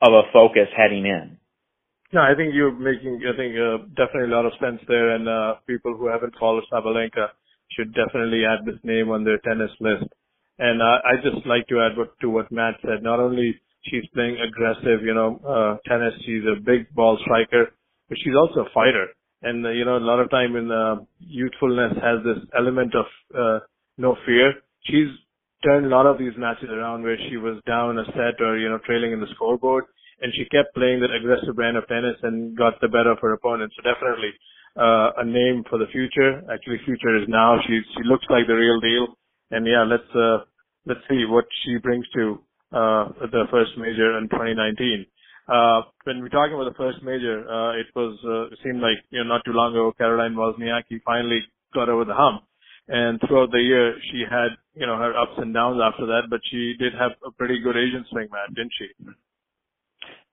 of 0.00 0.12
a 0.12 0.22
focus 0.32 0.68
heading 0.76 1.06
in. 1.06 1.38
No, 2.12 2.22
I 2.22 2.32
think 2.34 2.54
you're 2.54 2.72
making, 2.72 3.20
I 3.28 3.36
think, 3.36 3.52
uh, 3.56 3.84
definitely 3.92 4.32
a 4.32 4.36
lot 4.36 4.46
of 4.46 4.52
sense 4.60 4.80
there, 4.88 5.16
and 5.16 5.28
uh, 5.28 5.56
people 5.66 5.94
who 5.94 6.08
haven't 6.08 6.32
followed 6.40 6.64
Sabalenka 6.72 7.28
should 7.72 7.92
definitely 7.92 8.44
add 8.48 8.64
this 8.64 8.80
name 8.82 9.10
on 9.10 9.24
their 9.24 9.38
tennis 9.38 9.70
list. 9.80 10.08
And 10.58 10.80
uh, 10.80 11.04
I 11.04 11.20
just 11.22 11.46
like 11.46 11.68
to 11.68 11.80
add 11.80 11.98
what, 11.98 12.18
to 12.20 12.30
what 12.30 12.50
Matt 12.50 12.76
said. 12.80 13.02
Not 13.02 13.20
only 13.20 13.60
she's 13.84 14.08
playing 14.14 14.38
aggressive, 14.40 15.04
you 15.04 15.12
know, 15.12 15.40
uh, 15.44 15.76
tennis, 15.88 16.14
she's 16.24 16.42
a 16.44 16.58
big 16.58 16.92
ball 16.94 17.18
striker, 17.22 17.72
but 18.08 18.18
she's 18.18 18.34
also 18.34 18.60
a 18.60 18.70
fighter. 18.74 19.06
And, 19.42 19.64
uh, 19.64 19.70
you 19.70 19.84
know, 19.84 19.96
a 19.96 20.02
lot 20.02 20.20
of 20.20 20.30
time 20.30 20.56
in, 20.56 20.70
uh, 20.70 20.96
youthfulness 21.20 21.92
has 22.02 22.24
this 22.24 22.42
element 22.56 22.94
of, 22.94 23.06
uh, 23.34 23.58
no 23.96 24.16
fear. 24.26 24.54
She's 24.84 25.08
turned 25.62 25.86
a 25.86 25.88
lot 25.88 26.06
of 26.06 26.18
these 26.18 26.36
matches 26.36 26.70
around 26.70 27.02
where 27.02 27.18
she 27.28 27.36
was 27.36 27.62
down 27.66 27.98
a 27.98 28.04
set 28.06 28.40
or, 28.40 28.58
you 28.58 28.68
know, 28.68 28.78
trailing 28.78 29.12
in 29.12 29.20
the 29.20 29.28
scoreboard 29.34 29.84
and 30.20 30.32
she 30.34 30.44
kept 30.50 30.74
playing 30.74 31.00
that 31.00 31.14
aggressive 31.14 31.54
brand 31.54 31.76
of 31.76 31.86
tennis 31.86 32.16
and 32.22 32.56
got 32.56 32.80
the 32.80 32.88
better 32.88 33.12
of 33.12 33.18
her 33.20 33.32
opponent. 33.32 33.72
So 33.76 33.82
definitely, 33.82 34.34
uh, 34.76 35.22
a 35.22 35.24
name 35.24 35.64
for 35.70 35.78
the 35.78 35.86
future. 35.92 36.42
Actually, 36.50 36.78
future 36.84 37.16
is 37.22 37.28
now. 37.28 37.58
She, 37.66 37.80
she 37.94 38.02
looks 38.04 38.26
like 38.30 38.46
the 38.46 38.58
real 38.58 38.80
deal. 38.80 39.14
And 39.50 39.66
yeah, 39.66 39.84
let's, 39.86 40.10
uh, 40.14 40.44
let's 40.86 41.00
see 41.08 41.24
what 41.26 41.46
she 41.64 41.78
brings 41.78 42.06
to, 42.14 42.42
uh, 42.72 43.04
the 43.30 43.46
first 43.50 43.72
major 43.78 44.18
in 44.18 44.28
2019. 44.28 45.06
Uh, 45.48 45.82
when 46.04 46.20
we're 46.20 46.28
talking 46.28 46.54
about 46.54 46.68
the 46.68 46.76
first 46.76 47.02
major, 47.02 47.40
uh, 47.48 47.72
it 47.80 47.86
was, 47.96 48.18
uh, 48.24 48.52
it 48.52 48.58
seemed 48.62 48.80
like, 48.80 49.00
you 49.10 49.24
know, 49.24 49.28
not 49.28 49.42
too 49.44 49.52
long 49.52 49.72
ago, 49.72 49.92
Caroline 49.96 50.34
Wozniacki 50.36 51.00
finally 51.04 51.40
got 51.74 51.88
over 51.88 52.04
the 52.04 52.14
hump. 52.14 52.42
And 52.88 53.20
throughout 53.20 53.50
the 53.50 53.60
year, 53.60 53.96
she 54.12 54.24
had, 54.28 54.56
you 54.74 54.86
know, 54.86 54.96
her 54.96 55.16
ups 55.16 55.36
and 55.36 55.52
downs 55.52 55.80
after 55.82 56.06
that, 56.06 56.28
but 56.30 56.40
she 56.50 56.74
did 56.78 56.92
have 56.92 57.12
a 57.26 57.30
pretty 57.32 57.60
good 57.60 57.76
Asian 57.76 58.04
swing, 58.10 58.28
man, 58.32 58.54
didn't 58.54 58.72
she? 58.78 58.88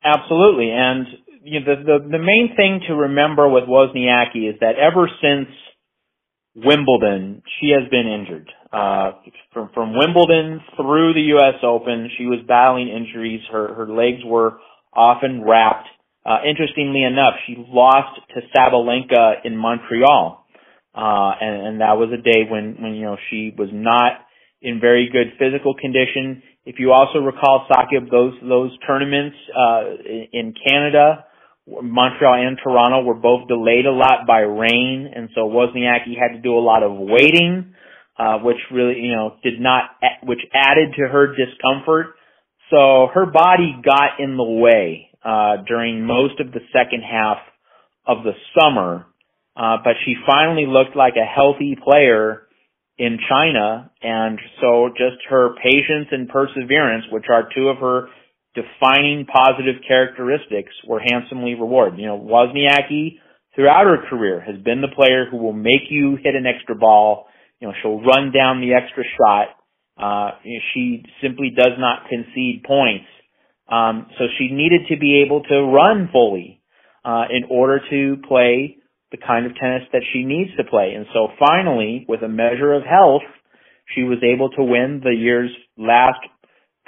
Absolutely. 0.04 0.70
And 0.72 1.08
you 1.46 1.60
know, 1.60 1.66
the, 1.66 1.84
the, 1.84 2.18
the 2.18 2.20
main 2.20 2.54
thing 2.56 2.82
to 2.88 2.94
remember 2.94 3.48
with 3.48 3.64
Wozniacki 3.66 4.50
is 4.50 4.60
that 4.62 4.76
ever 4.82 5.10
since 5.22 5.48
Wimbledon, 6.56 7.44
she 7.60 7.70
has 7.70 7.90
been 7.90 8.08
injured. 8.08 8.50
Uh, 8.72 9.12
from, 9.54 9.70
from 9.74 9.94
Wimbledon 9.96 10.62
through 10.76 11.14
the 11.14 11.36
U.S. 11.38 11.56
Open, 11.64 12.10
she 12.18 12.26
was 12.26 12.40
battling 12.48 12.90
injuries. 12.90 13.42
Her, 13.52 13.74
her 13.74 13.88
legs 13.88 14.24
were 14.26 14.58
often 14.96 15.44
wrapped. 15.44 15.88
Uh, 16.26 16.40
interestingly 16.48 17.04
enough, 17.04 17.36
she 17.46 17.56
lost 17.58 18.20
to 18.34 18.42
Sabalenka 18.56 19.46
in 19.46 19.56
Montreal. 19.56 20.46
Uh, 20.96 21.32
and, 21.42 21.68
and 21.68 21.82
that 21.82 21.98
was 21.98 22.10
a 22.14 22.22
day 22.22 22.48
when, 22.50 22.78
when, 22.80 22.94
you 22.94 23.04
know, 23.04 23.18
she 23.30 23.54
was 23.58 23.70
not 23.72 24.14
in 24.62 24.80
very 24.80 25.10
good 25.12 25.34
physical 25.38 25.76
condition. 25.76 26.42
If 26.66 26.80
you 26.80 26.94
also 26.94 27.20
recall, 27.20 27.68
Saqib, 27.70 28.10
those, 28.10 28.34
those 28.42 28.72
tournaments, 28.88 29.36
uh, 29.54 29.84
in 30.32 30.54
Canada, 30.66 31.26
Montreal 31.68 32.48
and 32.48 32.58
Toronto 32.64 33.04
were 33.04 33.16
both 33.16 33.48
delayed 33.48 33.86
a 33.86 33.92
lot 33.92 34.26
by 34.28 34.40
rain, 34.40 35.12
and 35.14 35.30
so 35.36 35.42
Wozniacki 35.50 36.18
had 36.18 36.36
to 36.36 36.42
do 36.42 36.56
a 36.56 36.62
lot 36.62 36.84
of 36.84 36.92
waiting, 36.96 37.74
uh, 38.18 38.40
which 38.40 38.58
really, 38.72 39.00
you 39.02 39.12
know, 39.12 39.36
did 39.44 39.60
not, 39.60 39.90
which 40.24 40.40
added 40.54 40.94
to 40.98 41.08
her 41.08 41.36
discomfort. 41.36 42.16
So 42.72 43.08
her 43.14 43.26
body 43.26 43.76
got 43.84 44.20
in 44.20 44.38
the 44.38 44.44
way 44.44 45.10
uh, 45.24 45.58
during 45.68 46.06
most 46.06 46.40
of 46.40 46.52
the 46.52 46.62
second 46.74 47.02
half 47.02 47.38
of 48.08 48.24
the 48.24 48.34
summer, 48.58 49.06
uh, 49.56 49.78
but 49.84 49.94
she 50.06 50.16
finally 50.26 50.66
looked 50.68 50.96
like 50.96 51.14
a 51.16 51.26
healthy 51.26 51.76
player 51.82 52.48
in 52.98 53.18
China, 53.30 53.92
and 54.02 54.40
so 54.62 54.90
just 54.90 55.22
her 55.30 55.56
patience 55.62 56.08
and 56.12 56.30
perseverance, 56.30 57.06
which 57.12 57.26
are 57.30 57.50
two 57.54 57.68
of 57.68 57.78
her 57.78 58.08
defining 58.56 59.26
positive 59.26 59.82
characteristics, 59.88 60.72
were 60.88 61.02
handsomely 61.02 61.56
rewarded. 61.56 62.00
You 62.00 62.08
know, 62.08 62.20
Wozniacki 62.20 63.20
throughout 63.54 63.86
her 63.86 64.10
career 64.10 64.42
has 64.42 64.62
been 64.64 64.82
the 64.82 64.96
player 64.96 65.26
who 65.30 65.38
will 65.38 65.54
make 65.54 65.90
you 65.90 66.18
hit 66.24 66.36
an 66.36 66.46
extra 66.46 66.76
ball. 66.76 67.28
You 67.60 67.68
know, 67.68 67.74
she'll 67.82 68.02
run 68.02 68.32
down 68.32 68.62
the 68.62 68.74
extra 68.74 69.04
shot 69.18 69.55
uh, 69.98 70.32
she 70.74 71.04
simply 71.22 71.52
does 71.56 71.78
not 71.78 72.10
concede 72.10 72.64
points. 72.64 73.06
Um, 73.68 74.08
so 74.18 74.26
she 74.38 74.50
needed 74.52 74.82
to 74.90 74.98
be 74.98 75.24
able 75.26 75.42
to 75.44 75.62
run 75.62 76.10
fully 76.12 76.62
uh, 77.04 77.26
in 77.32 77.46
order 77.50 77.82
to 77.90 78.18
play 78.28 78.78
the 79.12 79.18
kind 79.18 79.46
of 79.46 79.54
tennis 79.56 79.84
that 79.94 80.02
she 80.12 80.24
needs 80.24 80.52
to 80.58 80.64
play. 80.64 80.94
And 80.96 81.06
so 81.14 81.30
finally, 81.40 82.06
with 82.08 82.22
a 82.22 82.28
measure 82.28 82.74
of 82.74 82.84
health, 82.84 83.24
she 83.94 84.04
was 84.04 84.18
able 84.24 84.50
to 84.52 84.64
win 84.64 85.02
the 85.04 85.14
year's 85.14 85.52
last 85.78 86.20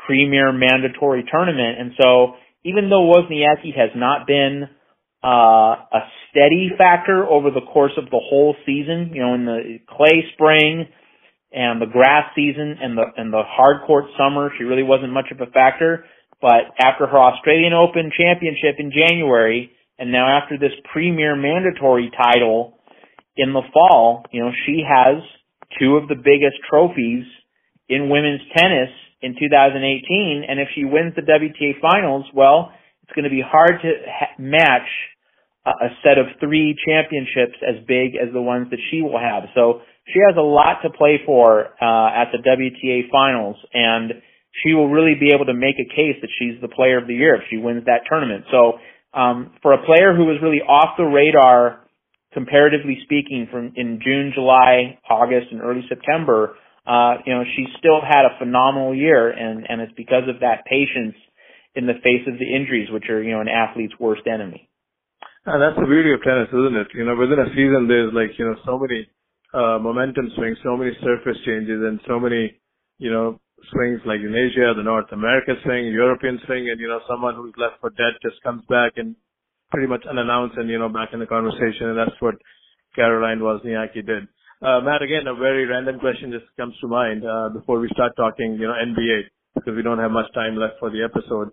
premier 0.05 0.51
mandatory 0.51 1.23
tournament. 1.31 1.79
And 1.79 1.91
so 2.01 2.33
even 2.63 2.89
though 2.89 3.11
Wozniacki 3.11 3.75
has 3.75 3.91
not 3.95 4.27
been 4.27 4.63
uh, 5.23 5.27
a 5.27 6.01
steady 6.29 6.71
factor 6.77 7.25
over 7.25 7.49
the 7.49 7.61
course 7.61 7.93
of 7.97 8.05
the 8.05 8.21
whole 8.21 8.55
season, 8.65 9.11
you 9.13 9.21
know, 9.21 9.33
in 9.33 9.45
the 9.45 9.79
clay 9.89 10.25
spring, 10.33 10.85
and 11.57 11.81
the 11.81 11.89
grass 11.89 12.29
season 12.35 12.77
and 12.79 12.93
the 12.93 13.05
and 13.17 13.33
the 13.33 13.41
hard 13.41 13.81
court 13.87 14.05
summer, 14.13 14.51
she 14.57 14.63
really 14.63 14.83
wasn't 14.85 15.11
much 15.11 15.33
of 15.33 15.41
a 15.41 15.49
factor. 15.49 16.05
But 16.39 16.69
after 16.77 17.07
her 17.07 17.17
Australian 17.17 17.73
Open 17.73 18.11
championship 18.13 18.77
in 18.77 18.93
January, 18.93 19.73
And 19.97 20.11
now 20.11 20.29
after 20.29 20.57
this 20.57 20.73
premier 20.93 21.35
mandatory 21.35 22.11
title 22.13 22.77
in 23.35 23.53
the 23.53 23.63
fall, 23.73 24.25
you 24.31 24.41
know, 24.41 24.51
she 24.65 24.83
has 24.87 25.23
two 25.79 25.97
of 25.97 26.07
the 26.07 26.15
biggest 26.15 26.57
trophies 26.69 27.25
in 27.89 28.09
women's 28.09 28.41
tennis 28.55 28.89
in 29.21 29.33
2018. 29.39 30.45
And 30.47 30.59
if 30.59 30.69
she 30.75 30.85
wins 30.85 31.13
the 31.15 31.23
WTA 31.23 31.81
finals, 31.81 32.25
well, 32.33 32.71
it's 33.03 33.13
going 33.13 33.25
to 33.25 33.31
be 33.33 33.41
hard 33.41 33.81
to 33.81 33.89
ha- 34.05 34.35
match 34.37 34.89
a 35.65 35.89
set 36.03 36.17
of 36.17 36.27
three 36.39 36.77
championships 36.87 37.57
as 37.61 37.83
big 37.87 38.15
as 38.15 38.31
the 38.31 38.41
ones 38.41 38.69
that 38.69 38.79
she 38.89 39.01
will 39.01 39.19
have. 39.19 39.49
So 39.53 39.81
she 40.13 40.19
has 40.25 40.37
a 40.37 40.41
lot 40.41 40.79
to 40.83 40.89
play 40.89 41.19
for 41.25 41.67
uh, 41.81 42.09
at 42.09 42.31
the 42.31 42.39
WTA 42.39 43.11
finals, 43.11 43.57
and 43.73 44.23
she 44.63 44.73
will 44.73 44.89
really 44.89 45.15
be 45.19 45.31
able 45.33 45.45
to 45.45 45.53
make 45.53 45.75
a 45.75 45.87
case 45.87 46.17
that 46.21 46.29
she's 46.39 46.59
the 46.61 46.67
player 46.67 46.97
of 46.97 47.07
the 47.07 47.13
year 47.13 47.35
if 47.35 47.43
she 47.49 47.57
wins 47.57 47.85
that 47.85 48.07
tournament. 48.09 48.45
So 48.51 48.79
um, 49.13 49.53
for 49.61 49.73
a 49.73 49.85
player 49.85 50.15
who 50.15 50.25
was 50.25 50.39
really 50.41 50.61
off 50.61 50.97
the 50.97 51.03
radar, 51.03 51.87
comparatively 52.33 52.99
speaking, 53.03 53.47
from 53.51 53.73
in 53.75 53.99
June, 54.03 54.31
July, 54.33 54.99
August, 55.09 55.47
and 55.51 55.61
early 55.61 55.83
September, 55.89 56.55
uh, 56.87 57.19
you 57.25 57.33
know, 57.33 57.43
she 57.55 57.65
still 57.77 57.99
had 57.99 58.23
a 58.23 58.39
phenomenal 58.39 58.95
year, 58.95 59.29
and 59.29 59.65
and 59.67 59.81
it's 59.81 59.93
because 59.97 60.23
of 60.29 60.39
that 60.39 60.65
patience 60.65 61.15
in 61.75 61.85
the 61.85 61.99
face 61.99 62.23
of 62.27 62.39
the 62.39 62.47
injuries, 62.47 62.89
which 62.89 63.09
are 63.09 63.21
you 63.21 63.31
know 63.31 63.41
an 63.41 63.49
athlete's 63.49 63.93
worst 63.99 64.23
enemy. 64.25 64.69
And 65.47 65.63
that's 65.63 65.79
the 65.79 65.87
beauty 65.87 66.11
of 66.11 66.19
tennis, 66.23 66.51
isn't 66.51 66.75
it? 66.75 66.87
You 66.95 67.07
know, 67.07 67.15
within 67.15 67.39
a 67.39 67.47
season, 67.55 67.87
there's 67.87 68.11
like, 68.11 68.35
you 68.35 68.43
know, 68.43 68.59
so 68.67 68.75
many 68.75 69.07
uh, 69.53 69.79
momentum 69.79 70.29
swings, 70.35 70.57
so 70.63 70.75
many 70.75 70.91
surface 71.03 71.37
changes, 71.45 71.81
and 71.83 71.99
so 72.07 72.19
many, 72.19 72.59
you 72.97 73.11
know, 73.11 73.39
swings 73.71 74.01
like 74.05 74.19
in 74.19 74.35
Asia, 74.35 74.73
the 74.75 74.83
North 74.83 75.11
America 75.11 75.53
swing, 75.63 75.87
European 75.87 76.39
swing, 76.45 76.69
and, 76.69 76.79
you 76.79 76.87
know, 76.87 76.99
someone 77.09 77.35
who's 77.35 77.53
left 77.57 77.79
for 77.81 77.89
dead 77.91 78.13
just 78.21 78.41
comes 78.43 78.63
back 78.69 78.93
and 78.97 79.15
pretty 79.71 79.87
much 79.87 80.03
unannounced 80.09 80.57
and, 80.57 80.69
you 80.69 80.79
know, 80.79 80.89
back 80.89 81.09
in 81.13 81.19
the 81.19 81.25
conversation. 81.25 81.89
And 81.89 81.97
that's 81.97 82.19
what 82.19 82.35
Caroline 82.95 83.39
Wozniacki 83.39 84.05
did. 84.05 84.27
Uh, 84.61 84.81
Matt, 84.81 85.01
again, 85.01 85.27
a 85.27 85.35
very 85.35 85.65
random 85.65 85.99
question 85.99 86.31
just 86.31 86.45
comes 86.57 86.73
to 86.81 86.87
mind, 86.87 87.23
uh, 87.25 87.49
before 87.49 87.79
we 87.79 87.89
start 87.93 88.13
talking, 88.15 88.57
you 88.59 88.67
know, 88.67 88.73
NBA, 88.73 89.29
because 89.55 89.75
we 89.75 89.83
don't 89.83 89.99
have 89.99 90.11
much 90.11 90.31
time 90.33 90.55
left 90.55 90.75
for 90.79 90.89
the 90.89 91.03
episode. 91.03 91.49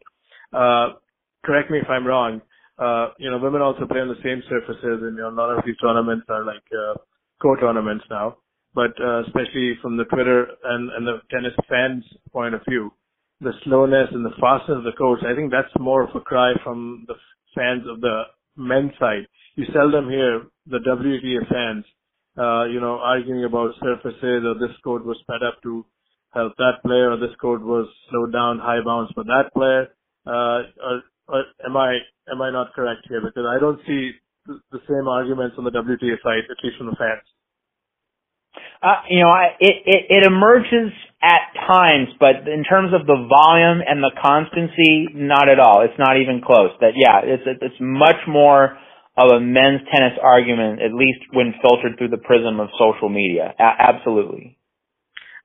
Uh, 0.52 0.96
correct 1.44 1.70
me 1.70 1.78
if 1.78 1.88
I'm 1.88 2.06
wrong 2.06 2.40
uh, 2.78 3.14
you 3.18 3.30
know, 3.30 3.38
women 3.38 3.62
also 3.62 3.86
play 3.86 4.00
on 4.00 4.08
the 4.08 4.18
same 4.22 4.42
surfaces, 4.48 4.98
and 5.02 5.14
you 5.16 5.22
know, 5.22 5.30
a 5.30 5.36
lot 5.38 5.56
of 5.56 5.62
these 5.64 5.76
tournaments 5.78 6.26
are 6.28 6.44
like 6.44 6.64
uh, 6.74 6.94
co-tournaments 7.40 8.04
now. 8.10 8.36
But 8.74 8.90
uh, 9.00 9.22
especially 9.22 9.78
from 9.80 9.96
the 9.96 10.04
Twitter 10.04 10.46
and, 10.64 10.90
and 10.90 11.06
the 11.06 11.20
tennis 11.30 11.54
fans' 11.68 12.04
point 12.32 12.54
of 12.54 12.62
view, 12.68 12.92
the 13.40 13.52
slowness 13.64 14.08
and 14.10 14.24
the 14.24 14.34
fastness 14.40 14.78
of 14.78 14.84
the 14.84 14.98
courts, 14.98 15.22
I 15.26 15.34
think 15.34 15.50
that's 15.50 15.72
more 15.78 16.02
of 16.02 16.14
a 16.14 16.20
cry 16.20 16.52
from 16.64 17.04
the 17.06 17.14
fans 17.54 17.84
of 17.88 18.00
the 18.00 18.22
men's 18.56 18.92
side. 18.98 19.26
You 19.54 19.64
seldom 19.72 20.08
hear 20.08 20.42
the 20.66 20.78
WTA 20.78 21.48
fans, 21.48 21.84
uh, 22.36 22.64
you 22.64 22.80
know, 22.80 22.98
arguing 22.98 23.44
about 23.44 23.74
surfaces 23.80 24.42
or 24.44 24.54
this 24.54 24.76
court 24.82 25.04
was 25.04 25.18
sped 25.20 25.46
up 25.46 25.62
to 25.62 25.86
help 26.32 26.56
that 26.56 26.82
player 26.84 27.12
or 27.12 27.16
this 27.16 27.34
court 27.40 27.62
was 27.62 27.86
slowed 28.10 28.32
down 28.32 28.58
high 28.58 28.82
bounce 28.84 29.10
for 29.14 29.22
that 29.24 29.50
player. 29.54 29.86
Uh, 30.26 30.66
or, 30.82 31.02
or 31.28 31.44
am 31.64 31.76
I 31.76 31.98
am 32.30 32.42
I 32.42 32.50
not 32.50 32.72
correct 32.74 33.06
here? 33.08 33.20
Because 33.20 33.44
I 33.48 33.60
don't 33.60 33.80
see 33.86 34.12
the, 34.46 34.60
the 34.72 34.80
same 34.88 35.08
arguments 35.08 35.56
on 35.58 35.64
the 35.64 35.70
WTA 35.70 36.16
side, 36.22 36.44
at 36.50 36.58
least 36.62 36.76
from 36.78 36.86
the 36.86 36.96
fans. 36.96 37.24
Uh, 38.82 39.00
you 39.08 39.20
know, 39.20 39.32
I, 39.32 39.56
it, 39.58 39.76
it 39.86 40.02
it 40.10 40.22
emerges 40.26 40.92
at 41.22 41.56
times, 41.66 42.08
but 42.20 42.44
in 42.46 42.64
terms 42.68 42.92
of 42.92 43.06
the 43.06 43.16
volume 43.16 43.80
and 43.80 44.04
the 44.04 44.12
constancy, 44.20 45.08
not 45.14 45.48
at 45.48 45.58
all. 45.58 45.80
It's 45.80 45.98
not 45.98 46.20
even 46.20 46.44
close. 46.44 46.70
That 46.80 46.92
yeah, 46.94 47.24
it's 47.24 47.42
it's 47.46 47.80
much 47.80 48.20
more 48.28 48.76
of 49.16 49.30
a 49.32 49.40
men's 49.40 49.80
tennis 49.88 50.18
argument, 50.20 50.82
at 50.82 50.92
least 50.92 51.22
when 51.32 51.54
filtered 51.62 51.96
through 51.96 52.12
the 52.12 52.20
prism 52.20 52.60
of 52.60 52.68
social 52.76 53.08
media. 53.08 53.54
A- 53.58 53.78
absolutely. 53.88 54.58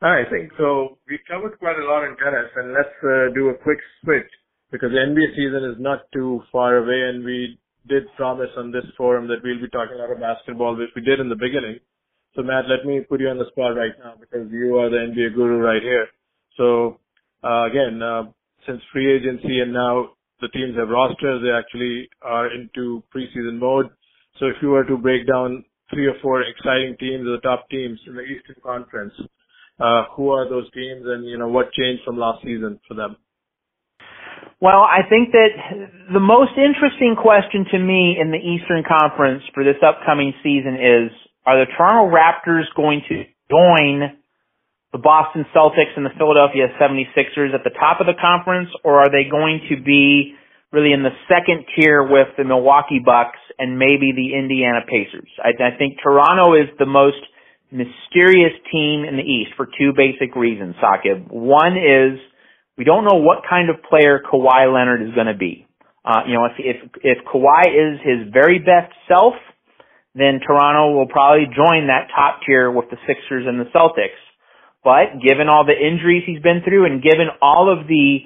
I 0.02 0.24
think 0.32 0.52
so. 0.58 0.98
We 1.08 1.20
covered 1.28 1.60
quite 1.60 1.78
a 1.78 1.86
lot 1.86 2.04
in 2.04 2.16
tennis, 2.18 2.50
and 2.56 2.74
let's 2.74 2.96
uh, 3.04 3.32
do 3.36 3.50
a 3.50 3.56
quick 3.56 3.80
switch 4.04 4.28
because 4.72 4.92
the 4.92 5.00
NBA 5.00 5.36
season 5.36 5.64
is 5.70 5.78
not 5.80 6.08
too 6.14 6.42
far 6.52 6.78
away, 6.78 7.10
and 7.10 7.24
we 7.24 7.60
did 7.90 8.04
promise 8.16 8.50
on 8.58 8.72
this 8.72 8.86
forum 8.98 9.28
that 9.28 9.44
we'll 9.44 9.60
be 9.60 9.70
talking 9.70 9.98
a 9.98 10.00
lot 10.00 10.12
of 10.12 10.20
basketball, 10.20 10.78
which 10.78 10.90
we 10.96 11.02
did 11.02 11.20
in 11.20 11.30
the 11.30 11.36
beginning. 11.36 11.80
So 12.36 12.44
Matt, 12.44 12.66
let 12.70 12.86
me 12.86 13.02
put 13.02 13.20
you 13.20 13.30
on 13.30 13.38
the 13.38 13.50
spot 13.52 13.76
right 13.76 13.92
now 14.00 14.14
because 14.20 14.48
you 14.52 14.78
are 14.78 14.90
the 14.90 14.98
NBA 14.98 15.36
guru 15.36 15.58
right 15.58 15.82
here. 15.82 16.08
So 16.58 17.00
uh, 17.44 17.66
again, 17.66 18.02
uh, 18.02 18.24
since 18.68 18.82
free 18.94 19.12
agency 19.12 19.60
and 19.60 19.74
now 19.74 20.12
the 20.42 20.48
teams 20.50 20.78
have 20.78 20.90
rosters, 20.90 21.42
they 21.44 21.52
actually 21.52 22.08
are 22.22 22.54
into 22.54 23.04
preseason 23.14 23.60
mode. 23.60 23.88
So 24.40 24.46
if 24.46 24.56
you 24.62 24.70
were 24.70 24.86
to 24.86 24.98
break 24.98 25.28
down 25.28 25.66
three 25.90 26.08
or 26.08 26.16
four 26.22 26.44
exciting 26.44 26.96
teams 27.00 27.26
the 27.26 27.40
top 27.44 27.68
teams 27.70 28.00
in 28.08 28.16
the 28.16 28.22
Eastern 28.22 28.56
Conference, 28.64 29.14
uh, 29.80 30.04
who 30.16 30.30
are 30.30 30.48
those 30.48 30.70
teams 30.72 31.04
and, 31.06 31.26
you 31.26 31.38
know, 31.38 31.48
what 31.48 31.72
changed 31.74 32.04
from 32.06 32.18
last 32.18 32.44
season 32.44 32.80
for 32.88 32.94
them? 32.94 33.16
Well, 34.62 34.84
I 34.84 35.08
think 35.08 35.32
that 35.32 35.56
the 36.12 36.20
most 36.20 36.60
interesting 36.60 37.16
question 37.16 37.64
to 37.72 37.80
me 37.80 38.20
in 38.20 38.32
the 38.32 38.44
Eastern 38.44 38.84
Conference 38.84 39.44
for 39.56 39.64
this 39.64 39.80
upcoming 39.80 40.34
season 40.44 40.76
is, 40.76 41.12
are 41.48 41.64
the 41.64 41.72
Toronto 41.78 42.12
Raptors 42.12 42.68
going 42.76 43.02
to 43.08 43.24
join 43.48 44.20
the 44.92 45.00
Boston 45.00 45.46
Celtics 45.56 45.96
and 45.96 46.06
the 46.06 46.12
Philadelphia 46.18 46.68
76ers 46.76 47.56
at 47.56 47.64
the 47.64 47.72
top 47.80 48.02
of 48.02 48.08
the 48.08 48.20
conference, 48.20 48.70
or 48.84 49.00
are 49.00 49.10
they 49.10 49.30
going 49.30 49.62
to 49.70 49.82
be 49.82 50.36
really 50.72 50.92
in 50.92 51.04
the 51.04 51.16
second 51.32 51.64
tier 51.76 52.04
with 52.04 52.28
the 52.38 52.44
Milwaukee 52.44 53.00
Bucks 53.00 53.40
and 53.58 53.80
maybe 53.80 54.12
the 54.12 54.36
Indiana 54.36 54.82
Pacers? 54.84 55.30
I, 55.40 55.56
I 55.56 55.78
think 55.78 55.98
Toronto 56.04 56.54
is 56.60 56.68
the 56.78 56.86
most 56.86 57.22
mysterious 57.72 58.54
team 58.74 59.06
in 59.08 59.16
the 59.16 59.24
East 59.24 59.56
for 59.56 59.68
two 59.68 59.94
basic 59.96 60.36
reasons, 60.36 60.76
Saqib. 60.84 61.32
One 61.32 61.78
is 61.78 62.20
we 62.80 62.86
don't 62.86 63.04
know 63.04 63.20
what 63.20 63.44
kind 63.44 63.70
of 63.70 63.84
player 63.84 64.24
Kawhi 64.24 64.72
Leonard 64.72 65.04
is 65.04 65.14
going 65.14 65.28
to 65.28 65.36
be. 65.36 65.68
Uh, 66.08 66.24
you 66.26 66.34
know, 66.34 66.46
if, 66.48 66.56
if, 66.58 66.78
if 67.04 67.18
Kawhi 67.28 67.68
is 67.68 68.00
his 68.00 68.32
very 68.32 68.58
best 68.58 68.96
self, 69.06 69.36
then 70.16 70.40
Toronto 70.40 70.96
will 70.96 71.12
probably 71.12 71.46
join 71.52 71.92
that 71.92 72.08
top 72.16 72.40
tier 72.48 72.72
with 72.72 72.90
the 72.90 72.96
Sixers 73.06 73.44
and 73.46 73.60
the 73.60 73.68
Celtics. 73.76 74.18
But 74.82 75.20
given 75.20 75.50
all 75.52 75.68
the 75.68 75.76
injuries 75.76 76.24
he's 76.26 76.42
been 76.42 76.64
through 76.64 76.86
and 76.86 77.04
given 77.04 77.28
all 77.42 77.68
of 77.68 77.86
the 77.86 78.24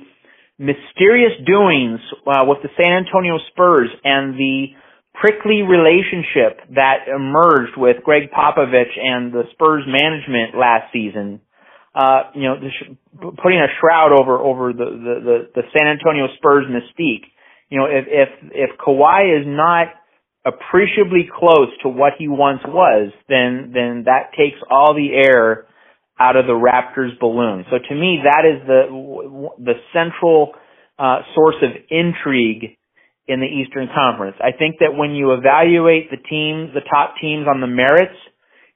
mysterious 0.59 1.33
doings 1.43 1.99
uh, 2.29 2.45
with 2.45 2.61
the 2.61 2.69
San 2.77 2.93
Antonio 2.93 3.39
Spurs 3.49 3.89
and 4.05 4.37
the 4.37 4.77
prickly 5.17 5.65
relationship 5.65 6.61
that 6.77 7.09
emerged 7.09 7.73
with 7.75 8.05
Gregg 8.05 8.29
Popovich 8.29 8.93
and 9.01 9.33
the 9.33 9.49
Spurs 9.53 9.83
management 9.89 10.53
last 10.53 10.93
season, 10.93 11.41
uh, 11.95 12.31
you 12.33 12.43
know, 12.43 12.55
putting 13.41 13.59
a 13.59 13.67
shroud 13.79 14.11
over 14.11 14.37
over 14.37 14.73
the, 14.73 14.85
the 14.85 15.15
the 15.23 15.37
the 15.55 15.61
San 15.77 15.87
Antonio 15.87 16.27
Spurs 16.37 16.65
mystique. 16.65 17.25
You 17.69 17.79
know, 17.79 17.85
if 17.85 18.05
if 18.07 18.29
if 18.51 18.79
Kawhi 18.79 19.41
is 19.41 19.45
not 19.45 19.87
appreciably 20.45 21.29
close 21.31 21.69
to 21.83 21.89
what 21.89 22.13
he 22.17 22.27
once 22.27 22.61
was, 22.65 23.11
then 23.29 23.71
then 23.73 24.03
that 24.05 24.31
takes 24.37 24.57
all 24.69 24.93
the 24.93 25.13
air 25.13 25.67
out 26.19 26.35
of 26.35 26.45
the 26.45 26.53
Raptors 26.53 27.17
balloon. 27.19 27.65
So 27.69 27.77
to 27.77 27.95
me, 27.95 28.21
that 28.23 28.43
is 28.45 28.65
the 28.67 29.49
the 29.59 29.73
central 29.93 30.53
uh, 30.97 31.21
source 31.35 31.57
of 31.61 31.71
intrigue 31.89 32.77
in 33.27 33.39
the 33.39 33.47
Eastern 33.47 33.87
Conference. 33.93 34.35
I 34.39 34.51
think 34.51 34.77
that 34.79 34.97
when 34.97 35.11
you 35.11 35.31
evaluate 35.33 36.11
the 36.11 36.17
teams, 36.17 36.73
the 36.73 36.81
top 36.89 37.15
teams 37.21 37.47
on 37.47 37.61
the 37.61 37.67
merits, 37.67 38.17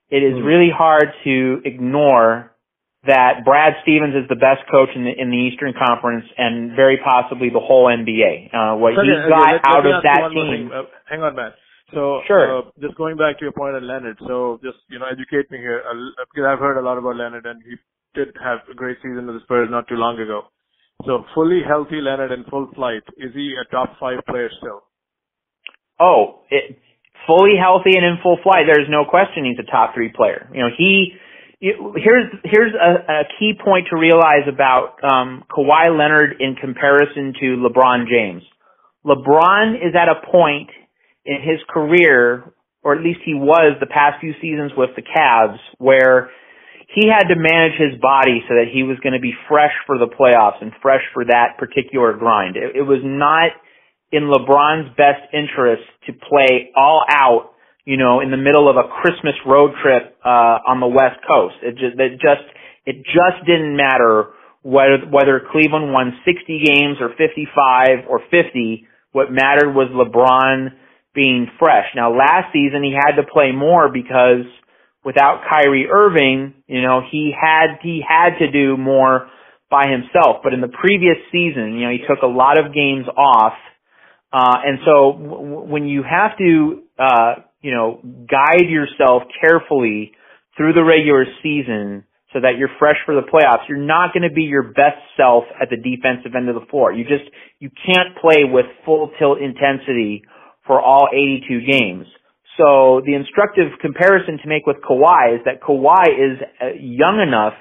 it 0.10 0.24
is 0.24 0.38
hmm. 0.38 0.46
really 0.46 0.70
hard 0.74 1.08
to 1.26 1.62
ignore 1.66 2.54
that 3.06 3.46
Brad 3.46 3.78
Stevens 3.84 4.16
is 4.16 4.28
the 4.28 4.40
best 4.40 4.66
coach 4.72 4.90
in 4.96 5.06
the 5.06 5.14
in 5.14 5.30
the 5.30 5.38
Eastern 5.38 5.74
Conference 5.78 6.26
and 6.38 6.76
very 6.76 6.98
possibly 6.98 7.50
the 7.50 7.62
whole 7.62 7.86
NBA. 7.86 8.50
Uh, 8.50 8.78
what 8.82 8.98
he 8.98 9.06
got 9.30 9.62
out 9.64 9.86
of 9.86 10.02
that 10.02 10.34
team. 10.34 10.72
Uh, 10.74 10.90
hang 11.06 11.22
on, 11.22 11.36
Matt. 11.36 11.54
So, 11.94 12.20
sure. 12.28 12.60
Uh, 12.60 12.62
just 12.82 12.98
going 12.98 13.16
back 13.16 13.40
to 13.40 13.46
your 13.46 13.54
point 13.54 13.76
on 13.76 13.88
Leonard. 13.88 14.18
So, 14.28 14.60
just 14.64 14.78
you 14.90 15.00
know, 15.00 15.06
educate 15.08 15.50
me 15.52 15.58
here 15.60 15.84
uh, 15.88 15.96
because 16.34 16.44
I've 16.44 16.60
heard 16.60 16.76
a 16.76 16.84
lot 16.84 16.98
about 16.98 17.16
Leonard, 17.16 17.46
and 17.46 17.62
he 17.64 17.78
did 18.14 18.36
have 18.44 18.60
a 18.70 18.76
great 18.76 18.98
season 19.00 19.28
with 19.28 19.40
the 19.40 19.44
Spurs 19.44 19.70
not 19.72 19.88
too 19.88 19.96
long 19.96 20.20
ago. 20.20 20.52
So, 21.06 21.24
fully 21.34 21.62
healthy 21.66 22.02
Leonard 22.02 22.34
in 22.34 22.44
full 22.50 22.68
flight. 22.76 23.04
Is 23.16 23.32
he 23.34 23.56
a 23.56 23.64
top 23.72 23.96
five 24.00 24.20
player 24.28 24.50
still? 24.60 24.84
Oh, 26.00 26.44
it, 26.50 26.78
fully 27.26 27.56
healthy 27.56 27.96
and 27.96 28.04
in 28.04 28.18
full 28.22 28.40
flight. 28.44 28.66
There's 28.68 28.90
no 28.90 29.06
question 29.08 29.46
he's 29.46 29.60
a 29.60 29.70
top 29.70 29.94
three 29.94 30.12
player. 30.12 30.50
You 30.52 30.64
know, 30.64 30.72
he 30.76 31.14
here's 31.60 32.30
here's 32.44 32.74
a, 32.74 33.12
a, 33.12 33.24
key 33.40 33.54
point 33.64 33.88
to 33.90 33.98
realize 33.98 34.48
about 34.48 34.98
um, 35.04 35.44
Kawhi 35.50 35.98
Leonard 35.98 36.36
in 36.40 36.56
comparison 36.56 37.34
to 37.40 37.58
LeBron 37.58 38.06
James. 38.08 38.44
LeBron 39.06 39.76
is 39.76 39.96
at 39.96 40.10
a 40.10 40.22
point 40.32 40.70
in 41.26 41.38
his 41.42 41.60
career, 41.70 42.54
or 42.84 42.96
at 42.96 43.04
least 43.04 43.20
he 43.26 43.34
was 43.34 43.78
the 43.80 43.88
past 43.88 44.22
few 44.22 44.34
seasons 44.42 44.72
with 44.78 44.92
the 44.96 45.02
Cavs, 45.02 45.58
where 45.78 46.30
he 46.94 47.08
had 47.08 47.28
to 47.28 47.36
manage 47.36 47.78
his 47.78 48.00
body 48.00 48.44
so 48.48 48.56
that 48.56 48.72
he 48.72 48.84
was 48.84 48.98
going 49.04 49.14
to 49.14 49.20
be 49.20 49.34
fresh 49.50 49.74
for 49.86 49.98
the 49.98 50.08
playoffs 50.08 50.62
and 50.62 50.72
fresh 50.82 51.04
for 51.14 51.26
that 51.26 51.58
particular 51.58 52.14
grind. 52.14 52.56
It, 52.56 52.78
it 52.78 52.82
was 52.82 53.02
not 53.04 53.52
in 54.12 54.32
LeBron's 54.32 54.96
best 54.96 55.22
interest 55.34 55.84
to 56.08 56.14
play 56.14 56.72
all 56.76 57.04
out, 57.10 57.52
you 57.88 57.96
know, 57.96 58.20
in 58.20 58.32
the 58.32 58.38
middle 58.38 58.68
of 58.68 58.76
a 58.76 58.84
Christmas 59.00 59.40
road 59.48 59.72
trip 59.82 60.20
uh 60.20 60.60
on 60.68 60.82
the 60.84 60.92
West 60.92 61.24
Coast. 61.24 61.56
It 61.64 61.80
just 61.80 61.96
it 61.96 62.20
just 62.20 62.44
it 62.86 62.98
just 63.08 63.48
didn't 63.48 63.78
matter 63.78 64.36
whether 64.62 65.08
whether 65.10 65.40
Cleveland 65.52 65.94
won 65.96 66.20
60 66.28 66.68
games 66.68 66.98
or 67.00 67.16
55 67.16 68.12
or 68.12 68.20
50. 68.30 68.86
What 69.14 69.32
mattered 69.32 69.72
was 69.72 69.88
LeBron 69.96 70.76
being 71.16 71.48
fresh. 71.58 71.88
Now 71.96 72.12
last 72.12 72.52
season 72.52 72.84
he 72.84 72.92
had 72.92 73.16
to 73.16 73.24
play 73.24 73.54
more 73.56 73.88
because 73.88 74.44
without 75.06 75.48
Kyrie 75.50 75.88
Irving, 75.88 76.56
you 76.68 76.82
know, 76.82 77.00
he 77.10 77.32
had 77.32 77.80
he 77.82 78.04
had 78.04 78.38
to 78.40 78.52
do 78.52 78.76
more 78.76 79.32
by 79.72 79.88
himself. 79.88 80.44
But 80.44 80.54
in 80.54 80.60
the 80.60 80.76
previous 80.76 81.18
season, 81.32 81.80
you 81.80 81.88
know, 81.88 81.92
he 81.96 82.04
took 82.04 82.22
a 82.22 82.28
lot 82.28 82.60
of 82.60 82.76
games 82.76 83.08
off 83.16 83.56
uh, 84.32 84.58
and 84.66 84.80
so 84.86 85.14
w- 85.14 85.72
when 85.72 85.88
you 85.88 86.04
have 86.04 86.38
to, 86.38 86.84
uh, 87.00 87.34
you 87.62 87.74
know, 87.74 88.00
guide 88.04 88.70
yourself 88.70 89.24
carefully 89.42 90.14
through 90.56 90.74
the 90.74 90.84
regular 90.84 91.26
season 91.44 92.04
so 92.34 92.42
that 92.42 92.58
you're 92.58 92.70
fresh 92.78 92.98
for 93.06 93.16
the 93.16 93.22
playoffs, 93.22 93.70
you're 93.70 93.78
not 93.78 94.14
going 94.14 94.28
to 94.28 94.34
be 94.34 94.44
your 94.44 94.64
best 94.64 95.00
self 95.16 95.46
at 95.62 95.70
the 95.70 95.78
defensive 95.78 96.36
end 96.36 96.50
of 96.50 96.56
the 96.56 96.66
floor. 96.70 96.92
You 96.92 97.04
just, 97.04 97.24
you 97.60 97.70
can't 97.70 98.18
play 98.20 98.44
with 98.44 98.66
full 98.86 99.12
tilt 99.18 99.40
intensity 99.40 100.24
for 100.66 100.82
all 100.82 101.08
82 101.12 101.62
games. 101.66 102.06
So 102.58 103.02
the 103.06 103.14
instructive 103.14 103.72
comparison 103.80 104.40
to 104.44 104.50
make 104.50 104.66
with 104.66 104.78
Kawhi 104.78 105.36
is 105.36 105.42
that 105.46 105.62
Kawhi 105.62 106.08
is 106.10 106.40
uh, 106.60 106.66
young 106.78 107.22
enough 107.26 107.54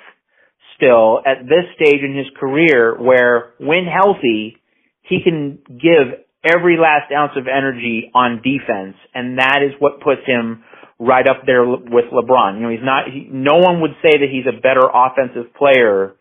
still 0.76 1.20
at 1.24 1.44
this 1.44 1.64
stage 1.76 2.00
in 2.02 2.16
his 2.16 2.26
career 2.38 2.96
where 3.00 3.54
when 3.58 3.84
healthy, 3.84 4.56
he 5.02 5.20
can 5.22 5.58
give 5.68 6.25
every 6.44 6.76
last 6.76 7.12
ounce 7.12 7.32
of 7.36 7.46
energy 7.46 8.10
on 8.14 8.42
defense, 8.42 8.96
and 9.14 9.38
that 9.38 9.60
is 9.62 9.72
what 9.78 10.00
puts 10.00 10.22
him 10.26 10.64
right 10.98 11.26
up 11.28 11.42
there 11.46 11.66
with 11.66 12.06
LeBron. 12.12 12.56
You 12.56 12.62
know, 12.62 12.70
he's 12.70 12.84
not. 12.84 13.08
He, 13.10 13.28
no 13.30 13.58
one 13.58 13.80
would 13.82 13.96
say 14.02 14.18
that 14.18 14.28
he's 14.30 14.46
a 14.46 14.60
better 14.60 14.84
offensive 14.88 15.54
player 15.54 16.16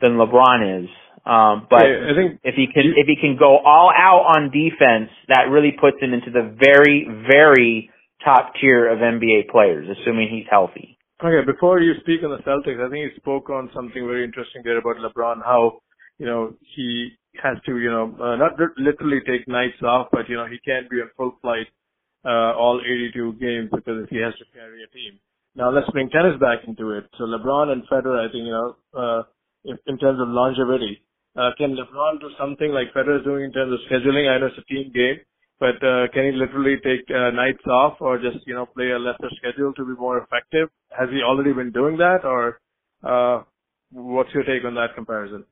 than 0.00 0.12
LeBron 0.12 0.84
is. 0.84 0.88
Um, 1.26 1.66
but 1.68 1.84
I 1.84 2.14
think 2.16 2.40
if 2.42 2.54
he 2.54 2.66
can, 2.72 2.94
if 2.96 3.06
he 3.06 3.16
can 3.20 3.36
go 3.38 3.58
all 3.58 3.92
out 3.94 4.32
on 4.36 4.50
defense, 4.50 5.10
that 5.28 5.50
really 5.50 5.72
puts 5.72 6.00
him 6.00 6.14
into 6.14 6.30
the 6.30 6.56
very, 6.56 7.06
very 7.28 7.90
top 8.24 8.52
tier 8.60 8.88
of 8.88 8.98
NBA 8.98 9.48
players, 9.50 9.86
assuming 10.00 10.28
he's 10.30 10.46
healthy. 10.50 10.98
Okay, 11.22 11.44
before 11.44 11.80
you 11.80 11.94
speak 12.00 12.22
on 12.22 12.30
the 12.30 12.38
Celtics, 12.46 12.78
I 12.78 12.88
think 12.88 13.02
you 13.02 13.10
spoke 13.16 13.50
on 13.50 13.68
something 13.74 14.06
very 14.06 14.24
interesting 14.24 14.62
there 14.64 14.78
about 14.78 14.96
LeBron, 15.02 15.42
how, 15.44 15.80
you 16.18 16.26
know, 16.26 16.54
he 16.74 17.10
has 17.42 17.56
to, 17.66 17.78
you 17.78 17.90
know, 17.90 18.14
uh, 18.20 18.36
not 18.36 18.58
literally 18.76 19.20
take 19.26 19.46
nights 19.48 19.80
off, 19.82 20.08
but 20.12 20.28
you 20.28 20.36
know, 20.36 20.46
he 20.46 20.58
can't 20.66 20.90
be 20.90 20.96
on 20.96 21.10
full 21.16 21.38
flight 21.40 21.66
uh, 22.24 22.52
all 22.58 22.80
82 22.80 23.34
games 23.40 23.70
because 23.70 24.06
he 24.10 24.18
has 24.18 24.34
to 24.34 24.44
carry 24.52 24.82
a 24.82 24.88
team. 24.88 25.18
Now 25.54 25.70
let's 25.70 25.88
bring 25.90 26.10
tennis 26.10 26.38
back 26.40 26.66
into 26.66 26.92
it. 26.92 27.04
So 27.16 27.24
LeBron 27.24 27.72
and 27.72 27.82
Federer, 27.88 28.18
I 28.18 28.30
think, 28.30 28.44
you 28.46 28.52
know, 28.52 28.76
uh, 28.94 29.22
in, 29.64 29.78
in 29.86 29.98
terms 29.98 30.20
of 30.20 30.28
longevity, 30.28 31.02
uh, 31.36 31.50
can 31.56 31.76
LeBron 31.76 32.20
do 32.20 32.30
something 32.38 32.70
like 32.70 32.92
Federer 32.94 33.20
is 33.20 33.24
doing 33.24 33.44
in 33.44 33.52
terms 33.52 33.72
of 33.72 33.78
scheduling? 33.90 34.28
I 34.28 34.38
know 34.38 34.46
it's 34.46 34.58
a 34.58 34.72
team 34.72 34.90
game, 34.92 35.18
but 35.60 35.78
uh, 35.82 36.06
can 36.12 36.26
he 36.26 36.32
literally 36.32 36.76
take 36.82 37.06
uh, 37.10 37.30
nights 37.30 37.64
off 37.66 37.98
or 38.00 38.18
just, 38.18 38.46
you 38.46 38.54
know, 38.54 38.66
play 38.66 38.90
a 38.90 38.98
lesser 38.98 39.30
schedule 39.38 39.72
to 39.74 39.84
be 39.84 39.94
more 39.98 40.18
effective? 40.18 40.68
Has 40.90 41.08
he 41.10 41.22
already 41.22 41.52
been 41.52 41.70
doing 41.70 41.96
that, 41.98 42.24
or 42.24 42.60
uh, 43.02 43.42
what's 43.92 44.32
your 44.34 44.44
take 44.44 44.64
on 44.64 44.74
that 44.74 44.94
comparison? 44.94 45.44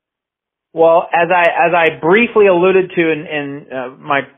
Well, 0.77 1.09
as 1.09 1.33
I 1.33 1.49
as 1.49 1.73
I 1.73 1.97
briefly 2.05 2.49
alluded 2.53 2.93
to 2.93 3.01
in, 3.01 3.25
in 3.25 3.67
uh, 3.73 3.97
my 3.97 4.29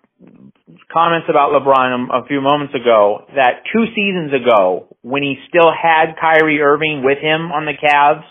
comments 0.86 1.26
about 1.26 1.51
LeBron 1.51 1.91
a, 1.91 2.22
a 2.22 2.26
few 2.30 2.41
moments 2.41 2.78
ago, 2.78 3.26
that 3.34 3.66
two 3.74 3.91
seasons 3.91 4.30
ago, 4.30 4.86
when 5.03 5.24
he 5.24 5.34
still 5.51 5.74
had 5.74 6.14
Kyrie 6.14 6.62
Irving 6.62 7.03
with 7.03 7.18
him 7.18 7.51
on 7.51 7.66
the 7.66 7.74
Cavs, 7.74 8.22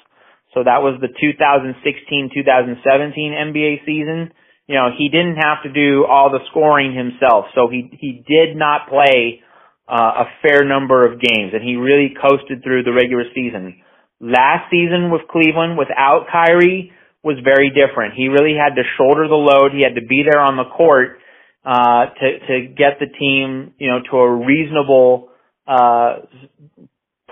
so 0.53 0.63
that 0.63 0.79
was 0.79 0.95
the 1.03 1.11
2016-2017 1.19 2.79
NBA 2.79 3.83
season. 3.85 4.31
You 4.67 4.75
know, 4.75 4.87
he 4.97 5.09
didn't 5.09 5.35
have 5.43 5.67
to 5.67 5.73
do 5.73 6.05
all 6.07 6.31
the 6.31 6.39
scoring 6.49 6.95
himself, 6.95 7.51
so 7.55 7.67
he 7.67 7.91
he 7.91 8.23
did 8.23 8.55
not 8.55 8.87
play 8.87 9.43
uh, 9.83 10.23
a 10.23 10.25
fair 10.41 10.63
number 10.63 11.03
of 11.03 11.19
games, 11.19 11.51
and 11.51 11.61
he 11.61 11.75
really 11.75 12.15
coasted 12.15 12.63
through 12.63 12.83
the 12.83 12.93
regular 12.93 13.25
season. 13.35 13.83
Last 14.21 14.71
season 14.71 15.11
with 15.11 15.27
Cleveland, 15.27 15.77
without 15.77 16.27
Kyrie, 16.31 16.93
was 17.23 17.37
very 17.43 17.69
different. 17.69 18.13
He 18.15 18.27
really 18.27 18.55
had 18.55 18.75
to 18.75 18.83
shoulder 18.97 19.27
the 19.27 19.35
load. 19.35 19.71
He 19.73 19.83
had 19.83 19.95
to 19.95 20.05
be 20.05 20.23
there 20.29 20.39
on 20.39 20.55
the 20.55 20.65
court 20.65 21.19
uh, 21.65 22.05
to 22.13 22.27
to 22.47 22.67
get 22.67 22.99
the 22.99 23.07
team, 23.07 23.73
you 23.77 23.89
know, 23.89 23.99
to 24.09 24.17
a 24.17 24.45
reasonable 24.45 25.29
uh, 25.67 26.19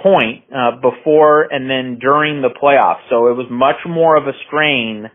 point 0.02 0.44
uh, 0.52 0.82
before 0.82 1.44
and 1.44 1.70
then 1.70 2.00
during 2.00 2.42
the 2.42 2.50
playoffs. 2.50 3.08
So 3.10 3.28
it 3.28 3.38
was 3.38 3.48
much 3.50 3.80
more 3.88 4.18
of 4.18 4.28
a 4.28 4.34
strain 4.48 5.10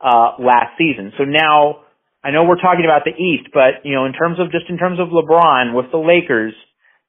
uh, 0.00 0.32
last 0.40 0.76
season. 0.76 1.12
So 1.16 1.24
now 1.24 1.84
I 2.22 2.30
know 2.30 2.44
we're 2.44 2.60
talking 2.60 2.84
about 2.84 3.04
the 3.04 3.14
East, 3.14 3.50
but 3.52 3.84
you 3.84 3.94
know, 3.94 4.06
in 4.06 4.12
terms 4.12 4.40
of 4.40 4.50
just 4.50 4.68
in 4.68 4.78
terms 4.78 4.98
of 4.98 5.08
LeBron 5.08 5.74
with 5.74 5.92
the 5.92 5.98
Lakers, 5.98 6.54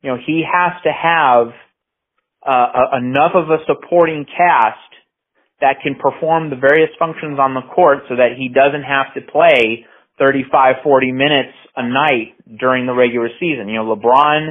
you 0.04 0.12
know, 0.12 0.18
he 0.24 0.44
has 0.46 0.74
to 0.84 0.92
have 0.92 1.48
uh, 2.46 2.98
enough 2.98 3.32
of 3.34 3.50
a 3.50 3.58
supporting 3.66 4.26
cast 4.26 4.78
that 5.62 5.78
can 5.84 5.96
perform 5.96 6.50
the 6.50 6.56
various 6.56 6.90
functions 7.00 7.40
on 7.40 7.54
the 7.54 7.64
court 7.74 8.00
so 8.10 8.16
that 8.16 8.36
he 8.38 8.50
doesn't 8.50 8.84
have 8.84 9.14
to 9.16 9.22
play 9.32 9.86
35, 10.20 10.84
40 10.84 11.12
minutes 11.12 11.56
a 11.76 11.84
night 11.84 12.36
during 12.60 12.86
the 12.86 12.94
regular 12.94 13.30
season. 13.40 13.68
You 13.68 13.84
know, 13.84 13.96
LeBron, 13.96 14.50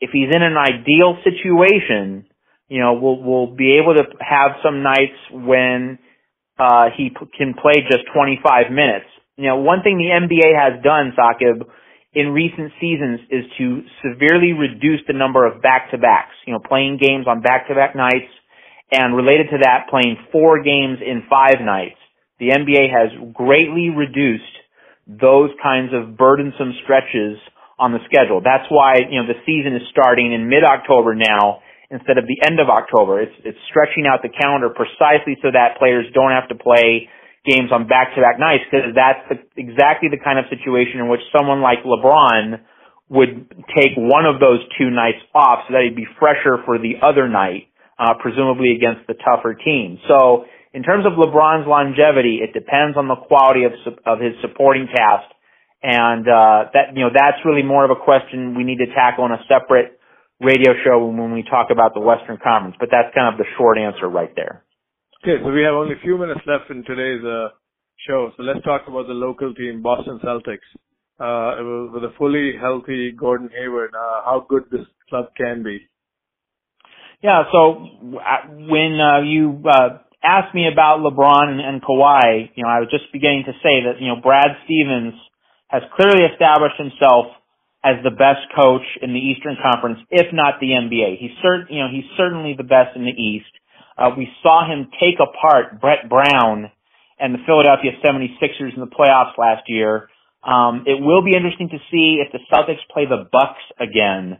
if 0.00 0.10
he's 0.12 0.28
in 0.34 0.42
an 0.42 0.56
ideal 0.56 1.16
situation, 1.24 2.26
you 2.68 2.80
know, 2.80 2.94
will 2.94 3.22
will 3.22 3.56
be 3.56 3.78
able 3.80 3.94
to 3.94 4.04
have 4.20 4.60
some 4.62 4.82
nights 4.82 5.16
when 5.32 5.98
uh 6.58 6.92
he 6.96 7.10
p- 7.10 7.32
can 7.36 7.54
play 7.54 7.80
just 7.90 8.04
25 8.14 8.70
minutes. 8.70 9.08
You 9.36 9.48
know, 9.48 9.56
one 9.56 9.82
thing 9.82 9.96
the 9.96 10.12
NBA 10.12 10.52
has 10.52 10.82
done, 10.82 11.12
Saqib, 11.16 11.64
in 12.12 12.32
recent 12.32 12.72
seasons 12.80 13.20
is 13.30 13.44
to 13.56 13.82
severely 14.02 14.52
reduce 14.52 15.00
the 15.06 15.12
number 15.12 15.46
of 15.46 15.62
back-to-backs. 15.62 16.34
You 16.46 16.54
know, 16.54 16.60
playing 16.60 16.98
games 17.00 17.26
on 17.28 17.40
back-to-back 17.40 17.94
nights 17.94 18.32
and 18.90 19.16
related 19.16 19.48
to 19.52 19.58
that, 19.62 19.88
playing 19.90 20.16
four 20.32 20.62
games 20.62 20.98
in 21.04 21.24
five 21.28 21.60
nights. 21.60 22.00
The 22.40 22.54
NBA 22.54 22.88
has 22.88 23.10
greatly 23.34 23.90
reduced 23.90 24.54
those 25.08 25.50
kinds 25.62 25.92
of 25.92 26.16
burdensome 26.16 26.72
stretches 26.84 27.36
on 27.78 27.92
the 27.92 28.02
schedule. 28.06 28.40
That's 28.42 28.66
why, 28.68 29.00
you 29.08 29.20
know, 29.20 29.26
the 29.26 29.38
season 29.46 29.74
is 29.76 29.82
starting 29.90 30.32
in 30.32 30.48
mid-October 30.48 31.14
now 31.14 31.60
instead 31.90 32.18
of 32.18 32.28
the 32.28 32.36
end 32.44 32.60
of 32.60 32.68
October. 32.68 33.22
It's, 33.22 33.34
it's 33.44 33.58
stretching 33.70 34.04
out 34.04 34.20
the 34.20 34.28
calendar 34.28 34.68
precisely 34.68 35.40
so 35.40 35.48
that 35.52 35.80
players 35.80 36.04
don't 36.12 36.32
have 36.32 36.48
to 36.52 36.56
play 36.56 37.08
games 37.48 37.72
on 37.72 37.88
back-to-back 37.88 38.36
nights 38.36 38.64
because 38.68 38.92
that's 38.92 39.24
the, 39.32 39.36
exactly 39.56 40.12
the 40.12 40.20
kind 40.20 40.36
of 40.36 40.44
situation 40.52 41.00
in 41.00 41.08
which 41.08 41.24
someone 41.32 41.64
like 41.64 41.80
LeBron 41.86 42.60
would 43.08 43.48
take 43.72 43.96
one 43.96 44.28
of 44.28 44.36
those 44.36 44.60
two 44.76 44.90
nights 44.92 45.22
off 45.32 45.64
so 45.64 45.72
that 45.72 45.80
he'd 45.88 45.96
be 45.96 46.08
fresher 46.20 46.60
for 46.68 46.76
the 46.76 47.00
other 47.00 47.24
night 47.24 47.67
uh, 47.98 48.14
presumably 48.20 48.76
against 48.76 49.06
the 49.06 49.14
tougher 49.14 49.54
team. 49.54 49.98
So 50.08 50.46
in 50.72 50.82
terms 50.82 51.06
of 51.06 51.18
LeBron's 51.18 51.66
longevity, 51.66 52.40
it 52.42 52.52
depends 52.52 52.96
on 52.96 53.08
the 53.08 53.16
quality 53.16 53.64
of 53.64 53.72
of 54.06 54.20
his 54.20 54.34
supporting 54.40 54.86
cast, 54.86 55.26
and 55.82 56.22
uh, 56.28 56.70
that 56.72 56.94
you 56.94 57.02
know 57.02 57.10
that's 57.12 57.42
really 57.44 57.62
more 57.62 57.84
of 57.84 57.90
a 57.90 57.98
question 57.98 58.56
we 58.56 58.64
need 58.64 58.78
to 58.78 58.86
tackle 58.94 59.26
in 59.26 59.32
a 59.32 59.42
separate 59.48 59.98
radio 60.40 60.72
show 60.84 61.04
when 61.04 61.32
we 61.32 61.42
talk 61.42 61.68
about 61.70 61.94
the 61.94 62.00
Western 62.00 62.38
Conference. 62.38 62.76
But 62.78 62.90
that's 62.92 63.14
kind 63.14 63.32
of 63.32 63.38
the 63.38 63.48
short 63.56 63.78
answer 63.78 64.08
right 64.08 64.30
there. 64.36 64.62
Okay, 65.24 65.42
so 65.42 65.50
we 65.50 65.62
have 65.62 65.74
only 65.74 65.94
a 65.94 66.02
few 66.02 66.16
minutes 66.16 66.40
left 66.46 66.70
in 66.70 66.84
today's 66.84 67.24
uh, 67.24 67.48
show, 68.06 68.30
so 68.36 68.42
let's 68.44 68.62
talk 68.62 68.82
about 68.86 69.08
the 69.08 69.18
local 69.18 69.52
team, 69.54 69.82
Boston 69.82 70.20
Celtics. 70.22 70.68
Uh, 71.18 71.90
with 71.92 72.04
a 72.04 72.14
fully 72.16 72.52
healthy 72.60 73.10
Gordon 73.10 73.50
Hayward, 73.58 73.90
uh, 73.92 74.22
how 74.22 74.46
good 74.48 74.62
this 74.70 74.86
club 75.10 75.26
can 75.36 75.64
be. 75.64 75.80
Yeah. 77.22 77.44
So 77.52 77.84
uh, 78.18 78.48
when 78.48 78.98
uh, 79.00 79.20
you 79.22 79.62
uh, 79.68 79.98
asked 80.22 80.54
me 80.54 80.68
about 80.72 81.00
LeBron 81.00 81.48
and, 81.50 81.60
and 81.60 81.82
Kawhi, 81.82 82.50
you 82.54 82.64
know, 82.64 82.70
I 82.70 82.80
was 82.80 82.88
just 82.90 83.12
beginning 83.12 83.44
to 83.46 83.52
say 83.62 83.84
that 83.86 84.00
you 84.00 84.08
know 84.08 84.20
Brad 84.22 84.56
Stevens 84.64 85.14
has 85.68 85.82
clearly 85.96 86.24
established 86.24 86.78
himself 86.78 87.26
as 87.84 88.02
the 88.02 88.10
best 88.10 88.42
coach 88.56 88.82
in 89.02 89.12
the 89.12 89.20
Eastern 89.20 89.56
Conference, 89.62 90.00
if 90.10 90.26
not 90.32 90.58
the 90.60 90.74
NBA. 90.74 91.18
He's 91.18 91.30
cert, 91.44 91.70
you 91.70 91.78
know, 91.78 91.88
he's 91.90 92.08
certainly 92.16 92.54
the 92.56 92.66
best 92.66 92.96
in 92.96 93.04
the 93.04 93.14
East. 93.14 93.50
Uh, 93.96 94.10
we 94.16 94.28
saw 94.42 94.66
him 94.66 94.90
take 94.98 95.20
apart 95.20 95.80
Brett 95.80 96.08
Brown 96.08 96.70
and 97.18 97.34
the 97.34 97.38
Philadelphia 97.46 97.92
76ers 98.04 98.74
in 98.74 98.80
the 98.80 98.90
playoffs 98.90 99.38
last 99.38 99.64
year. 99.68 100.08
Um, 100.42 100.84
it 100.86 101.00
will 101.00 101.22
be 101.22 101.34
interesting 101.34 101.68
to 101.70 101.78
see 101.90 102.22
if 102.24 102.32
the 102.32 102.38
Celtics 102.50 102.82
play 102.92 103.06
the 103.06 103.26
Bucks 103.30 103.62
again. 103.78 104.38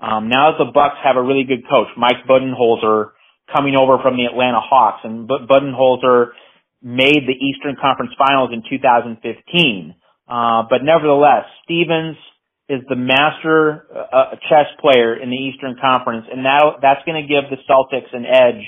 Um, 0.00 0.28
now 0.28 0.52
that 0.52 0.64
the 0.64 0.72
Bucks 0.72 0.96
have 1.04 1.16
a 1.16 1.22
really 1.22 1.44
good 1.44 1.68
coach, 1.68 1.88
Mike 1.96 2.24
Budenholzer, 2.28 3.12
coming 3.54 3.76
over 3.76 3.98
from 4.02 4.16
the 4.16 4.24
Atlanta 4.24 4.60
Hawks, 4.60 5.00
and 5.04 5.28
Budenholzer 5.28 6.32
made 6.82 7.28
the 7.28 7.36
Eastern 7.36 7.76
Conference 7.80 8.12
Finals 8.16 8.50
in 8.52 8.62
2015. 8.68 9.94
Uh, 10.28 10.62
but 10.70 10.80
nevertheless, 10.82 11.44
Stevens 11.64 12.16
is 12.68 12.80
the 12.88 12.96
master 12.96 13.84
uh, 13.92 14.36
chess 14.48 14.70
player 14.80 15.20
in 15.20 15.28
the 15.28 15.36
Eastern 15.36 15.76
Conference, 15.80 16.26
and 16.30 16.46
that 16.46 16.78
that's 16.80 17.04
going 17.04 17.20
to 17.20 17.28
give 17.28 17.50
the 17.50 17.58
Celtics 17.68 18.14
an 18.14 18.24
edge. 18.24 18.64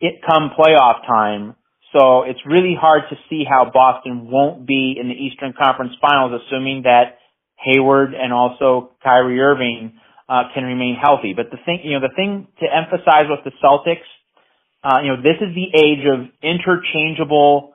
It 0.00 0.20
come 0.26 0.50
playoff 0.58 1.06
time, 1.06 1.54
so 1.96 2.24
it's 2.24 2.40
really 2.44 2.76
hard 2.78 3.02
to 3.10 3.16
see 3.30 3.44
how 3.48 3.70
Boston 3.72 4.28
won't 4.30 4.66
be 4.66 4.96
in 5.00 5.08
the 5.08 5.14
Eastern 5.14 5.54
Conference 5.54 5.92
Finals, 6.00 6.42
assuming 6.44 6.82
that 6.82 7.18
Hayward 7.64 8.14
and 8.14 8.32
also 8.32 8.96
Kyrie 9.02 9.40
Irving 9.40 10.00
uh, 10.30 10.44
can 10.54 10.62
remain 10.62 10.94
healthy. 10.94 11.34
But 11.34 11.50
the 11.50 11.58
thing, 11.66 11.80
you 11.82 11.98
know, 11.98 12.06
the 12.06 12.14
thing 12.14 12.46
to 12.60 12.66
emphasize 12.70 13.26
with 13.26 13.42
the 13.42 13.50
Celtics, 13.58 14.06
uh, 14.86 15.02
you 15.02 15.10
know, 15.10 15.16
this 15.18 15.42
is 15.42 15.50
the 15.58 15.68
age 15.74 16.06
of 16.06 16.30
interchangeable 16.40 17.74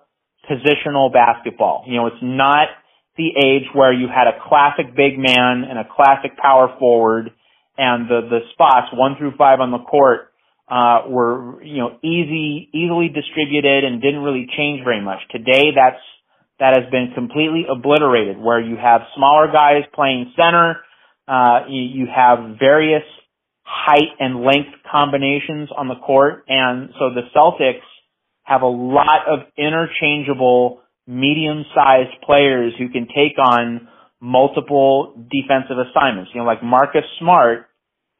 positional 0.49 1.11
basketball. 1.11 1.83
You 1.85 1.97
know, 1.97 2.07
it's 2.07 2.23
not 2.23 2.69
the 3.17 3.27
age 3.35 3.67
where 3.73 3.91
you 3.91 4.07
had 4.07 4.27
a 4.27 4.39
classic 4.47 4.95
big 4.95 5.19
man 5.19 5.67
and 5.67 5.77
a 5.77 5.83
classic 5.83 6.37
power 6.37 6.73
forward 6.79 7.31
and 7.77 8.07
the, 8.07 8.21
the 8.29 8.39
spots 8.53 8.87
one 8.93 9.17
through 9.17 9.33
five 9.37 9.59
on 9.59 9.71
the 9.71 9.83
court, 9.83 10.31
uh, 10.71 11.03
were, 11.09 11.61
you 11.61 11.77
know, 11.77 11.99
easy, 12.01 12.69
easily 12.73 13.09
distributed 13.09 13.83
and 13.83 14.01
didn't 14.01 14.21
really 14.21 14.47
change 14.55 14.81
very 14.83 15.03
much. 15.03 15.19
Today 15.29 15.75
that's, 15.75 16.01
that 16.59 16.73
has 16.79 16.89
been 16.89 17.11
completely 17.13 17.65
obliterated 17.69 18.39
where 18.39 18.61
you 18.61 18.77
have 18.77 19.01
smaller 19.15 19.51
guys 19.51 19.83
playing 19.93 20.31
center, 20.37 20.77
uh, 21.27 21.61
you, 21.67 21.81
you 21.81 22.07
have 22.13 22.57
various 22.59 23.03
height 23.63 24.13
and 24.19 24.43
length 24.43 24.69
combinations 24.89 25.69
on 25.75 25.87
the 25.87 25.95
court, 25.95 26.45
and 26.47 26.89
so 26.99 27.09
the 27.13 27.21
Celtics 27.35 27.85
have 28.43 28.61
a 28.61 28.67
lot 28.67 29.27
of 29.27 29.39
interchangeable 29.57 30.81
medium-sized 31.07 32.21
players 32.23 32.73
who 32.77 32.89
can 32.89 33.07
take 33.07 33.37
on 33.39 33.87
multiple 34.21 35.13
defensive 35.31 35.77
assignments. 35.77 36.31
You 36.33 36.41
know, 36.41 36.47
like 36.47 36.63
Marcus 36.63 37.03
Smart 37.19 37.67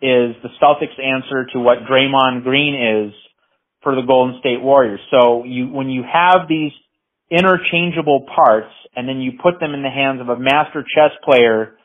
is 0.01 0.35
the 0.43 0.49
Celtics 0.61 0.99
answer 1.01 1.45
to 1.53 1.59
what 1.59 1.79
Draymond 1.89 2.43
Green 2.43 3.07
is 3.07 3.13
for 3.81 3.95
the 3.95 4.01
Golden 4.01 4.39
State 4.39 4.61
Warriors. 4.61 4.99
So 5.11 5.43
you, 5.45 5.67
when 5.67 5.89
you 5.89 6.03
have 6.03 6.47
these 6.49 6.71
interchangeable 7.29 8.25
parts 8.35 8.71
and 8.95 9.07
then 9.07 9.19
you 9.21 9.33
put 9.41 9.59
them 9.59 9.73
in 9.73 9.83
the 9.83 9.89
hands 9.89 10.21
of 10.21 10.29
a 10.29 10.37
master 10.37 10.83
chess 10.83 11.11
player 11.23 11.77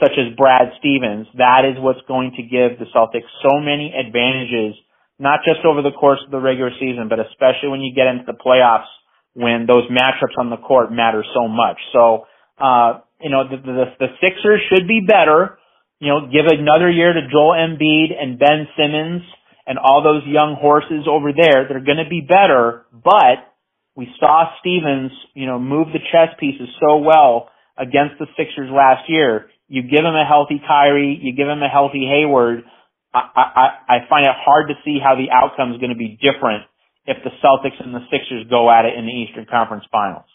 such 0.00 0.14
as 0.14 0.34
Brad 0.36 0.72
Stevens, 0.78 1.26
that 1.34 1.66
is 1.66 1.76
what's 1.78 2.02
going 2.06 2.32
to 2.38 2.42
give 2.42 2.78
the 2.78 2.86
Celtics 2.94 3.28
so 3.42 3.58
many 3.58 3.92
advantages, 3.94 4.78
not 5.18 5.40
just 5.44 5.66
over 5.66 5.82
the 5.82 5.90
course 5.90 6.20
of 6.24 6.30
the 6.30 6.38
regular 6.38 6.70
season, 6.78 7.10
but 7.10 7.18
especially 7.18 7.68
when 7.68 7.82
you 7.82 7.94
get 7.94 8.06
into 8.06 8.24
the 8.26 8.38
playoffs 8.38 8.90
when 9.34 9.66
those 9.66 9.84
matchups 9.90 10.38
on 10.38 10.50
the 10.50 10.56
court 10.56 10.90
matter 10.90 11.24
so 11.34 11.46
much. 11.46 11.78
So, 11.92 12.26
uh, 12.58 13.00
you 13.20 13.30
know, 13.30 13.46
the, 13.46 13.56
the, 13.58 13.84
the 13.98 14.10
Sixers 14.22 14.60
should 14.70 14.88
be 14.88 15.02
better. 15.06 15.58
You 16.00 16.08
know, 16.08 16.20
give 16.26 16.46
another 16.46 16.90
year 16.90 17.12
to 17.12 17.22
Joel 17.30 17.54
Embiid 17.54 18.14
and 18.14 18.38
Ben 18.38 18.66
Simmons 18.78 19.22
and 19.66 19.78
all 19.78 20.02
those 20.02 20.22
young 20.26 20.56
horses 20.58 21.06
over 21.10 21.30
there. 21.34 21.66
They're 21.68 21.84
going 21.84 22.02
to 22.02 22.08
be 22.08 22.22
better, 22.22 22.86
but 22.92 23.46
we 23.94 24.08
saw 24.18 24.46
Stevens, 24.60 25.10
you 25.34 25.46
know, 25.46 25.58
move 25.58 25.88
the 25.92 25.98
chess 25.98 26.34
pieces 26.38 26.68
so 26.80 26.98
well 26.98 27.50
against 27.76 28.18
the 28.18 28.26
Sixers 28.36 28.70
last 28.70 29.08
year 29.08 29.50
you 29.68 29.82
give 29.82 30.04
him 30.04 30.16
a 30.16 30.24
healthy 30.24 30.60
Kyrie, 30.66 31.20
you 31.20 31.36
give 31.36 31.48
him 31.48 31.62
a 31.62 31.68
healthy 31.68 32.08
Hayward. 32.08 32.64
I, 33.12 33.20
I, 33.36 33.66
I 33.88 33.96
find 34.08 34.26
it 34.26 34.32
hard 34.34 34.68
to 34.68 34.74
see 34.84 34.98
how 35.02 35.14
the 35.14 35.28
outcome 35.32 35.72
is 35.72 35.78
going 35.78 35.92
to 35.92 35.96
be 35.98 36.18
different 36.20 36.64
if 37.06 37.16
the 37.24 37.30
Celtics 37.44 37.80
and 37.80 37.94
the 37.94 38.04
Sixers 38.10 38.48
go 38.50 38.70
at 38.70 38.84
it 38.84 38.96
in 38.96 39.06
the 39.06 39.12
Eastern 39.12 39.46
Conference 39.48 39.84
Finals. 39.92 40.28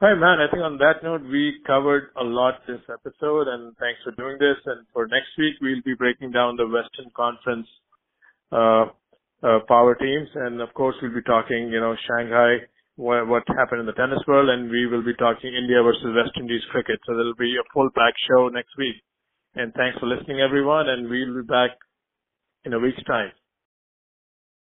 Hi, 0.00 0.14
man. 0.14 0.40
I 0.40 0.48
think 0.48 0.64
on 0.64 0.78
that 0.78 1.04
note, 1.04 1.20
we 1.28 1.60
covered 1.66 2.08
a 2.16 2.24
lot 2.24 2.64
this 2.66 2.80
episode, 2.88 3.48
and 3.48 3.76
thanks 3.76 4.00
for 4.02 4.12
doing 4.16 4.38
this. 4.40 4.56
And 4.64 4.86
for 4.94 5.06
next 5.06 5.28
week, 5.36 5.60
we'll 5.60 5.84
be 5.84 5.92
breaking 5.92 6.32
down 6.32 6.56
the 6.56 6.64
Western 6.64 7.12
Conference 7.12 7.68
uh, 8.50 8.88
uh, 9.44 9.60
power 9.68 9.94
teams, 9.94 10.28
and 10.34 10.62
of 10.62 10.72
course, 10.72 10.96
we'll 11.02 11.12
be 11.12 11.20
talking, 11.20 11.68
you 11.68 11.80
know, 11.80 11.94
Shanghai 12.08 12.64
what, 12.96 13.26
what 13.26 13.42
happened 13.58 13.80
in 13.80 13.86
the 13.86 13.96
tennis 13.96 14.22
world, 14.26 14.48
and 14.48 14.70
we 14.70 14.86
will 14.86 15.04
be 15.04 15.14
talking 15.14 15.54
India 15.54 15.82
versus 15.82 16.14
West 16.14 16.36
Indies 16.38 16.62
cricket. 16.70 17.00
So 17.06 17.14
there'll 17.14 17.34
be 17.34 17.56
a 17.56 17.66
full 17.72 17.90
pack 17.94 18.14
show 18.28 18.48
next 18.48 18.76
week. 18.78 18.96
And 19.54 19.72
thanks 19.74 19.98
for 19.98 20.06
listening, 20.06 20.40
everyone, 20.40 20.88
and 20.88 21.08
we'll 21.08 21.42
be 21.42 21.46
back 21.46 21.70
in 22.64 22.72
a 22.72 22.78
week's 22.78 23.02
time. 23.04 23.32